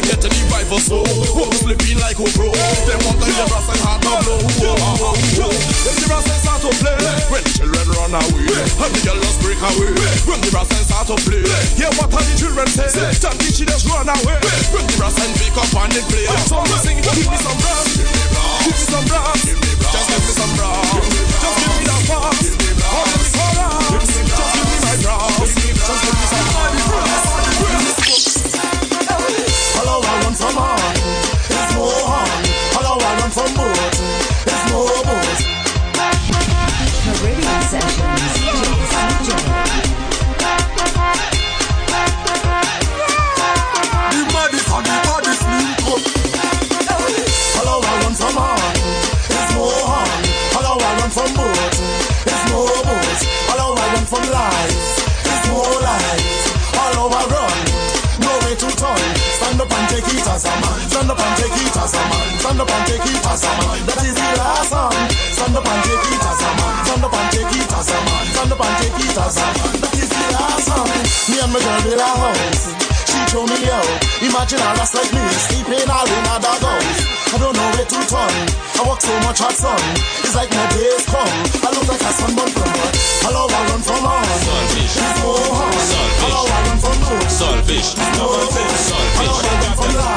get 0.10 0.26
vibe 0.50 0.66
for 0.66 0.82
slow, 0.82 1.06
want 1.38 1.54
to 1.54 1.70
like 2.02 2.18
a 2.18 2.26
pro. 2.34 2.50
They 2.50 2.98
want 3.06 3.22
the 3.22 3.30
brass 3.46 3.70
and 3.70 3.82
hard 3.86 4.02
to 4.02 4.18
blow. 4.26 4.42
When 5.38 5.96
the 6.02 6.06
brass 6.10 6.26
start 6.42 6.62
to 6.66 6.72
play, 6.82 6.98
when 7.30 7.44
children 7.54 7.86
run 7.94 8.18
away, 8.18 8.50
and 8.50 8.90
the 8.90 9.02
girls 9.06 9.38
break 9.38 9.62
away. 9.62 9.94
When 10.26 10.42
the 10.42 10.50
brass 10.50 10.74
start 10.74 11.14
to 11.14 11.16
play, 11.22 11.46
yeah, 11.78 11.94
what 12.02 12.10
are 12.10 12.26
the 12.26 12.34
children 12.34 12.66
say? 12.74 12.90
Tell 13.22 13.36
the 13.38 13.50
children 13.54 13.78
run 13.86 14.10
away. 14.10 14.42
When 14.74 14.86
the 14.90 14.96
brass 14.98 15.20
pick 15.38 15.54
up 15.54 15.70
and 15.78 15.94
they 15.94 16.02
play, 16.10 16.26
so 16.50 16.58
we 16.66 16.74
sing, 16.82 16.98
give 17.06 17.30
me 17.30 17.38
some 17.38 17.60
brass, 17.62 18.02
give 18.66 18.74
me 18.74 18.86
some 18.90 19.06
brass, 19.06 19.46
just 19.46 20.08
give 20.10 20.24
me 20.26 20.34
some 20.34 20.54
brass, 20.58 20.90
just 21.38 21.58
give 21.62 21.74
me 21.78 21.86
that 21.86 22.02
brass. 22.10 22.50
All 22.90 23.06
them 23.06 23.26
chorus, 23.30 24.10
just 24.10 24.54
give 24.58 24.68
me 24.74 24.78
my 24.82 24.96
brass, 25.06 25.38
just 25.38 25.54
give 25.62 25.78
me 25.78 26.26
some 26.26 26.50
brass. 26.50 27.09
Some 30.50 30.58
on. 30.58 30.89
Up 61.20 61.28
and 61.28 61.38
take 61.38 61.68
it 61.68 61.78
as 61.78 61.94
a 61.94 62.02
man. 62.10 62.40
Stand 62.40 62.62
up 62.62 62.72
and 62.72 62.88
take 62.88 63.06
it 63.06 63.26
as 63.26 63.44
a 63.44 63.52
man. 63.60 63.80
That 63.86 64.04
is 64.04 64.16
the 64.16 64.30
last 64.40 64.70
song. 64.70 64.96
Stand 65.36 65.58
up 65.58 65.68
and 65.68 65.84
take 65.84 66.08
it 66.08 66.24
as 66.24 66.42
a 66.42 66.50
man. 66.56 66.74
Stand 66.86 67.06
up 67.06 67.14
and 67.14 67.28
take 67.32 67.56
it 67.60 67.74
as 67.76 67.90
a 67.92 67.98
man. 68.08 68.26
Stand 68.32 68.52
up 68.54 68.62
and 68.64 68.76
take 68.80 69.00
it 69.04 69.18
as 69.18 69.38
a 69.38 69.46
man. 69.46 69.76
That 69.84 69.96
is 70.00 70.10
the 70.10 70.26
last 70.36 70.68
song. 70.68 70.90
Me 71.30 71.38
and 71.40 71.52
my 71.52 71.60
girl 71.60 71.80
build 71.84 72.00
a 72.00 72.08
house. 72.08 72.89
Show 73.30 73.46
me 73.46 73.62
out. 73.70 73.86
Imagine 74.26 74.58
a 74.58 74.74
lass 74.74 74.98
like 74.98 75.14
me 75.14 75.22
sleeping 75.38 75.86
all 75.86 76.10
in 76.10 76.26
a 76.34 76.42
doghouse. 76.42 76.98
I 77.30 77.38
don't 77.38 77.54
know 77.54 77.70
where 77.78 77.86
to 77.86 78.00
turn. 78.10 78.34
I 78.74 78.82
walk 78.90 79.06
so 79.06 79.14
much 79.22 79.38
hot 79.38 79.54
sun. 79.54 79.78
It's 80.26 80.34
like 80.34 80.50
my 80.50 80.66
days 80.74 81.06
come. 81.06 81.30
I 81.62 81.70
look 81.70 81.86
like 81.86 82.02
a 82.02 82.10
sunburn 82.10 82.50
from 82.50 82.74
her. 82.74 82.90
Hello, 83.22 83.46
I 83.46 83.62
run 83.70 83.86
from 83.86 84.02
her. 84.02 84.26
Selfish. 84.34 84.98
She's 84.98 85.14
so 85.22 85.30
hot. 85.46 85.78
Hello, 86.26 86.42
I 86.42 86.58
run 86.58 86.82
from 86.82 86.98
her. 87.06 87.22
Selfish. 87.30 87.94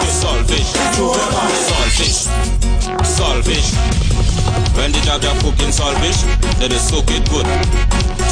Selfish. 0.09 0.73
Selfish. 1.69 2.33
Selfish. 3.05 3.77
When 4.73 4.89
the 4.89 5.05
job 5.05 5.21
job 5.21 5.37
cooking 5.45 5.69
saltfish, 5.69 6.25
they 6.57 6.69
just 6.69 6.89
soak 6.89 7.13
it 7.13 7.29
good. 7.29 7.45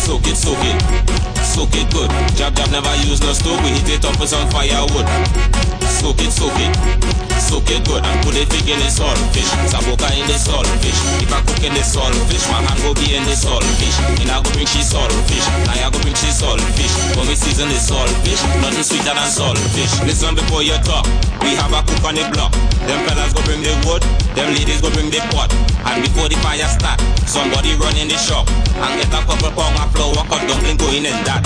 Soak 0.01 0.24
it, 0.24 0.40
soak 0.40 0.57
it. 0.65 1.39
Soak 1.51 1.74
it 1.74 1.90
good. 1.93 2.09
Jab 2.36 2.55
jab 2.55 2.70
never 2.70 2.94
use 3.09 3.20
no 3.20 3.32
stove, 3.32 3.60
we 3.64 3.70
heat 3.70 3.89
it 3.89 4.05
up 4.05 4.20
with 4.20 4.28
some 4.28 4.48
firewood. 4.51 5.80
Soak 6.01 6.16
it, 6.24 6.32
soak 6.32 6.56
it. 6.56 6.72
Soak 7.36 7.68
it 7.68 7.85
good 7.85 8.01
and 8.01 8.16
put 8.24 8.32
it 8.32 8.48
in 8.48 8.81
the 8.81 8.89
saltfish. 8.89 9.52
Saboka 9.68 10.09
in 10.16 10.24
the 10.24 10.40
saltfish. 10.40 10.97
If 11.20 11.28
I 11.28 11.44
cook 11.44 11.60
in 11.60 11.77
the 11.77 11.85
saltfish, 11.85 12.48
my 12.48 12.64
hand 12.64 12.81
will 12.81 12.97
be 12.97 13.12
in 13.12 13.24
the 13.28 13.36
saltfish. 13.36 14.01
And 14.16 14.32
I 14.32 14.40
go 14.40 14.48
bring 14.56 14.64
she 14.64 14.81
saltfish. 14.81 15.44
Now 15.68 15.77
I 15.77 15.93
go 15.93 16.01
bring 16.01 16.16
she 16.16 16.32
saltfish. 16.32 16.94
When 17.20 17.28
we 17.28 17.36
season 17.36 17.68
the 17.68 17.77
saltfish, 17.77 18.40
nothing 18.64 18.81
sweeter 18.81 19.12
than 19.12 19.28
saltfish. 19.28 19.93
Listen 20.09 20.32
before 20.32 20.64
you 20.64 20.72
talk. 20.89 21.05
We 21.44 21.52
have 21.60 21.72
a 21.77 21.85
cook 21.85 22.01
on 22.09 22.16
the 22.16 22.24
block. 22.32 22.56
Them 22.89 23.05
fellas 23.05 23.36
go 23.36 23.44
bring 23.44 23.60
the 23.60 23.77
wood, 23.85 24.01
them 24.32 24.56
ladies 24.56 24.81
go 24.81 24.89
bring 24.97 25.12
the 25.12 25.20
pot. 25.36 25.52
And 25.85 26.01
before 26.01 26.32
the 26.32 26.40
fire 26.40 26.64
start, 26.64 26.97
somebody 27.28 27.77
run 27.77 27.93
in 28.01 28.09
the 28.09 28.16
shop 28.16 28.48
and 28.48 28.93
get 28.97 29.12
a 29.12 29.20
couple 29.28 29.52
pound 29.52 29.77
of 29.77 29.93
flour, 29.93 30.24
cut 30.32 30.48
dumpling 30.48 30.81
going 30.81 31.05
in 31.05 31.18
that. 31.28 31.44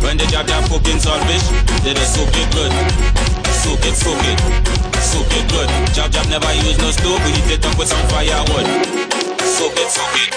When 0.00 0.16
the 0.16 0.24
jab 0.32 0.48
jab 0.48 0.64
cooking 0.72 0.96
saltfish, 0.96 1.44
they 1.84 1.92
just 1.92 2.16
soak 2.16 2.32
it 2.32 2.48
good. 2.56 3.31
Soak 3.62 3.86
it, 3.86 3.94
soak 3.94 4.18
it, 4.26 4.38
soak 4.98 5.30
it 5.38 5.46
good. 5.46 5.70
Jab 5.94 6.10
jab 6.10 6.26
never 6.26 6.50
use 6.66 6.78
no 6.82 6.90
stove, 6.90 7.22
we 7.22 7.30
heat 7.30 7.62
it 7.62 7.64
up 7.64 7.78
with 7.78 7.86
some 7.86 8.02
firewood. 8.10 8.66
Soak 9.38 9.78
it, 9.78 9.86
soak 9.86 10.18
it. 10.18 10.34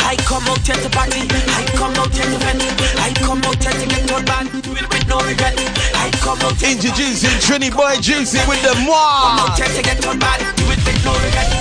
I 0.00 0.16
come 0.24 0.48
out 0.48 0.64
here 0.64 0.80
to 0.80 0.88
party, 0.88 1.28
I 1.28 1.62
come 1.76 1.92
out 2.00 2.08
here 2.08 2.24
to 2.24 2.38
vent, 2.40 2.64
I 3.04 3.12
come 3.20 3.44
out 3.44 3.60
here 3.60 3.76
to 3.76 3.84
get 3.84 4.08
one 4.10 4.24
band 4.24 4.48
with, 4.48 4.64
with 4.72 5.06
no 5.12 5.20
regret. 5.28 5.52
I 5.92 6.08
come 6.24 6.40
out 6.40 6.56
here 6.56 6.72
Introducing 6.72 7.36
Trini 7.44 7.68
Boy 7.68 8.00
Juicy 8.00 8.40
with 8.48 8.64
the 8.64 8.72
come 8.72 9.36
out 9.36 9.60
here 9.60 9.68
to 9.68 9.82
get 9.84 10.00
one 10.00 10.18
band 10.18 10.40
with, 10.72 10.80
with 10.80 11.04
no 11.04 11.12
regret. 11.20 11.52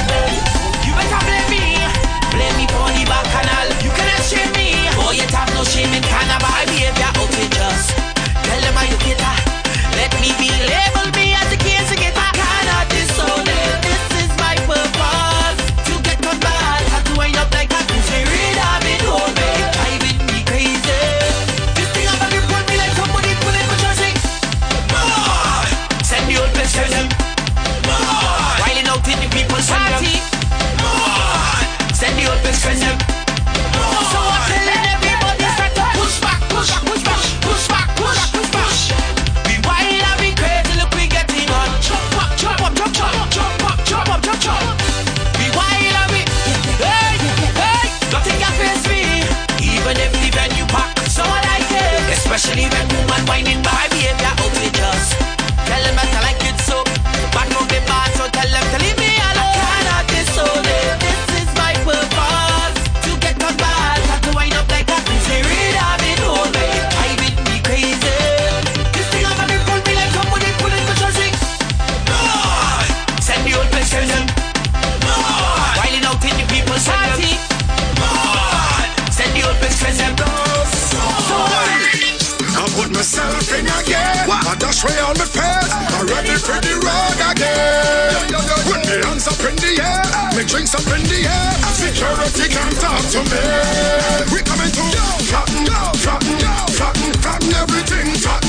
You 0.88 0.96
better 0.96 1.20
blame 1.20 1.52
me, 1.52 1.84
blame 2.32 2.56
me 2.56 2.66
for 2.72 2.88
the 2.96 3.04
bacchanal. 3.12 3.68
You 3.84 3.92
cannot 3.92 4.24
shame 4.24 4.56
me, 4.56 4.88
boy. 4.96 5.20
You 5.20 5.28
have 5.36 5.52
no 5.52 5.68
shame 5.68 5.92
in 5.92 6.04
carnival 6.08 6.64
behavior 6.64 7.12
outrageous. 7.20 7.92
Tell 8.48 8.60
them 8.64 8.74
how 8.80 8.88
you 8.88 8.98
get 9.04 9.20
her. 9.20 9.49
Me 10.22 10.28
be 10.38 10.50
label 10.50 11.19
Drinks 90.70 90.88
up 90.88 91.00
in 91.00 91.04
the 91.06 91.26
air. 91.26 91.52
Security 91.74 92.48
can't 92.54 92.76
talk 92.80 93.02
to 93.10 93.20
me. 93.26 93.42
We 94.32 94.42
coming 94.44 94.70
to 94.70 94.82
flatten, 95.26 95.66
flatten, 95.98 96.38
flatten, 96.70 97.14
flatten 97.22 97.54
everything. 97.54 98.14
Flatten, 98.16 98.49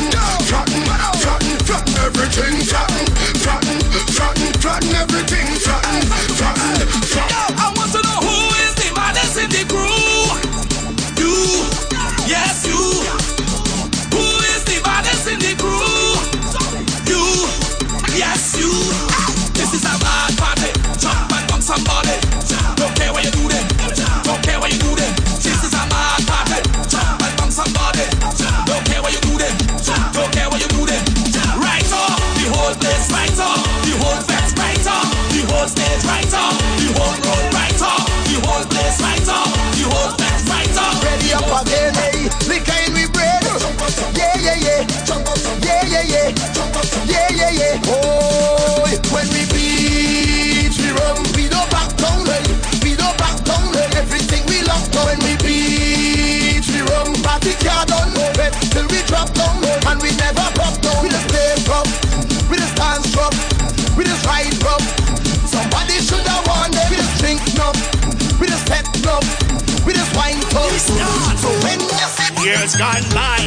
Years 72.71 72.77
gone 72.79 73.03
by, 73.15 73.41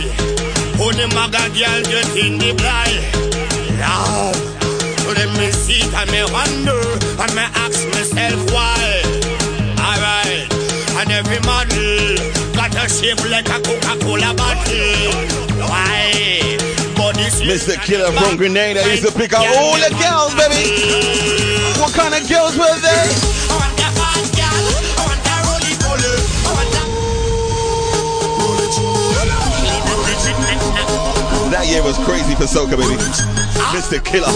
who 0.75 0.91
the 0.91 1.07
maga 1.15 1.47
girl 1.55 1.81
get 1.87 2.07
in 2.17 2.37
the 2.39 2.51
blind? 2.59 2.99
Love, 3.79 4.35
so 4.99 5.11
let 5.15 5.29
me 5.39 5.51
see 5.51 5.81
and 5.95 6.11
me 6.11 6.23
wonder 6.31 6.81
and 7.21 7.31
me 7.35 7.45
ask 7.55 7.87
myself 7.89 8.51
why. 8.51 9.01
Alright, 9.79 10.51
and 10.99 11.11
every 11.11 11.39
model 11.47 12.15
got 12.53 12.75
a 12.75 12.89
shape 12.89 13.23
like 13.29 13.47
a 13.47 13.61
Coca-Cola 13.63 14.33
bottle. 14.35 15.69
Why? 15.69 16.11
Mr. 17.43 17.75
Killa 17.83 18.11
from 18.11 18.37
Grenada 18.37 18.81
used 18.89 19.05
to 19.05 19.11
pick 19.11 19.33
out 19.33 19.45
all 19.57 19.75
the 19.75 19.89
girls, 19.99 20.33
baby. 20.35 21.79
What 21.79 21.93
kind 21.93 22.13
of 22.15 22.27
girls 22.27 22.57
were 22.57 22.79
they? 22.79 23.82
Year 31.73 31.81
was 31.81 31.97
crazy 32.05 32.35
for 32.35 32.45
soca, 32.45 32.77
baby. 32.77 32.93
Mr. 33.73 33.97
Killa. 34.05 34.29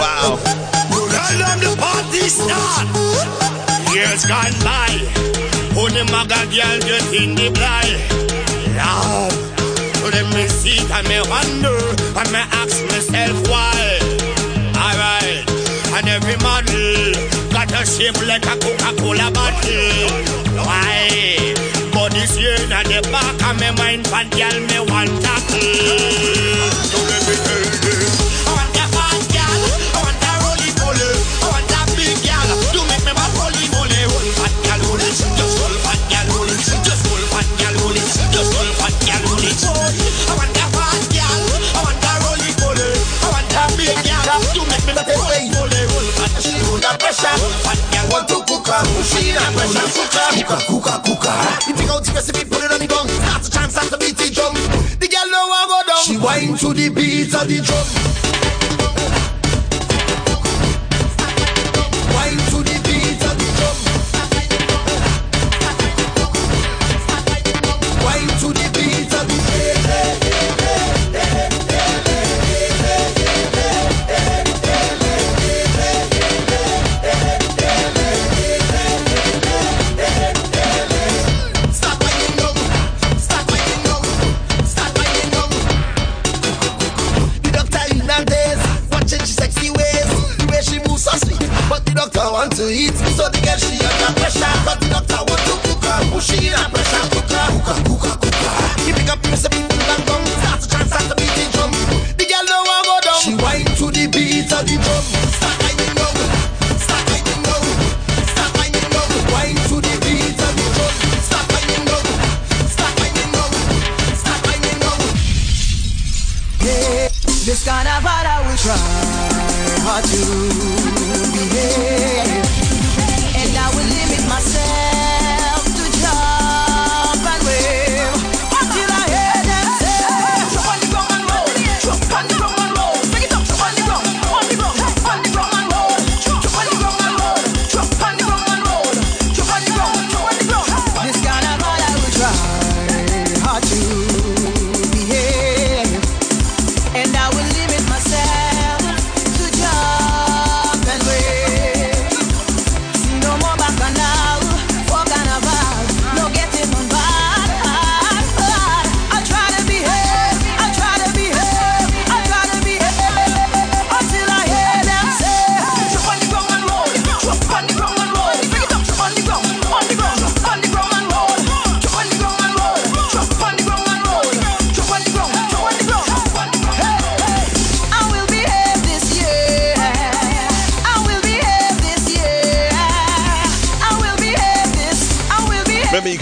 Wow. 0.00 0.40
Tell 0.40 1.36
them 1.36 1.60
the 1.60 1.76
party 1.76 2.24
start. 2.32 2.88
Years 3.92 4.24
gone 4.24 4.56
by. 4.64 4.88
Who 5.76 5.84
the 5.92 6.08
maga 6.08 6.40
girl 6.48 6.80
get 6.88 7.04
in 7.12 7.36
the 7.36 7.52
blind? 7.52 7.92
Lord. 8.72 9.36
So 10.00 10.08
them 10.08 10.32
me 10.32 10.48
see 10.48 10.80
it 10.80 10.90
and 10.90 11.06
me 11.12 11.20
wonder 11.28 11.76
and 12.16 12.32
me 12.32 12.40
ask 12.56 12.80
myself 12.88 13.36
why. 13.52 14.00
Alright. 14.72 15.44
And 15.92 16.08
every 16.08 16.40
model 16.40 17.12
got 17.52 17.68
a 17.68 17.84
shape 17.84 18.16
like 18.26 18.46
a 18.48 18.56
Coca-Cola 18.56 19.28
bottle. 19.30 20.08
Why? 20.64 21.52
But 22.08 22.16
this 22.16 22.40
year 22.40 22.56
in 22.56 22.72
the 22.72 23.04
back 23.12 23.36
of 23.36 23.60
my 23.60 23.68
mind, 23.76 24.08
fan 24.08 24.32
girl 24.32 24.56
me 24.64 24.80
want 24.88 25.12
tackle. 25.20 25.60
So 26.88 26.96
let 27.04 27.20
me 27.28 27.36
tell 27.36 27.60
them. 27.60 27.84
I 28.48 28.56
want 28.56 28.72
that 28.72 28.88
bad 28.96 29.20
girl. 29.28 29.60
I 29.92 30.00
want 30.00 30.16
that 30.16 30.40
roly 30.40 30.72
poly. 30.80 31.04
I 31.04 31.52
want 31.52 31.68
that 31.68 31.84
big 32.00 32.16
girl. 32.24 32.48
You 32.72 32.80
make 32.88 33.04
me 33.04 33.12
bad 33.12 33.28
roly 33.36 33.60
poly. 33.68 34.00
Roll 34.08 34.24
fat 34.40 34.56
girl, 34.64 34.80
roll 34.88 35.04
it. 35.04 35.20
Just 35.20 35.52
roll 35.60 35.76
fat 35.84 36.00
girl, 36.08 36.24
roll 36.32 36.48
it. 36.48 36.56
Just 36.80 37.04
roll 37.12 37.24
fat 37.28 37.44
girl, 37.60 37.76
roll 37.76 37.92
it. 37.92 38.08
Just 38.08 38.56
roll 38.56 38.72
fat 38.80 38.96
girl, 39.04 39.22
roll 39.28 39.44
it. 39.44 39.60
I 39.60 40.32
want 40.32 40.52
that 40.56 40.68
bad 40.72 41.04
girl. 41.12 41.44
I 41.76 41.80
want 41.84 41.98
that 42.00 42.24
roly 42.24 42.56
poly. 42.56 42.88
I 43.20 43.28
want 43.36 43.48
that 43.52 43.68
big 43.76 44.00
girl. 44.00 44.40
You 44.56 44.64
make 44.64 44.80
me 44.88 44.96
bad 44.96 45.12
roly 45.12 45.44
poly. 45.52 45.80
Roll 45.92 46.08
fat 46.16 46.32
girl, 46.40 46.72
roll 46.72 46.80
that 46.80 46.96
pressure. 47.04 47.36
Roll 47.36 47.52
fat 47.68 47.76
girl, 47.76 47.87
want 48.08 48.28
to 48.28 48.40
cook 48.48 48.66
her. 48.66 48.82
She 49.04 49.32
that 49.32 49.52
pressure 49.52 49.88
cooker. 49.92 50.28
Cooker, 50.34 50.60
cooker, 50.66 50.96
cooker. 51.04 51.36
You 51.68 51.74
take 51.76 51.90
out 51.90 52.04
the 52.04 52.44
put 52.48 52.64
it 52.64 52.72
on 52.72 52.80
the 52.80 52.88
gun. 52.88 53.08
Start 53.08 53.42
to 53.44 53.50
chant, 53.50 53.72
start 53.72 53.88
to 53.92 53.98
beat 53.98 54.16
the 54.16 54.30
drum. 54.32 54.54
The 54.98 55.08
girl 55.08 55.28
know 55.30 55.44
I 55.52 55.62
go 55.68 55.78
down. 55.86 56.04
She 56.04 56.16
whine 56.16 56.56
to 56.58 56.72
the 56.72 56.88
beat 56.88 57.34
of 57.34 57.46
the 57.48 57.60
drum. 57.60 58.27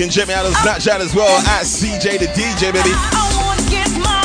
Can 0.07 0.13
check 0.13 0.29
me 0.29 0.35
out 0.35 0.47
on 0.47 0.53
Snapchat 0.53 1.01
as 1.01 1.17
well 1.17 1.37
at 1.49 1.65
CJay 1.65 2.21
the 2.21 2.27
DJ, 2.27 2.73
baby. 2.73 2.95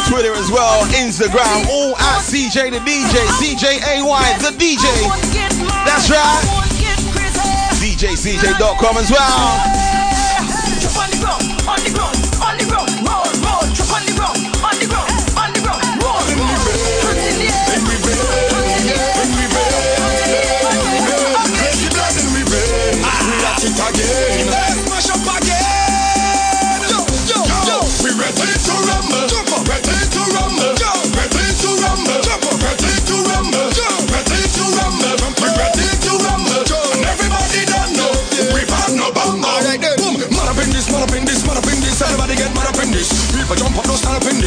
Twitter 0.07 0.31
as 0.31 0.51
well, 0.51 0.85
Instagram, 0.93 1.65
all 1.71 1.97
at 1.97 2.21
CJay 2.21 2.69
the 2.69 2.77
DJ, 2.77 3.17
CJAY 3.41 4.37
the 4.37 4.51
DJ. 4.59 4.85
That's 5.83 6.07
right. 6.11 6.43
DJCJ.com 7.81 8.97
as 8.97 9.09
well. 9.09 9.80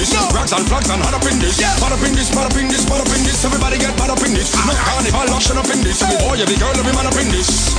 Stand 0.07 0.29
up. 0.29 0.37
Rags 0.37 0.53
and 0.53 0.67
flags 0.69 0.91
and 0.91 1.01
hard 1.03 1.17
up 1.17 1.27
in 1.27 1.39
this. 1.41 1.61
Mad 1.61 1.93
up 1.93 2.05
in 2.05 2.13
this, 2.15 2.31
mad 2.35 2.47
up 2.47 2.57
in 2.57 2.69
this, 2.69 2.85
mad 2.89 3.01
up 3.01 3.11
in 3.13 3.23
this. 3.25 3.45
Everybody 3.45 3.79
get 3.79 3.95
mad 3.99 4.11
up 4.11 4.23
in 4.23 4.33
this. 4.37 4.53
No 4.55 4.75
carnival 4.77 5.29
action 5.35 5.57
up 5.57 5.69
in 5.73 5.81
this. 5.83 6.03
Every 6.03 6.19
boy, 6.21 6.37
every 6.39 6.57
girl, 6.57 6.75
every 6.77 6.93
man 6.93 7.09
up 7.09 7.19
in 7.19 7.29
this. 7.33 7.75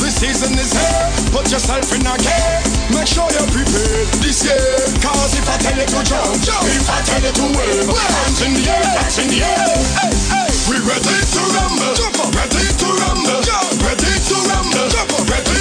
The 0.00 0.08
season 0.08 0.56
is 0.56 0.72
here, 0.72 1.06
put 1.28 1.50
yourself 1.52 1.84
in 1.92 2.06
a 2.06 2.14
gear. 2.16 2.56
Make 2.94 3.08
sure 3.08 3.28
you're 3.36 3.50
prepared 3.52 4.08
this 4.24 4.44
year. 4.44 4.80
Cause 5.04 5.36
if 5.36 5.44
I 5.44 5.56
tell 5.60 5.76
you 5.76 5.84
to 5.84 6.00
jump, 6.04 6.40
jump. 6.40 6.64
if 6.72 6.88
I 6.88 6.98
tell 7.04 7.20
you 7.20 7.32
to 7.32 7.46
wave, 7.52 7.84
hands 7.84 8.40
in 8.40 8.52
the 8.56 8.64
air, 8.64 8.88
that's 8.96 9.18
in 9.20 9.28
the 9.28 9.40
air. 9.44 9.76
Hey, 10.00 10.14
hey. 10.32 10.48
We 10.72 10.76
ready 10.80 11.04
to 11.04 11.42
rumble, 11.52 11.92
ready 12.32 12.64
to 12.64 12.88
rumble, 12.96 13.40
ready 13.84 14.12
to 14.24 14.36
rumble, 14.48 15.24
ready 15.28 15.59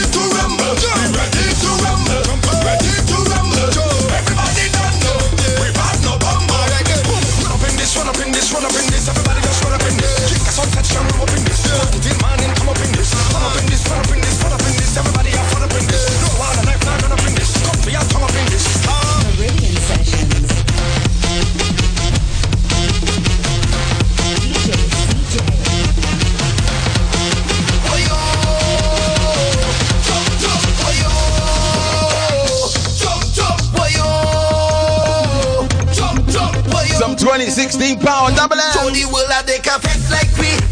16 37.71 37.99
pound 37.99 38.35
double 38.35 38.55
M. 38.55 38.71
Tony 38.73 39.05
will 39.05 39.29
have 39.29 39.45
the 39.45 39.53
effect 39.53 40.09
like 40.09 40.33
me. 40.41 40.68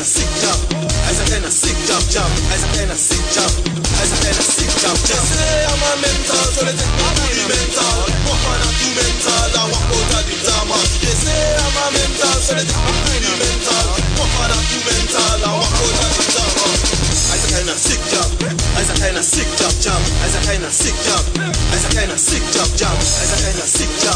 a 0.00 0.02
sick 0.02 0.32
jump, 0.40 0.56
as 1.12 1.20
a 1.20 1.24
ten 1.28 1.44
a 1.44 1.52
sick 1.52 1.76
jump 1.84 2.00
jump, 2.08 2.32
as 2.56 2.64
a 2.64 2.68
ten 2.72 2.88
a 2.88 2.96
sick 2.96 3.20
jump, 3.36 3.52
as 4.00 4.08
a 4.08 4.16
ten 4.24 4.32
a 4.32 4.40
sick 4.40 4.72
jump 4.80 4.96
jump. 4.96 5.20
Say 5.28 5.60
I'm 5.68 5.76
a 5.76 5.92
mental, 6.00 6.44
so 6.56 6.64
they 6.64 6.72
say. 6.72 6.88
I'm 6.88 7.12
really 7.20 7.44
mental. 7.52 8.08
Walk 8.24 8.40
on 8.48 8.64
a 8.64 8.68
two 8.80 8.96
mental, 8.96 9.44
I 9.60 9.68
walk 9.68 9.92
out 9.92 10.08
of 10.16 10.24
the 10.24 10.36
diamond. 10.40 10.88
They 11.04 11.16
say 11.20 11.36
I'm 11.52 11.76
a 11.76 11.84
mental, 11.92 12.32
so 12.40 12.52
they 12.56 12.64
say. 12.64 12.80
I'm 12.80 12.96
really 13.12 13.34
mental. 13.44 13.84
Walk 14.16 14.36
on 14.40 14.48
a 14.48 14.58
two 14.72 14.80
mental, 14.88 15.36
I 15.36 15.52
walk 15.52 15.68
out 15.68 15.92
of 16.00 16.12
the 16.16 16.24
diamond. 16.32 16.80
As 17.20 17.40
a 17.44 17.48
ten 17.52 17.68
a 17.68 17.76
sick 17.76 18.00
jump, 18.08 18.30
as 18.80 18.88
a 18.88 18.94
ten 18.96 19.14
a 19.20 19.22
sick 19.22 19.48
jump 19.60 19.76
jump, 19.84 20.00
as 20.24 20.32
a 20.32 20.40
ten 20.48 20.64
a 20.64 20.72
sick 20.72 20.96
jump, 21.04 21.24
as 21.76 21.84
a 21.84 21.88
ten 21.92 22.08
a 22.08 22.16
sick 22.16 22.44
jump 22.56 22.72
jump, 22.72 22.96
as 22.96 23.36
a 23.36 23.38
ten 23.44 23.52
a 23.52 23.66
sick 23.68 23.92
jump. 24.00 24.09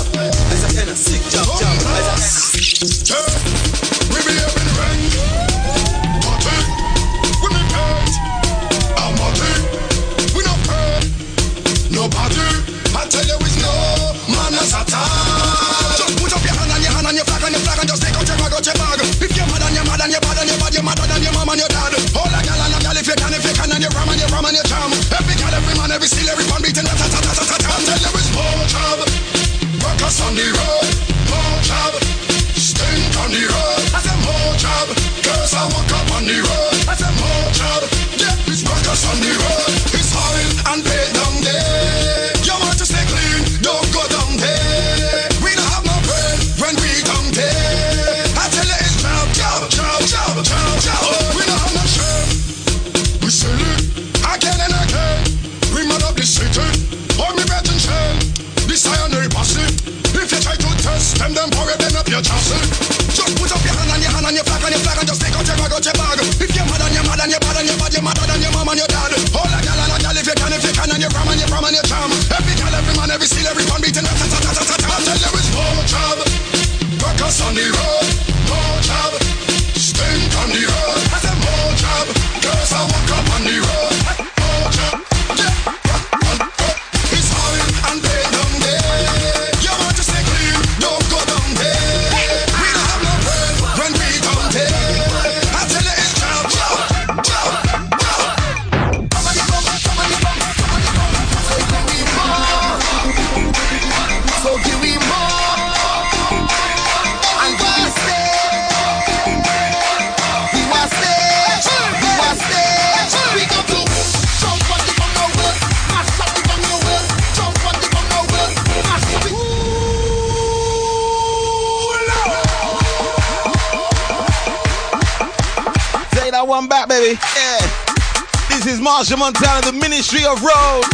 Tree 130.14 130.26
of 130.26 130.40
road. 130.44 130.84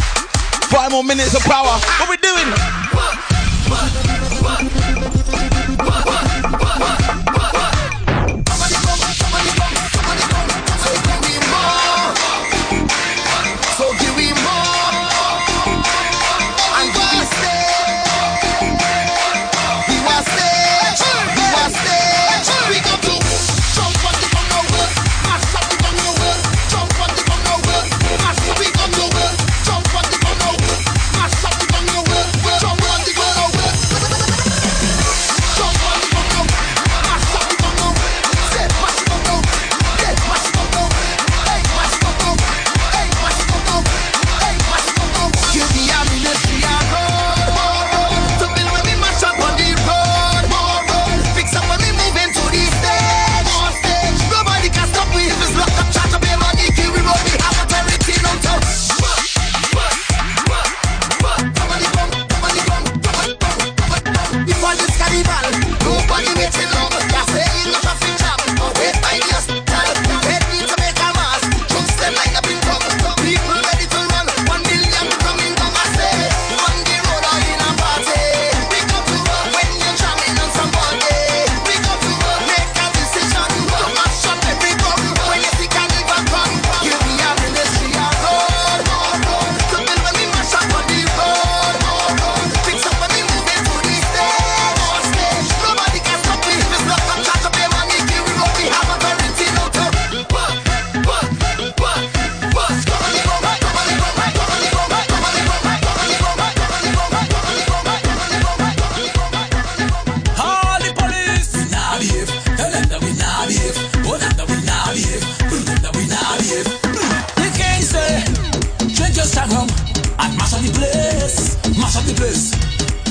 Five 0.73 0.93
more 0.93 1.05
minutes 1.05 1.35
of 1.35 1.43
power. 1.43 1.77
But 1.99 2.09
we 2.09 2.17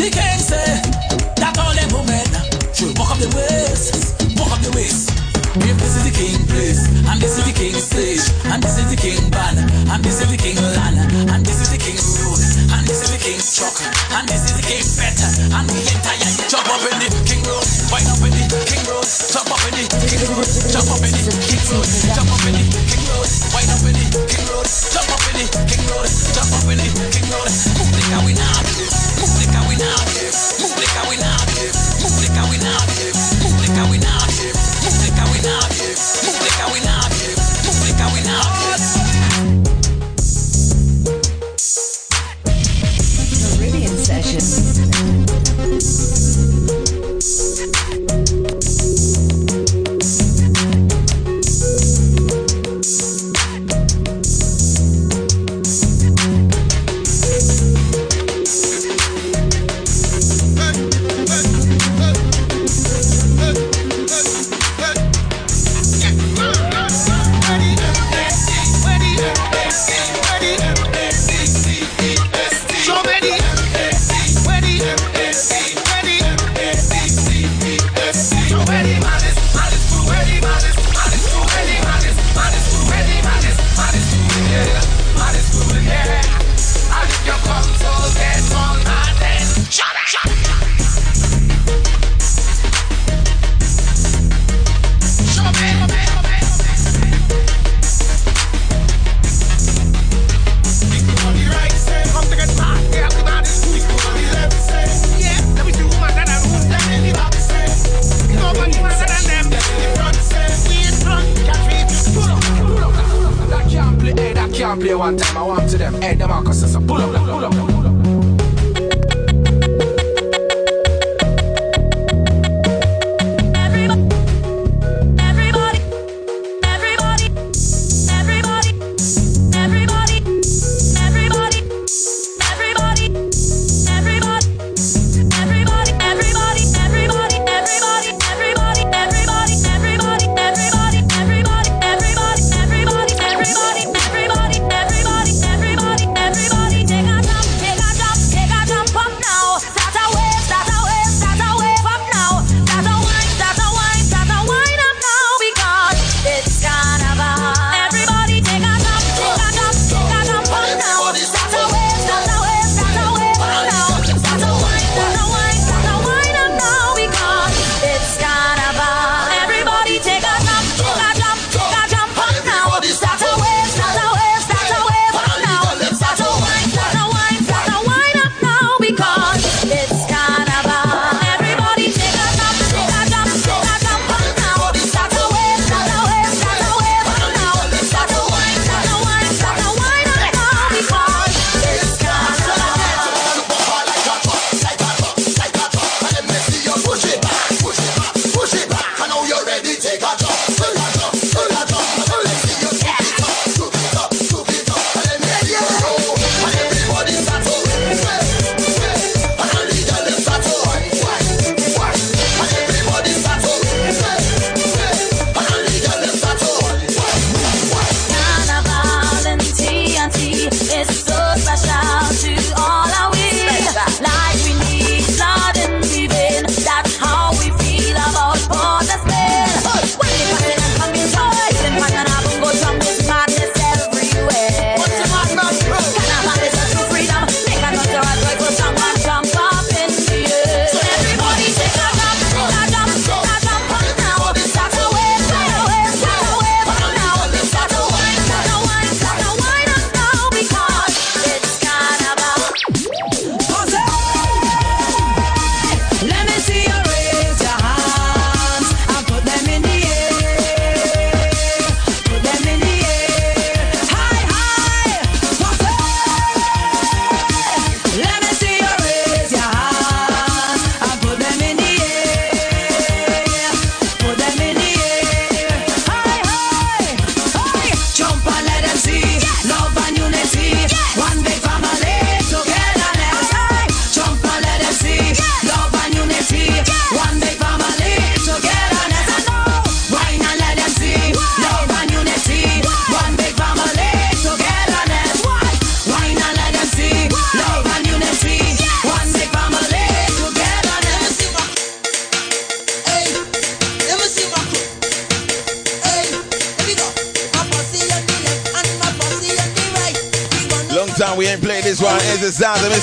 the 0.09 0.15
game 0.15 0.39
say 0.39 0.81
that 1.37 1.53
only 1.59 1.85
moment 1.93 2.29
should 2.75 2.97
walk 2.97 3.11
up 3.11 3.19
the 3.19 3.29
waist, 3.35 4.17
walk 4.39 4.51
up 4.51 4.61
the 4.61 4.71
waist. 4.75 5.13
If 5.59 5.77
this 5.77 5.97
is 5.97 6.03
the 6.05 6.13
king 6.13 6.39
place, 6.47 6.87
and 7.09 7.19
this 7.21 7.37
is 7.37 7.45
the 7.45 7.53
king 7.53 7.73
stage, 7.73 8.21
and 8.45 8.61
this 8.61 8.77
is 8.77 8.89
the 8.89 8.95
king 8.95 9.29
band, 9.29 9.59
and 9.89 10.03
this 10.03 10.21
is 10.21 10.28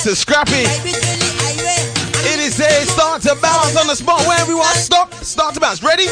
to 0.07 0.15
Scrappy. 0.15 0.63
It 2.31 2.39
is 2.39 2.61
a 2.61 2.87
start 2.87 3.23
to 3.23 3.35
bounce 3.43 3.77
on 3.77 3.89
the 3.89 3.97
spot 3.97 4.21
where 4.21 4.39
everyone 4.39 4.73
stop, 4.77 5.13
start 5.15 5.55
to 5.55 5.61
bounce. 5.61 5.83
Ready? 5.83 6.07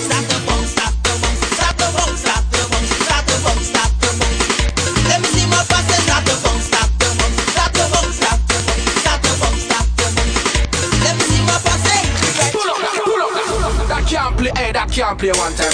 can't 14.11 14.37
play, 14.37 14.51
hey, 14.57 14.73
that 14.73 14.91
can't 14.91 15.19
play 15.19 15.31
one 15.31 15.55
time. 15.55 15.74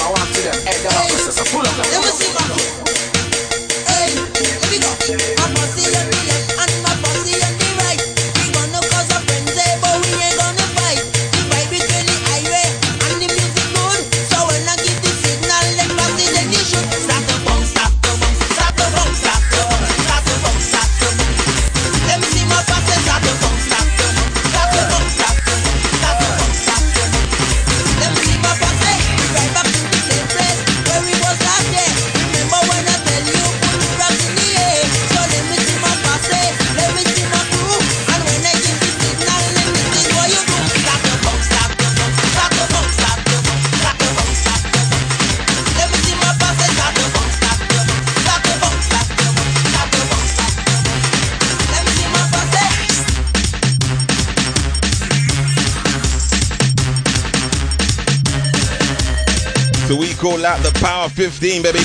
15, 61.21 61.61
baby. 61.61 61.85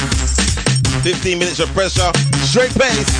15 1.03 1.35
minutes 1.35 1.59
of 1.59 1.67
pressure, 1.75 2.07
straight 2.47 2.71
pace. 2.71 3.11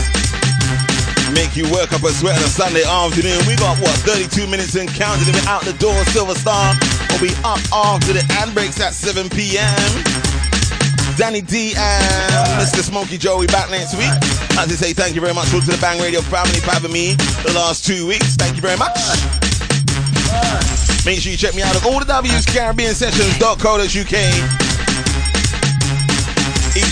Make 1.35 1.59
you 1.59 1.67
work 1.75 1.91
up 1.91 2.07
a 2.07 2.11
sweat 2.15 2.39
on 2.39 2.43
a 2.47 2.47
Sunday 2.47 2.87
afternoon. 2.87 3.35
We 3.43 3.59
got 3.59 3.75
what, 3.83 3.91
32 4.07 4.47
minutes 4.47 4.79
and 4.79 4.87
counting. 4.87 5.27
If 5.27 5.45
out 5.45 5.67
the 5.67 5.75
door, 5.75 5.91
Silver 6.15 6.33
Star 6.33 6.71
will 7.11 7.19
be 7.19 7.35
up 7.43 7.59
after 7.67 8.15
the 8.15 8.23
end. 8.39 8.55
breaks 8.55 8.79
at 8.79 8.93
7 8.93 9.27
p.m. 9.27 9.75
Danny 11.19 11.41
D 11.41 11.75
and 11.75 12.63
Mr. 12.63 12.79
Smoky 12.79 13.17
Joe. 13.17 13.37
We 13.37 13.47
back 13.47 13.69
next 13.69 13.91
week. 13.99 14.15
As 14.55 14.71
I 14.71 14.75
say, 14.79 14.93
thank 14.93 15.15
you 15.15 15.21
very 15.21 15.33
much 15.33 15.51
to 15.51 15.59
the 15.59 15.77
Bang 15.81 15.99
Radio 15.99 16.21
family 16.21 16.63
for 16.63 16.71
having 16.71 16.93
me 16.93 17.15
the 17.43 17.51
last 17.51 17.83
two 17.83 18.07
weeks. 18.07 18.39
Thank 18.39 18.55
you 18.55 18.61
very 18.61 18.79
much. 18.79 18.95
Make 21.03 21.19
sure 21.19 21.35
you 21.35 21.37
check 21.37 21.55
me 21.55 21.61
out 21.61 21.75
at 21.75 21.83
all 21.85 21.99
the 21.99 22.07
W's 22.07 22.45
Caribbean 22.45 22.95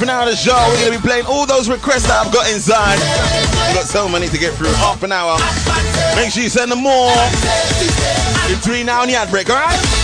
for 0.00 0.06
now 0.06 0.24
the 0.24 0.34
show, 0.34 0.56
we're 0.70 0.80
going 0.80 0.92
to 0.92 0.98
be 0.98 1.06
playing 1.06 1.26
all 1.26 1.44
those 1.44 1.68
requests 1.68 2.08
that 2.08 2.24
I've 2.24 2.32
got 2.32 2.50
inside. 2.50 2.96
We've 3.68 3.76
got 3.76 3.84
so 3.84 4.08
many 4.08 4.28
to 4.28 4.38
get 4.38 4.54
through. 4.54 4.72
Half 4.80 5.02
an 5.02 5.12
hour. 5.12 5.36
Make 6.16 6.32
sure 6.32 6.42
you 6.42 6.48
send 6.48 6.72
them 6.72 6.82
more. 6.82 7.12
Between 8.48 8.86
now 8.86 9.02
and 9.02 9.10
the 9.10 9.16
ad 9.16 9.28
break, 9.30 9.50
alright? 9.50 9.99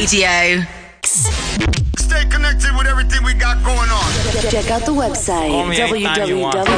Radio. 0.00 0.64
Stay 1.04 2.24
connected 2.30 2.74
with 2.74 2.86
everything 2.86 3.22
we 3.22 3.34
got 3.34 3.62
going 3.62 3.90
on. 3.90 4.10
Check 4.50 4.70
out 4.70 4.86
the 4.86 4.92
website 4.92 5.50
www.djcj.com. 5.50 6.70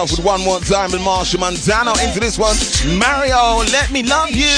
off 0.00 0.16
with 0.16 0.24
One 0.24 0.40
More 0.40 0.60
Time 0.60 0.90
with 0.92 1.04
Machel 1.04 1.40
Montano. 1.40 1.92
Into 2.00 2.20
this 2.20 2.40
one, 2.40 2.56
Mario, 2.96 3.60
Let 3.68 3.92
Me 3.92 4.02
Love 4.02 4.32
You. 4.32 4.48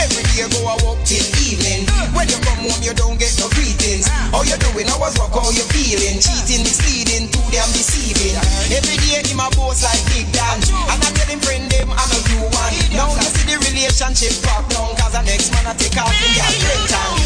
Every 0.00 0.24
day 0.32 0.48
go 0.48 0.64
I 0.64 0.76
walk 0.80 0.96
till 1.04 1.20
evening. 1.44 1.84
When 2.16 2.24
you 2.24 2.40
come 2.40 2.64
home, 2.64 2.80
you 2.80 2.96
don't 2.96 3.20
get 3.20 3.36
no 3.36 3.52
greetings. 3.52 4.08
How 4.08 4.40
you 4.48 4.56
doing? 4.56 4.88
How 4.88 4.96
was 4.96 5.12
work? 5.20 5.36
How 5.36 5.52
you 5.52 5.66
feeling? 5.76 6.24
Cheating, 6.24 6.64
misleading, 6.64 7.28
too 7.28 7.44
damn 7.52 7.68
deceiving. 7.76 8.32
Every 8.72 8.96
day 9.04 9.20
him 9.28 9.40
a 9.44 9.52
boss 9.52 9.84
like 9.84 10.00
Big 10.08 10.24
Dan. 10.32 10.56
And 10.88 11.04
I 11.04 11.08
tell 11.12 11.28
him 11.28 11.40
friend 11.44 11.68
them 11.68 11.92
I'm 11.92 12.10
a 12.16 12.20
new 12.32 12.48
one. 12.48 12.72
Now 12.96 13.12
you 13.12 13.28
see 13.28 13.44
the 13.44 13.60
relationship. 13.60 14.32
Cause 14.40 14.85
the 15.16 15.22
next 15.32 15.50
man 15.52 15.64
I 15.64 15.72
take 15.72 15.96
off 15.96 16.12
in 16.12 16.32
their 16.36 16.52
great 16.60 16.84
time. 16.92 17.16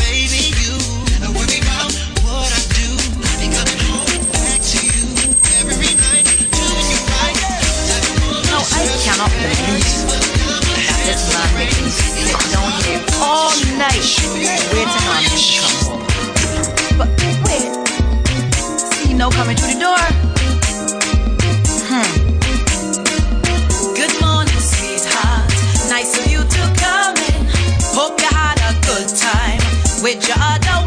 Baby, 0.00 0.56
you 0.56 0.72
never 1.20 1.36
worry 1.36 1.60
about 1.60 1.92
what 2.24 2.48
I 2.48 2.60
do. 2.72 2.88
I 3.20 3.32
be 3.36 3.52
coming 3.52 3.80
home 3.92 4.24
back 4.32 4.56
to 4.56 4.80
you 4.80 5.04
every 5.60 5.92
night, 6.00 6.24
doing 6.48 6.88
you 6.88 7.00
right. 7.12 7.36
No, 8.48 8.64
I 8.64 8.88
cannot 9.04 9.28
believe 9.36 9.84
that 10.80 10.96
this 11.04 11.28
man 11.28 11.48
would 11.60 11.68
be 11.76 11.92
sitting 11.92 12.40
down 12.56 12.72
here 12.80 13.04
all 13.20 13.52
night 13.76 14.00
waiting 14.72 15.04
on 15.12 15.20
him 15.20 15.36
to 15.36 15.44
come 15.60 15.76
home. 15.84 16.04
But 16.96 17.10
wait, 17.44 17.68
see 18.96 19.12
no 19.12 19.28
coming 19.28 19.56
through 19.56 19.74
the 19.74 19.80
door. 19.80 20.27
With 30.02 30.28
your 30.28 30.77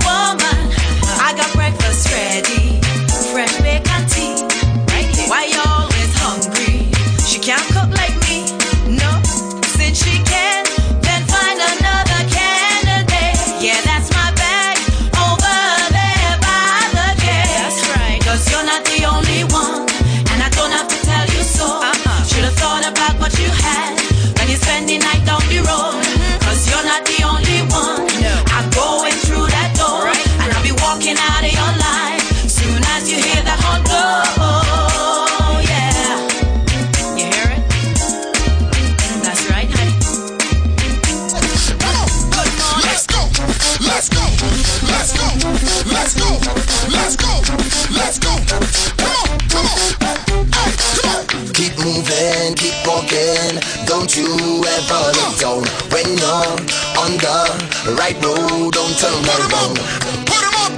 Don't 54.11 54.27
you 54.27 54.59
ever 54.67 55.03
look 55.15 55.39
down. 55.39 55.63
When 55.87 56.03
you're 56.19 56.51
on 56.99 57.15
the 57.15 57.95
right 57.95 58.19
road, 58.19 58.73
don't 58.73 58.91
turn 58.99 59.23
around. 59.23 59.79
Put 60.27 60.43
'em 60.43 60.55
up, 60.67 60.75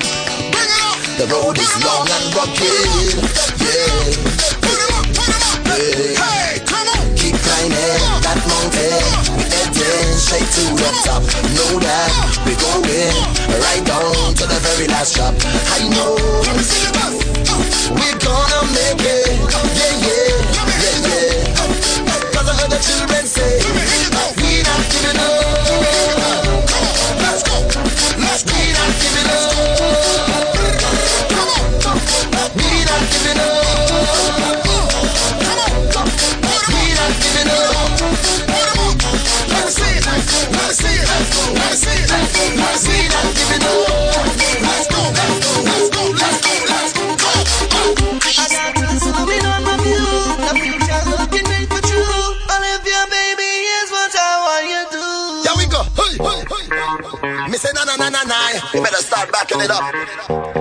bring 0.53 0.69
it 0.69 0.83
up. 0.85 0.97
The 1.17 1.25
road 1.33 1.57
is 1.57 1.73
long 1.81 2.05
and 2.13 2.25
rugged. 2.37 3.25
Yeah. 3.57 4.05
Put 4.61 4.77
'em 4.77 4.93
up, 4.99 5.07
put 5.17 5.33
'em 5.33 5.41
up. 5.49 5.65
Hey. 5.65 6.13
Hey, 6.13 6.61
come 6.61 6.85
on. 6.93 7.05
Keep 7.17 7.35
climbing 7.41 7.73
uh. 7.73 8.21
that 8.21 8.37
mountain. 8.45 9.01
We 9.33 9.45
heading 9.49 10.13
straight 10.13 10.49
to 10.53 10.63
the 10.77 10.89
top. 11.01 11.23
Know 11.57 11.79
that 11.81 12.13
uh. 12.13 12.45
we're 12.45 12.61
going 12.61 12.85
uh. 12.85 13.65
right 13.65 13.83
down 13.83 14.13
to 14.37 14.45
the 14.45 14.59
very 14.61 14.85
last 14.93 15.13
stop. 15.17 15.33
I 15.73 15.89
know 15.89 16.13
we're 17.97 18.19
gonna 18.21 18.61
make 18.77 19.01
it. 19.01 19.25
Yeah, 19.73 20.05
yeah, 20.05 20.37
yeah, 20.83 21.07
yeah. 21.09 21.83
Cause 22.33 22.47
I 22.49 22.53
heard 22.61 22.83
say, 22.83 23.05
we 23.05 23.12
not 25.17 25.31
giving 25.67 26.23
up. 26.23 26.69
Let's 27.21 27.43
go, 27.43 27.55
let's 28.19 28.43
go. 28.43 28.53
We 28.53 28.73
not 28.77 28.91
giving 29.01 29.29
up. 29.31 29.53
We 32.55 32.69
not 32.85 33.03
giving 33.11 33.39
up. 33.41 33.51
We 36.69 36.83
not 36.95 37.13
giving 37.21 37.51
up. 37.51 38.01
Let 39.49 39.65
me 39.65 39.71
see 39.71 39.97
it, 39.97 40.05
let 40.05 40.17
me 40.17 40.73
see 40.73 40.97
it, 40.99 41.07
let 41.09 41.21
me 41.55 41.75
see 41.75 41.99
it, 42.03 42.09
let 42.09 42.21
me 42.23 42.65
see 42.77 42.91
We 42.91 43.05
it. 43.05 43.11
not 43.13 43.27
giving 43.35 43.63
up. 43.67 43.71
Let's 44.07 44.12
say 57.63 57.71
na 57.73 57.83
na 57.85 57.95
na 57.95 58.09
na 58.09 58.23
na. 58.23 58.39
You 58.73 58.83
better 58.83 58.97
start 58.97 59.31
backing 59.31 59.61
it 59.61 59.71
up. 59.71 60.52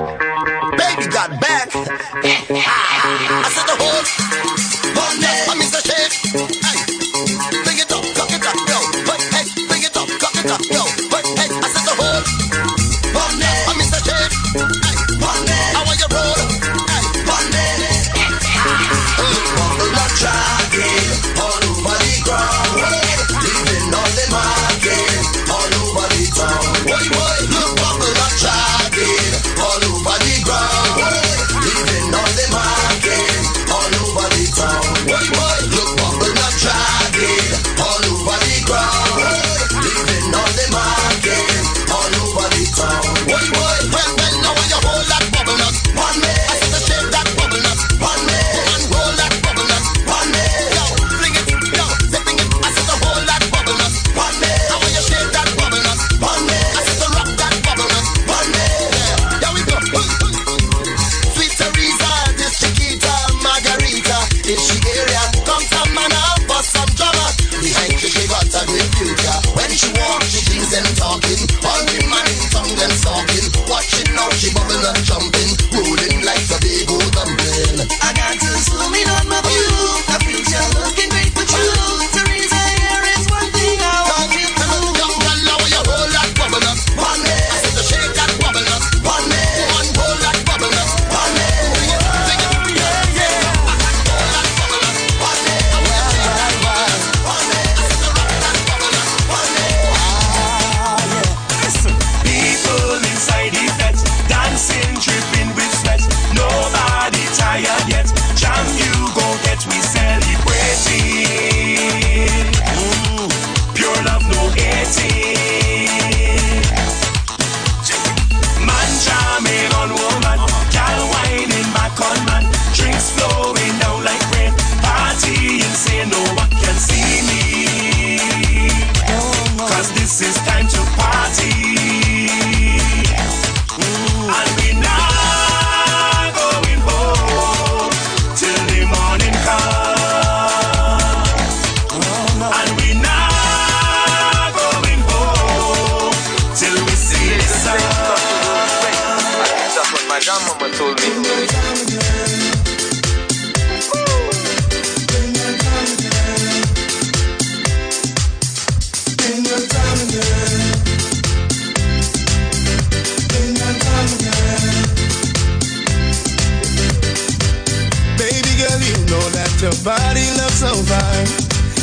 your 169.62 169.84
body 169.84 170.26
looks 170.34 170.59
so 170.59 170.74
fine. 170.90 171.26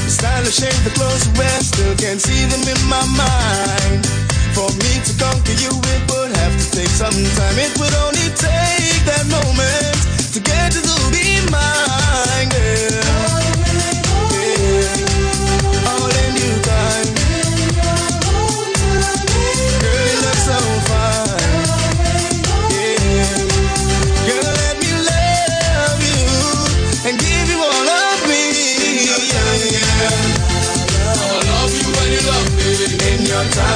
The 0.04 0.12
stylish 0.12 0.60
shape, 0.60 0.76
the 0.84 0.92
clothes 0.92 1.26
you 1.26 1.34
wear, 1.40 1.60
still 1.64 1.96
can't 1.96 2.20
see 2.20 2.44
them 2.52 2.60
in 2.68 2.82
my 2.92 3.00
mind. 3.16 4.04
For 4.52 4.68
me 4.84 5.00
to 5.08 5.14
conquer 5.16 5.56
you, 5.56 5.72
it 5.72 6.04
would 6.12 6.36
have 6.36 6.56
to 6.60 6.66
take 6.76 6.92
some 6.92 7.16
time. 7.40 7.56
It 7.58 7.72
would 7.80 7.96
only 8.04 8.28
take 8.36 9.00
that 9.08 9.26
moment 9.32 9.96
to 10.34 10.40
get 10.42 10.76
you 10.76 10.82
to 10.84 10.96
be 11.12 11.40
mine. 11.50 12.52
Yeah. 12.52 12.99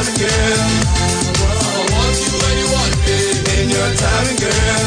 Oh, 0.04 1.80
want 1.96 2.18
you 2.20 2.34
when 2.36 2.56
you 2.60 2.68
want 2.76 2.96
me. 3.08 3.18
In 3.56 3.72
your 3.72 3.90
time 3.96 4.28
and 4.28 4.40
girl. 4.44 4.84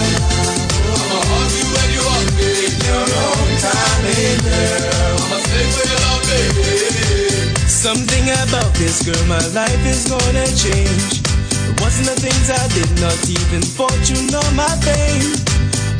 I'ma 0.93 1.41
you 1.57 1.67
when 1.73 1.89
you 1.97 2.05
me. 2.37 2.53
Your 2.85 3.01
own 3.01 3.49
time 3.65 4.05
and 4.13 4.41
girl. 4.45 5.17
I'ma 5.25 5.39
stay 5.41 5.65
for 5.73 5.85
your 5.89 6.01
love, 6.05 6.25
baby. 6.29 7.65
Something 7.65 8.29
about 8.45 8.73
this 8.77 9.01
girl, 9.09 9.25
my 9.25 9.41
life 9.57 9.83
is 9.89 10.05
gonna 10.05 10.47
change. 10.53 11.25
It 11.65 11.81
wasn't 11.81 12.13
the 12.13 12.19
things 12.21 12.53
I 12.53 12.61
did, 12.77 12.91
not 13.01 13.17
even 13.25 13.63
fortune 13.65 14.29
or 14.37 14.51
my 14.53 14.69
fame. 14.85 15.33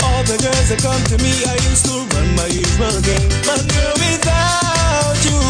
All 0.05 0.23
the 0.29 0.37
girls 0.45 0.69
that 0.69 0.85
come 0.85 1.03
to 1.09 1.17
me, 1.25 1.33
I 1.49 1.57
used 1.73 1.89
to 1.89 2.05
run 2.13 2.29
my 2.37 2.49
usual 2.53 3.01
game. 3.01 3.33
But 3.49 3.65
girl, 3.65 3.97
without 3.97 5.17
you, 5.25 5.41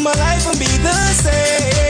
my 0.00 0.16
life 0.16 0.48
will 0.48 0.58
be 0.58 0.72
the 0.80 0.96
same. 1.12 1.85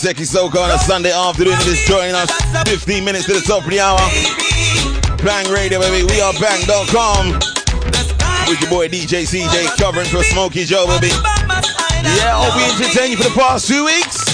Seki 0.00 0.22
Soca 0.22 0.64
on 0.64 0.70
a 0.70 0.78
Sunday 0.78 1.12
afternoon, 1.12 1.58
destroying 1.58 2.14
us. 2.14 2.30
15 2.66 3.04
minutes 3.04 3.26
to 3.26 3.34
the 3.34 3.40
top 3.42 3.64
of 3.64 3.70
the 3.70 3.80
hour. 3.80 4.00
Bang 5.22 5.44
Radio, 5.52 5.78
baby. 5.78 6.06
We 6.10 6.22
are 6.22 6.32
bang.com. 6.40 7.34
With 8.48 8.62
your 8.62 8.70
boy 8.70 8.88
DJ 8.88 9.28
CJay 9.28 9.76
covering 9.76 10.06
for 10.06 10.22
Smokey 10.22 10.64
Joe, 10.64 10.86
baby. 10.86 11.08
Yeah, 12.16 12.32
I'll 12.32 12.56
be 12.56 12.64
entertaining 12.64 13.10
you 13.10 13.16
for 13.18 13.28
the 13.28 13.36
past 13.36 13.68
two 13.68 13.84
weeks. 13.84 14.24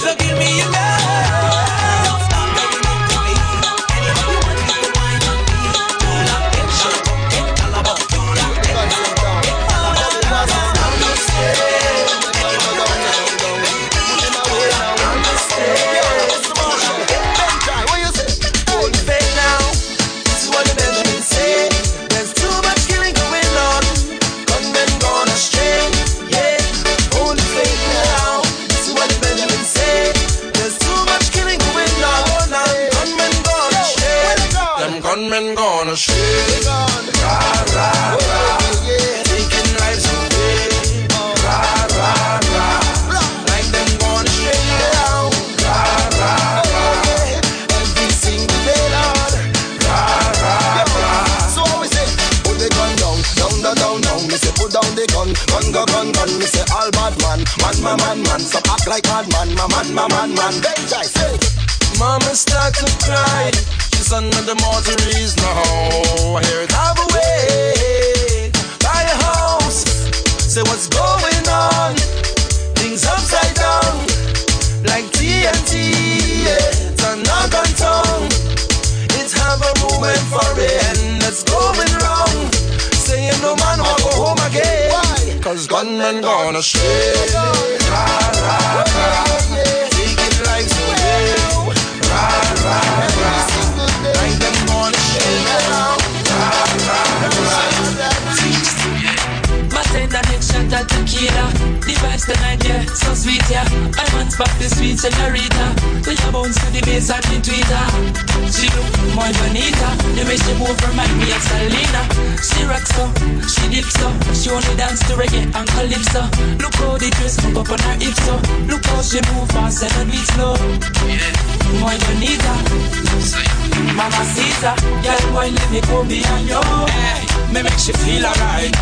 Why 125.46 125.54
let 125.54 125.70
me 125.70 125.80
go 125.82 126.04
behind 126.04 126.48
you? 126.48 126.60
Hey, 126.90 127.52
me 127.52 127.62
make 127.62 127.78
she 127.78 127.92
feel 127.92 128.26
alright. 128.26 128.72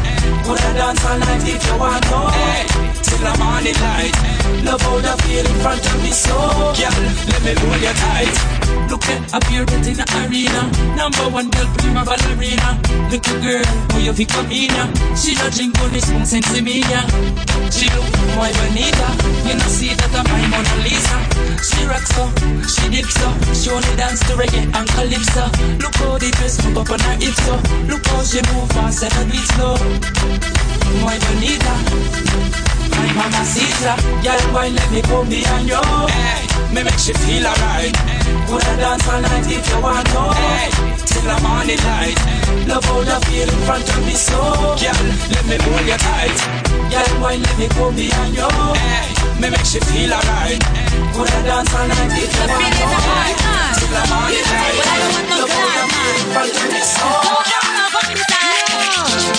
Put 0.45 0.61
her 0.61 0.75
dance 0.75 1.05
all 1.05 1.19
night 1.19 1.45
if 1.45 1.67
you 1.67 1.79
want 1.79 2.03
to. 2.05 2.19
Hey, 2.33 2.67
till 3.03 3.27
I'm 3.27 3.43
on 3.43 3.65
the 3.65 3.73
morning 3.73 3.79
light. 3.85 4.17
Love 4.65 4.81
how 4.81 4.99
the 5.01 5.23
feel 5.23 5.45
in 5.45 5.57
front 5.61 5.85
of 5.85 6.03
me 6.03 6.11
so. 6.11 6.37
Girl, 6.77 6.97
let 7.29 7.43
me 7.45 7.53
hold 7.61 7.83
you 7.83 7.93
tight. 7.93 8.64
Look 8.91 9.05
at 9.09 9.35
up 9.35 9.45
here 9.49 9.63
in 9.63 9.83
the 9.83 10.07
arena. 10.25 10.63
Number 10.97 11.27
one 11.29 11.51
girl, 11.51 11.69
prima 11.79 12.05
ballerina. 12.05 12.79
Little 13.11 13.39
girl, 13.41 13.65
who 13.93 13.99
you 14.01 14.13
fi 14.13 14.25
come 14.25 14.51
in? 14.51 14.75
She 15.17 15.35
no 15.35 15.49
drink 15.51 15.79
only 15.81 16.01
spoon 16.01 16.27
sense 16.27 16.61
me. 16.61 16.83
She 17.73 17.87
look 17.95 18.07
muy 18.37 18.53
bonita. 18.53 19.09
You 19.47 19.55
know 19.59 19.69
see 19.69 19.95
that 19.95 20.15
I'm 20.15 20.25
my 20.29 20.47
Mona 20.53 20.77
Lisa. 20.85 21.19
She 21.65 21.87
rocks 21.87 22.13
so, 22.15 22.29
she 22.69 22.89
dips 22.91 23.15
so. 23.15 23.29
She 23.55 23.71
only 23.71 23.95
dance 23.97 24.21
to 24.29 24.35
reggae 24.37 24.69
and 24.69 24.89
calypso. 24.95 25.49
Look 25.81 25.95
how 25.97 26.19
the 26.19 26.31
dress 26.37 26.63
move 26.65 26.79
up 26.79 26.91
on 26.91 27.01
her 27.01 27.17
hips 27.17 27.43
so. 27.45 27.55
Look 27.89 28.05
how 28.07 28.23
she 28.23 28.41
move 28.53 28.69
fast 28.71 29.03
and 29.03 29.15
a 29.17 29.25
bit 29.31 29.47
slow. 29.55 29.77
Muy 31.01 31.19
bonita. 31.25 32.74
My 32.93 33.07
mama 33.17 33.43
Caesar, 33.45 33.97
girl, 34.21 34.45
why 34.53 34.69
let 34.69 34.89
me 34.93 35.01
come 35.03 35.29
behind 35.29 35.69
you? 35.69 35.81
Hey, 36.11 36.43
me 36.75 36.83
make 36.85 36.99
she 36.99 37.13
feel 37.13 37.47
alright. 37.47 37.95
Put 38.49 38.63
her 38.63 38.77
dance 38.77 39.09
all 39.09 39.21
night 39.21 39.47
if 39.49 39.65
you 39.71 39.79
want 39.81 40.07
to. 40.13 40.23
Hey, 40.37 40.69
till 41.09 41.25
the 41.25 41.37
morning 41.41 41.81
light. 41.89 42.19
Love 42.69 42.85
how 42.85 43.01
the 43.01 43.17
feel 43.27 43.49
in 43.49 43.61
front 43.67 43.89
of 43.89 44.01
me 44.05 44.15
so. 44.15 44.41
Girl, 44.77 45.01
let 45.33 45.45
me 45.49 45.57
hold 45.65 45.87
you 45.89 45.99
tight. 45.99 46.39
Girl, 46.93 47.13
why 47.23 47.37
let 47.37 47.57
me 47.59 47.67
come 47.73 47.95
behind 47.97 48.35
you? 48.37 48.49
Hey, 48.77 49.09
me 49.41 49.49
make 49.51 49.65
she 49.65 49.81
feel 49.81 50.13
alright. 50.13 50.61
Put 51.17 51.29
her 51.31 51.43
dance 51.45 51.73
all 51.75 51.87
night 51.89 52.13
if 52.13 52.29
you 52.29 52.47
want 52.51 52.75
to. 52.75 52.87
Hey, 53.09 53.33
till 53.79 53.91
the 53.93 54.03
morning 54.13 54.47
light. 54.53 54.77
Love 55.33 55.51
how 55.51 55.73
the 55.73 55.85
feel 55.89 56.17
in 56.21 56.27
front 56.35 56.53
of 56.53 56.67
me 56.73 56.83
so. 56.83 57.09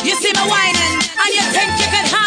You 0.05 0.13
see 0.13 0.29
me 0.37 0.43
whining, 0.45 1.01
and 1.01 1.31
you 1.33 1.41
think 1.49 1.71
you 1.81 1.89
can 1.89 2.05
handle 2.05 2.24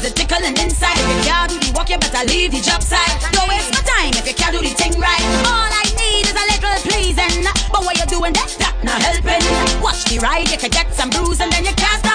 Cause 0.00 0.12
it's 0.12 0.18
tickling 0.18 0.56
inside. 0.56 0.96
If 0.96 1.08
you 1.12 1.30
can't 1.30 1.50
do 1.50 1.58
the 1.60 1.72
walk, 1.76 1.90
you 1.90 1.98
better 1.98 2.24
leave 2.24 2.52
the 2.52 2.62
job 2.62 2.82
side. 2.82 3.20
Don't 3.32 3.46
waste 3.50 3.68
my 3.68 3.84
time 3.84 4.16
if 4.16 4.26
you 4.26 4.32
can't 4.32 4.56
do 4.56 4.62
the 4.64 4.72
thing 4.72 4.98
right. 4.98 5.20
All 5.44 5.68
I 5.68 5.84
need 6.00 6.24
is 6.24 6.32
a 6.32 6.44
little 6.48 6.80
pleasing. 6.88 7.44
But 7.70 7.84
what 7.84 8.00
you 8.00 8.06
doing 8.06 8.32
that, 8.32 8.48
that 8.60 8.82
not 8.82 9.02
helping. 9.02 9.44
Watch 9.82 10.04
the 10.06 10.18
ride, 10.20 10.48
you 10.48 10.56
can 10.56 10.70
get 10.70 10.90
some 10.94 11.10
bruise 11.10 11.42
and 11.42 11.52
then 11.52 11.66
you 11.66 11.74
can't 11.76 12.09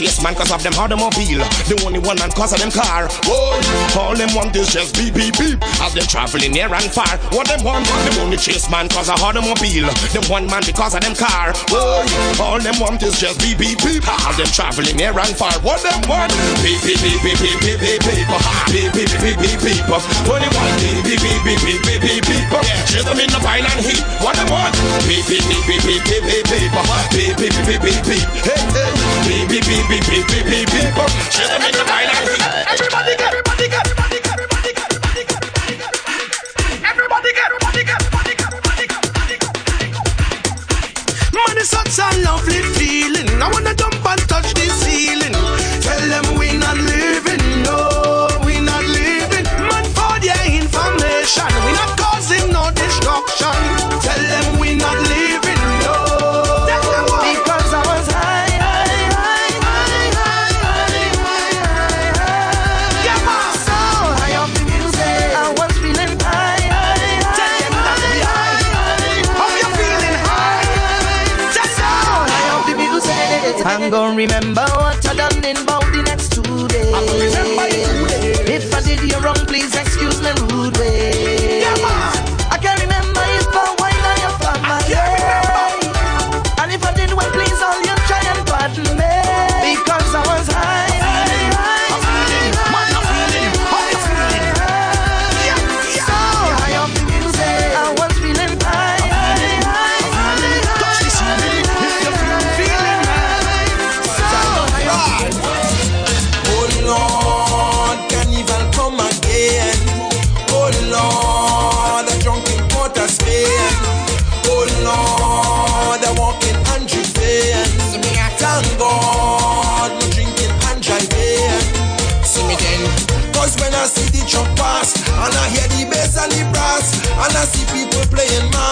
chase 0.00 0.22
man 0.24 0.34
cause 0.34 0.48
of 0.48 0.62
them 0.64 0.72
automobile 0.80 1.44
The 1.68 1.76
the 1.76 1.84
only 1.84 2.00
one 2.00 2.16
man 2.16 2.32
cause 2.32 2.56
of 2.56 2.60
them 2.64 2.72
car 2.72 3.12
Boy, 3.28 3.60
all 3.92 4.16
them 4.16 4.32
want 4.32 4.56
is 4.56 4.72
just 4.72 4.96
beep 4.96 5.12
beep 5.12 5.36
beep 5.36 5.60
As 5.84 5.92
them 5.92 6.08
traveling 6.08 6.56
near 6.56 6.72
and 6.72 6.88
far 6.88 7.20
What 7.36 7.52
them 7.52 7.60
want? 7.60 7.84
Them 8.08 8.24
only 8.24 8.40
chase 8.40 8.64
man 8.72 8.88
cause 8.88 9.12
of 9.12 9.20
automobile 9.20 9.92
Them 10.16 10.24
one 10.32 10.48
man 10.48 10.64
because 10.64 10.96
of 10.96 11.04
them 11.04 11.12
car 11.12 11.52
Boy, 11.68 12.00
all 12.40 12.56
them 12.56 12.80
want 12.80 13.04
is 13.04 13.20
just 13.20 13.44
beep 13.44 13.60
beep 13.60 13.76
beep 13.84 14.00
As 14.24 14.40
them 14.40 14.48
traveling 14.48 14.96
near 14.96 15.12
and 15.12 15.36
far 15.36 15.52
What 15.60 15.84
them 15.84 16.00
want? 16.08 16.32
Beep 16.64 16.80
beep 16.80 16.96
beep 17.04 17.20
beep 17.20 17.36
beep 17.36 17.60
beep 17.60 17.80
beep 17.84 18.00
beep 18.00 18.28
Beep 18.72 18.88
beep 18.96 19.12
beep 19.20 19.36
beep 19.36 19.60
beep 19.60 19.84
beep 19.84 19.84
What 20.24 20.40
them? 20.40 20.52
Beep 21.04 21.20
beep 21.20 21.20
beep 21.44 21.60
beep 21.60 21.60
beep 21.60 21.80
beep 21.84 22.00
beep 22.00 22.24
beep 22.24 22.44
Chase 22.88 23.04
them 23.04 23.20
in 23.20 23.28
the 23.28 23.40
pile 23.44 23.68
and 23.68 23.80
heat 23.84 24.00
What 24.24 24.32
them 24.32 24.48
want? 24.48 24.72
Beep 25.04 25.28
beep 25.28 25.44
beep 25.44 25.64
beep 25.68 25.82
beep 25.84 26.02
beep 26.08 26.24
beep 26.24 26.44
beep 26.48 26.72
Beep 27.12 27.36
beep 27.36 27.52
beep 27.52 27.64
beep 27.68 27.80
beep 27.84 28.00
beep 28.08 28.26
Hey 28.48 28.64
hey 28.72 28.99
beep 29.26 29.48
beep 29.48 29.64
beep 29.66 29.88
beep 29.88 30.04
beep 30.06 30.26
beep 30.28 30.46
beep 30.46 30.68
beep. 30.70 30.94
Just 31.30 31.52
a 31.52 31.58
minute, 31.58 31.86
Everybody 32.70 33.16
get. 33.16 33.39
gon' 73.90 74.14
remember. 74.16 74.69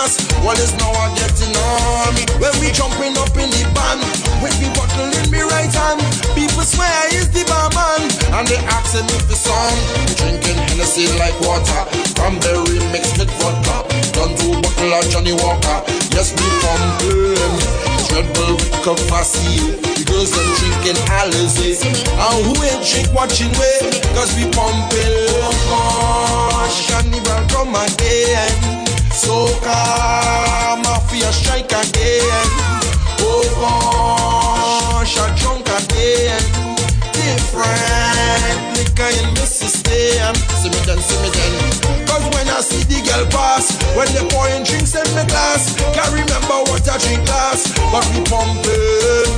Mass, 0.09 0.17
well 0.41 0.57
now 0.81 0.93
I 0.97 1.13
getting 1.21 1.53
on 1.53 2.15
me. 2.17 2.25
When 2.41 2.53
we 2.65 2.73
jumping 2.73 3.13
up 3.21 3.35
in 3.37 3.53
the 3.53 3.63
band, 3.77 4.01
with 4.41 4.57
the 4.57 4.73
bottle 4.73 5.13
in 5.13 5.29
me 5.29 5.45
right 5.45 5.69
hand, 5.69 6.01
people 6.33 6.65
swear 6.65 6.89
he's 7.13 7.29
the 7.29 7.45
barman, 7.45 8.09
and 8.33 8.49
they 8.49 8.57
asking 8.73 9.05
me 9.05 9.17
for 9.29 9.37
some. 9.37 9.77
Drinking 10.17 10.57
Hennessy 10.73 11.13
like 11.21 11.37
water, 11.45 11.85
cranberry 12.17 12.81
mixed 12.89 13.21
with 13.21 13.29
vodka, 13.37 13.85
done 14.17 14.33
two 14.41 14.57
bottle 14.65 14.97
of 14.97 15.05
Johnnie 15.13 15.37
Walker, 15.37 15.79
yes 16.17 16.33
we 16.33 16.47
pumping. 16.65 17.37
Red 18.09 18.25
Bull 18.33 18.57
with 18.57 18.73
Coffee, 18.81 19.77
the 19.93 20.05
girls 20.09 20.33
them 20.33 20.49
drinking 20.57 20.97
Alizé, 21.21 21.77
and 21.85 22.39
who 22.49 22.57
ain't 22.65 22.81
drink 22.81 23.13
watching 23.13 23.53
way, 23.61 23.93
cause 24.17 24.33
we 24.41 24.49
pumping. 24.57 25.29
Oh 25.45 25.53
gosh, 25.69 26.89
carnival 26.89 27.45
come 27.53 27.77
again, 27.77 28.78
soca 29.19 30.77
mafia 30.85 31.33
strike 31.33 31.73
again. 31.73 32.49
Oh 33.21 33.43
gosh, 33.61 35.19
I 35.19 35.35
drunk 35.37 35.67
again, 35.67 36.43
different 37.13 38.18
Mrs. 38.99 39.87
See 40.59 40.71
me 40.75 40.81
then, 40.83 40.99
see 40.99 41.23
me 41.23 41.31
then. 41.31 41.55
Cause 42.11 42.27
when 42.35 42.51
I 42.51 42.59
see 42.59 42.83
the 42.83 42.99
girl 43.07 43.31
pass, 43.31 43.79
when 43.95 44.11
they 44.11 44.27
pouring 44.27 44.67
drinks 44.67 44.91
in 44.99 45.07
the 45.15 45.23
glass, 45.31 45.79
can't 45.95 46.11
remember 46.11 46.67
what 46.67 46.83
I 46.83 46.99
drink 46.99 47.23
last, 47.31 47.79
but 47.95 48.03
we 48.11 48.27
pumping. 48.27 49.31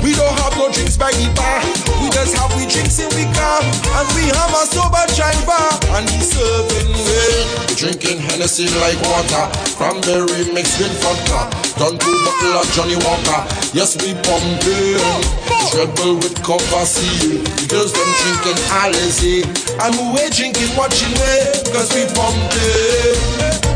We 0.00 0.16
don't 0.16 0.32
have 0.40 0.56
no 0.56 0.72
drinks 0.72 0.96
by 0.96 1.12
the 1.12 1.28
bar, 1.36 1.60
we 2.00 2.08
just 2.08 2.32
have 2.40 2.56
we 2.56 2.64
drinks 2.64 3.04
in 3.04 3.12
the 3.12 3.28
car, 3.36 3.60
and 4.00 4.08
we 4.16 4.32
have 4.32 4.48
a 4.48 4.64
sober 4.64 5.04
driver, 5.12 5.60
and 5.92 6.08
he 6.08 6.24
serving 6.24 6.96
well. 6.96 7.76
Drinking 7.76 8.16
Hennessy 8.16 8.72
like 8.80 8.96
water, 9.12 9.44
cranberry 9.76 10.48
mixed 10.56 10.80
with 10.80 10.96
vodka, 11.04 11.52
done 11.76 12.00
two 12.00 12.16
bottle 12.24 12.64
of 12.64 12.66
Johnnie 12.72 12.96
Walker. 13.04 13.44
Yes, 13.76 13.92
we 14.00 14.16
pumping. 14.24 15.52
Bull 15.96 16.16
with 16.16 16.36
coffee, 16.44 16.84
see 16.84 17.38
the 17.38 17.66
girls 17.66 17.92
them 17.96 18.04
drinking 18.04 18.60
Alizé, 19.02 19.42
and 19.82 20.14
we 20.14 20.20
ain't 20.20 20.32
drinking 20.32 20.76
watching 20.76 21.12
way, 21.18 21.50
cause 21.74 21.92
we 21.92 22.06
pumping. 22.14 23.18
Oh, 23.66 23.71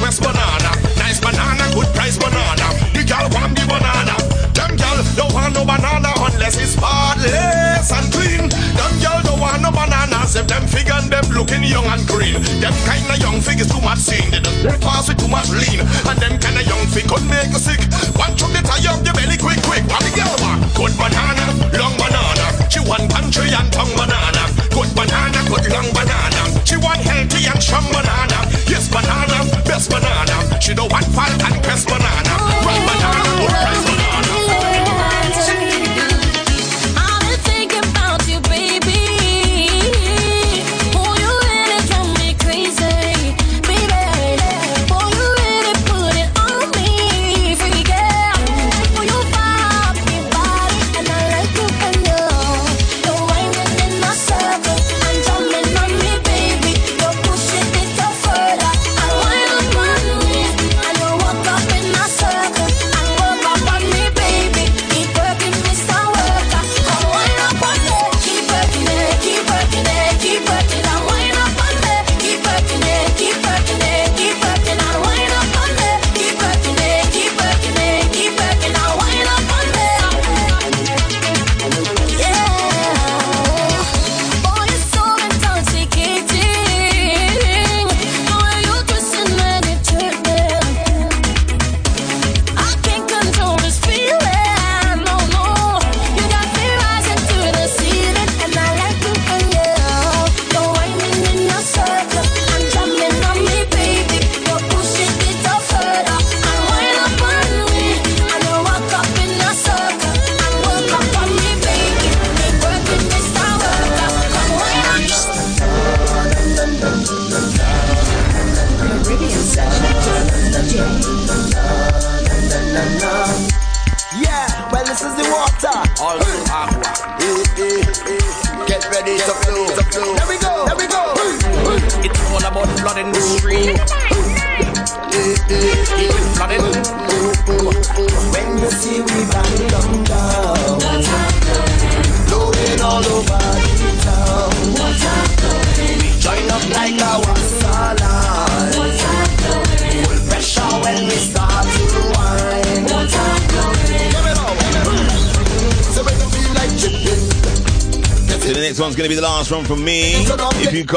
west 0.00 0.22
banana. 0.22 0.70
Nice 0.96 1.20
banana, 1.20 1.64
good 1.74 1.88
price 1.94 2.18
banana. 2.18 2.66
The 2.94 3.02
girl 3.04 3.26
want 3.34 3.54
the 3.58 3.64
banana. 3.66 4.14
Them 4.54 4.74
girl 4.76 4.98
don't 5.16 5.32
want 5.32 5.54
no 5.54 5.62
banana 5.64 6.10
unless 6.18 6.58
it's 6.58 6.74
spotless 6.74 7.90
and 7.92 8.06
clean. 8.12 8.48
Them 8.48 8.92
girl 9.02 9.20
don't 9.22 9.40
want 9.40 9.62
no 9.62 9.70
bananas 9.70 10.36
if 10.36 10.46
them 10.46 10.66
fig 10.66 10.90
and 10.90 11.10
them 11.10 11.24
looking 11.30 11.62
young 11.64 11.86
and 11.86 12.02
green. 12.06 12.38
Them 12.60 12.74
kind 12.84 13.06
of 13.10 13.18
young 13.18 13.40
fig 13.40 13.60
is 13.60 13.70
too 13.70 13.80
much 13.80 13.98
seen. 13.98 14.30
They 14.30 14.40
don't 14.40 14.80
pass 14.82 15.08
with 15.08 15.18
too 15.18 15.28
much 15.28 15.48
lean. 15.50 15.80
And 15.80 16.18
them 16.18 16.38
kind 16.38 16.58
of 16.58 16.66
young 16.66 16.84
fig 16.90 17.06
could 17.08 17.24
make 17.30 17.50
you 17.54 17.62
sick. 17.62 17.80
One 18.18 18.34
chop 18.36 18.50
the 18.50 18.62
tie 18.66 18.82
up 18.90 19.04
your 19.04 19.14
belly 19.14 19.38
quick, 19.38 19.62
quick. 19.62 19.84
What 19.86 20.02
the 20.02 20.12
girl 20.14 20.34
want? 20.42 20.66
Good 20.74 20.94
banana, 20.98 21.46
long 21.78 21.94
banana. 21.96 22.46
She 22.70 22.80
want 22.82 23.10
country 23.10 23.50
and 23.54 23.70
tongue 23.72 23.94
banana. 23.94 24.42
Good 24.74 24.90
banana, 24.94 25.38
good 25.48 25.66
long 25.70 25.88
banana. 25.94 26.47
She 26.68 26.76
want 26.76 27.00
healthy 27.00 27.46
and 27.48 27.62
strong 27.62 27.86
banana. 27.88 28.44
Yes, 28.68 28.90
banana, 28.90 29.38
best 29.64 29.88
banana. 29.88 30.60
She 30.60 30.74
don't 30.74 30.92
want 30.92 31.06
fault 31.16 31.32
and 31.32 31.64
crest 31.64 31.88
banana. 31.88 32.34
Right 32.60 32.84
banana, 32.84 33.48
price 33.48 33.84
banana. 33.84 33.97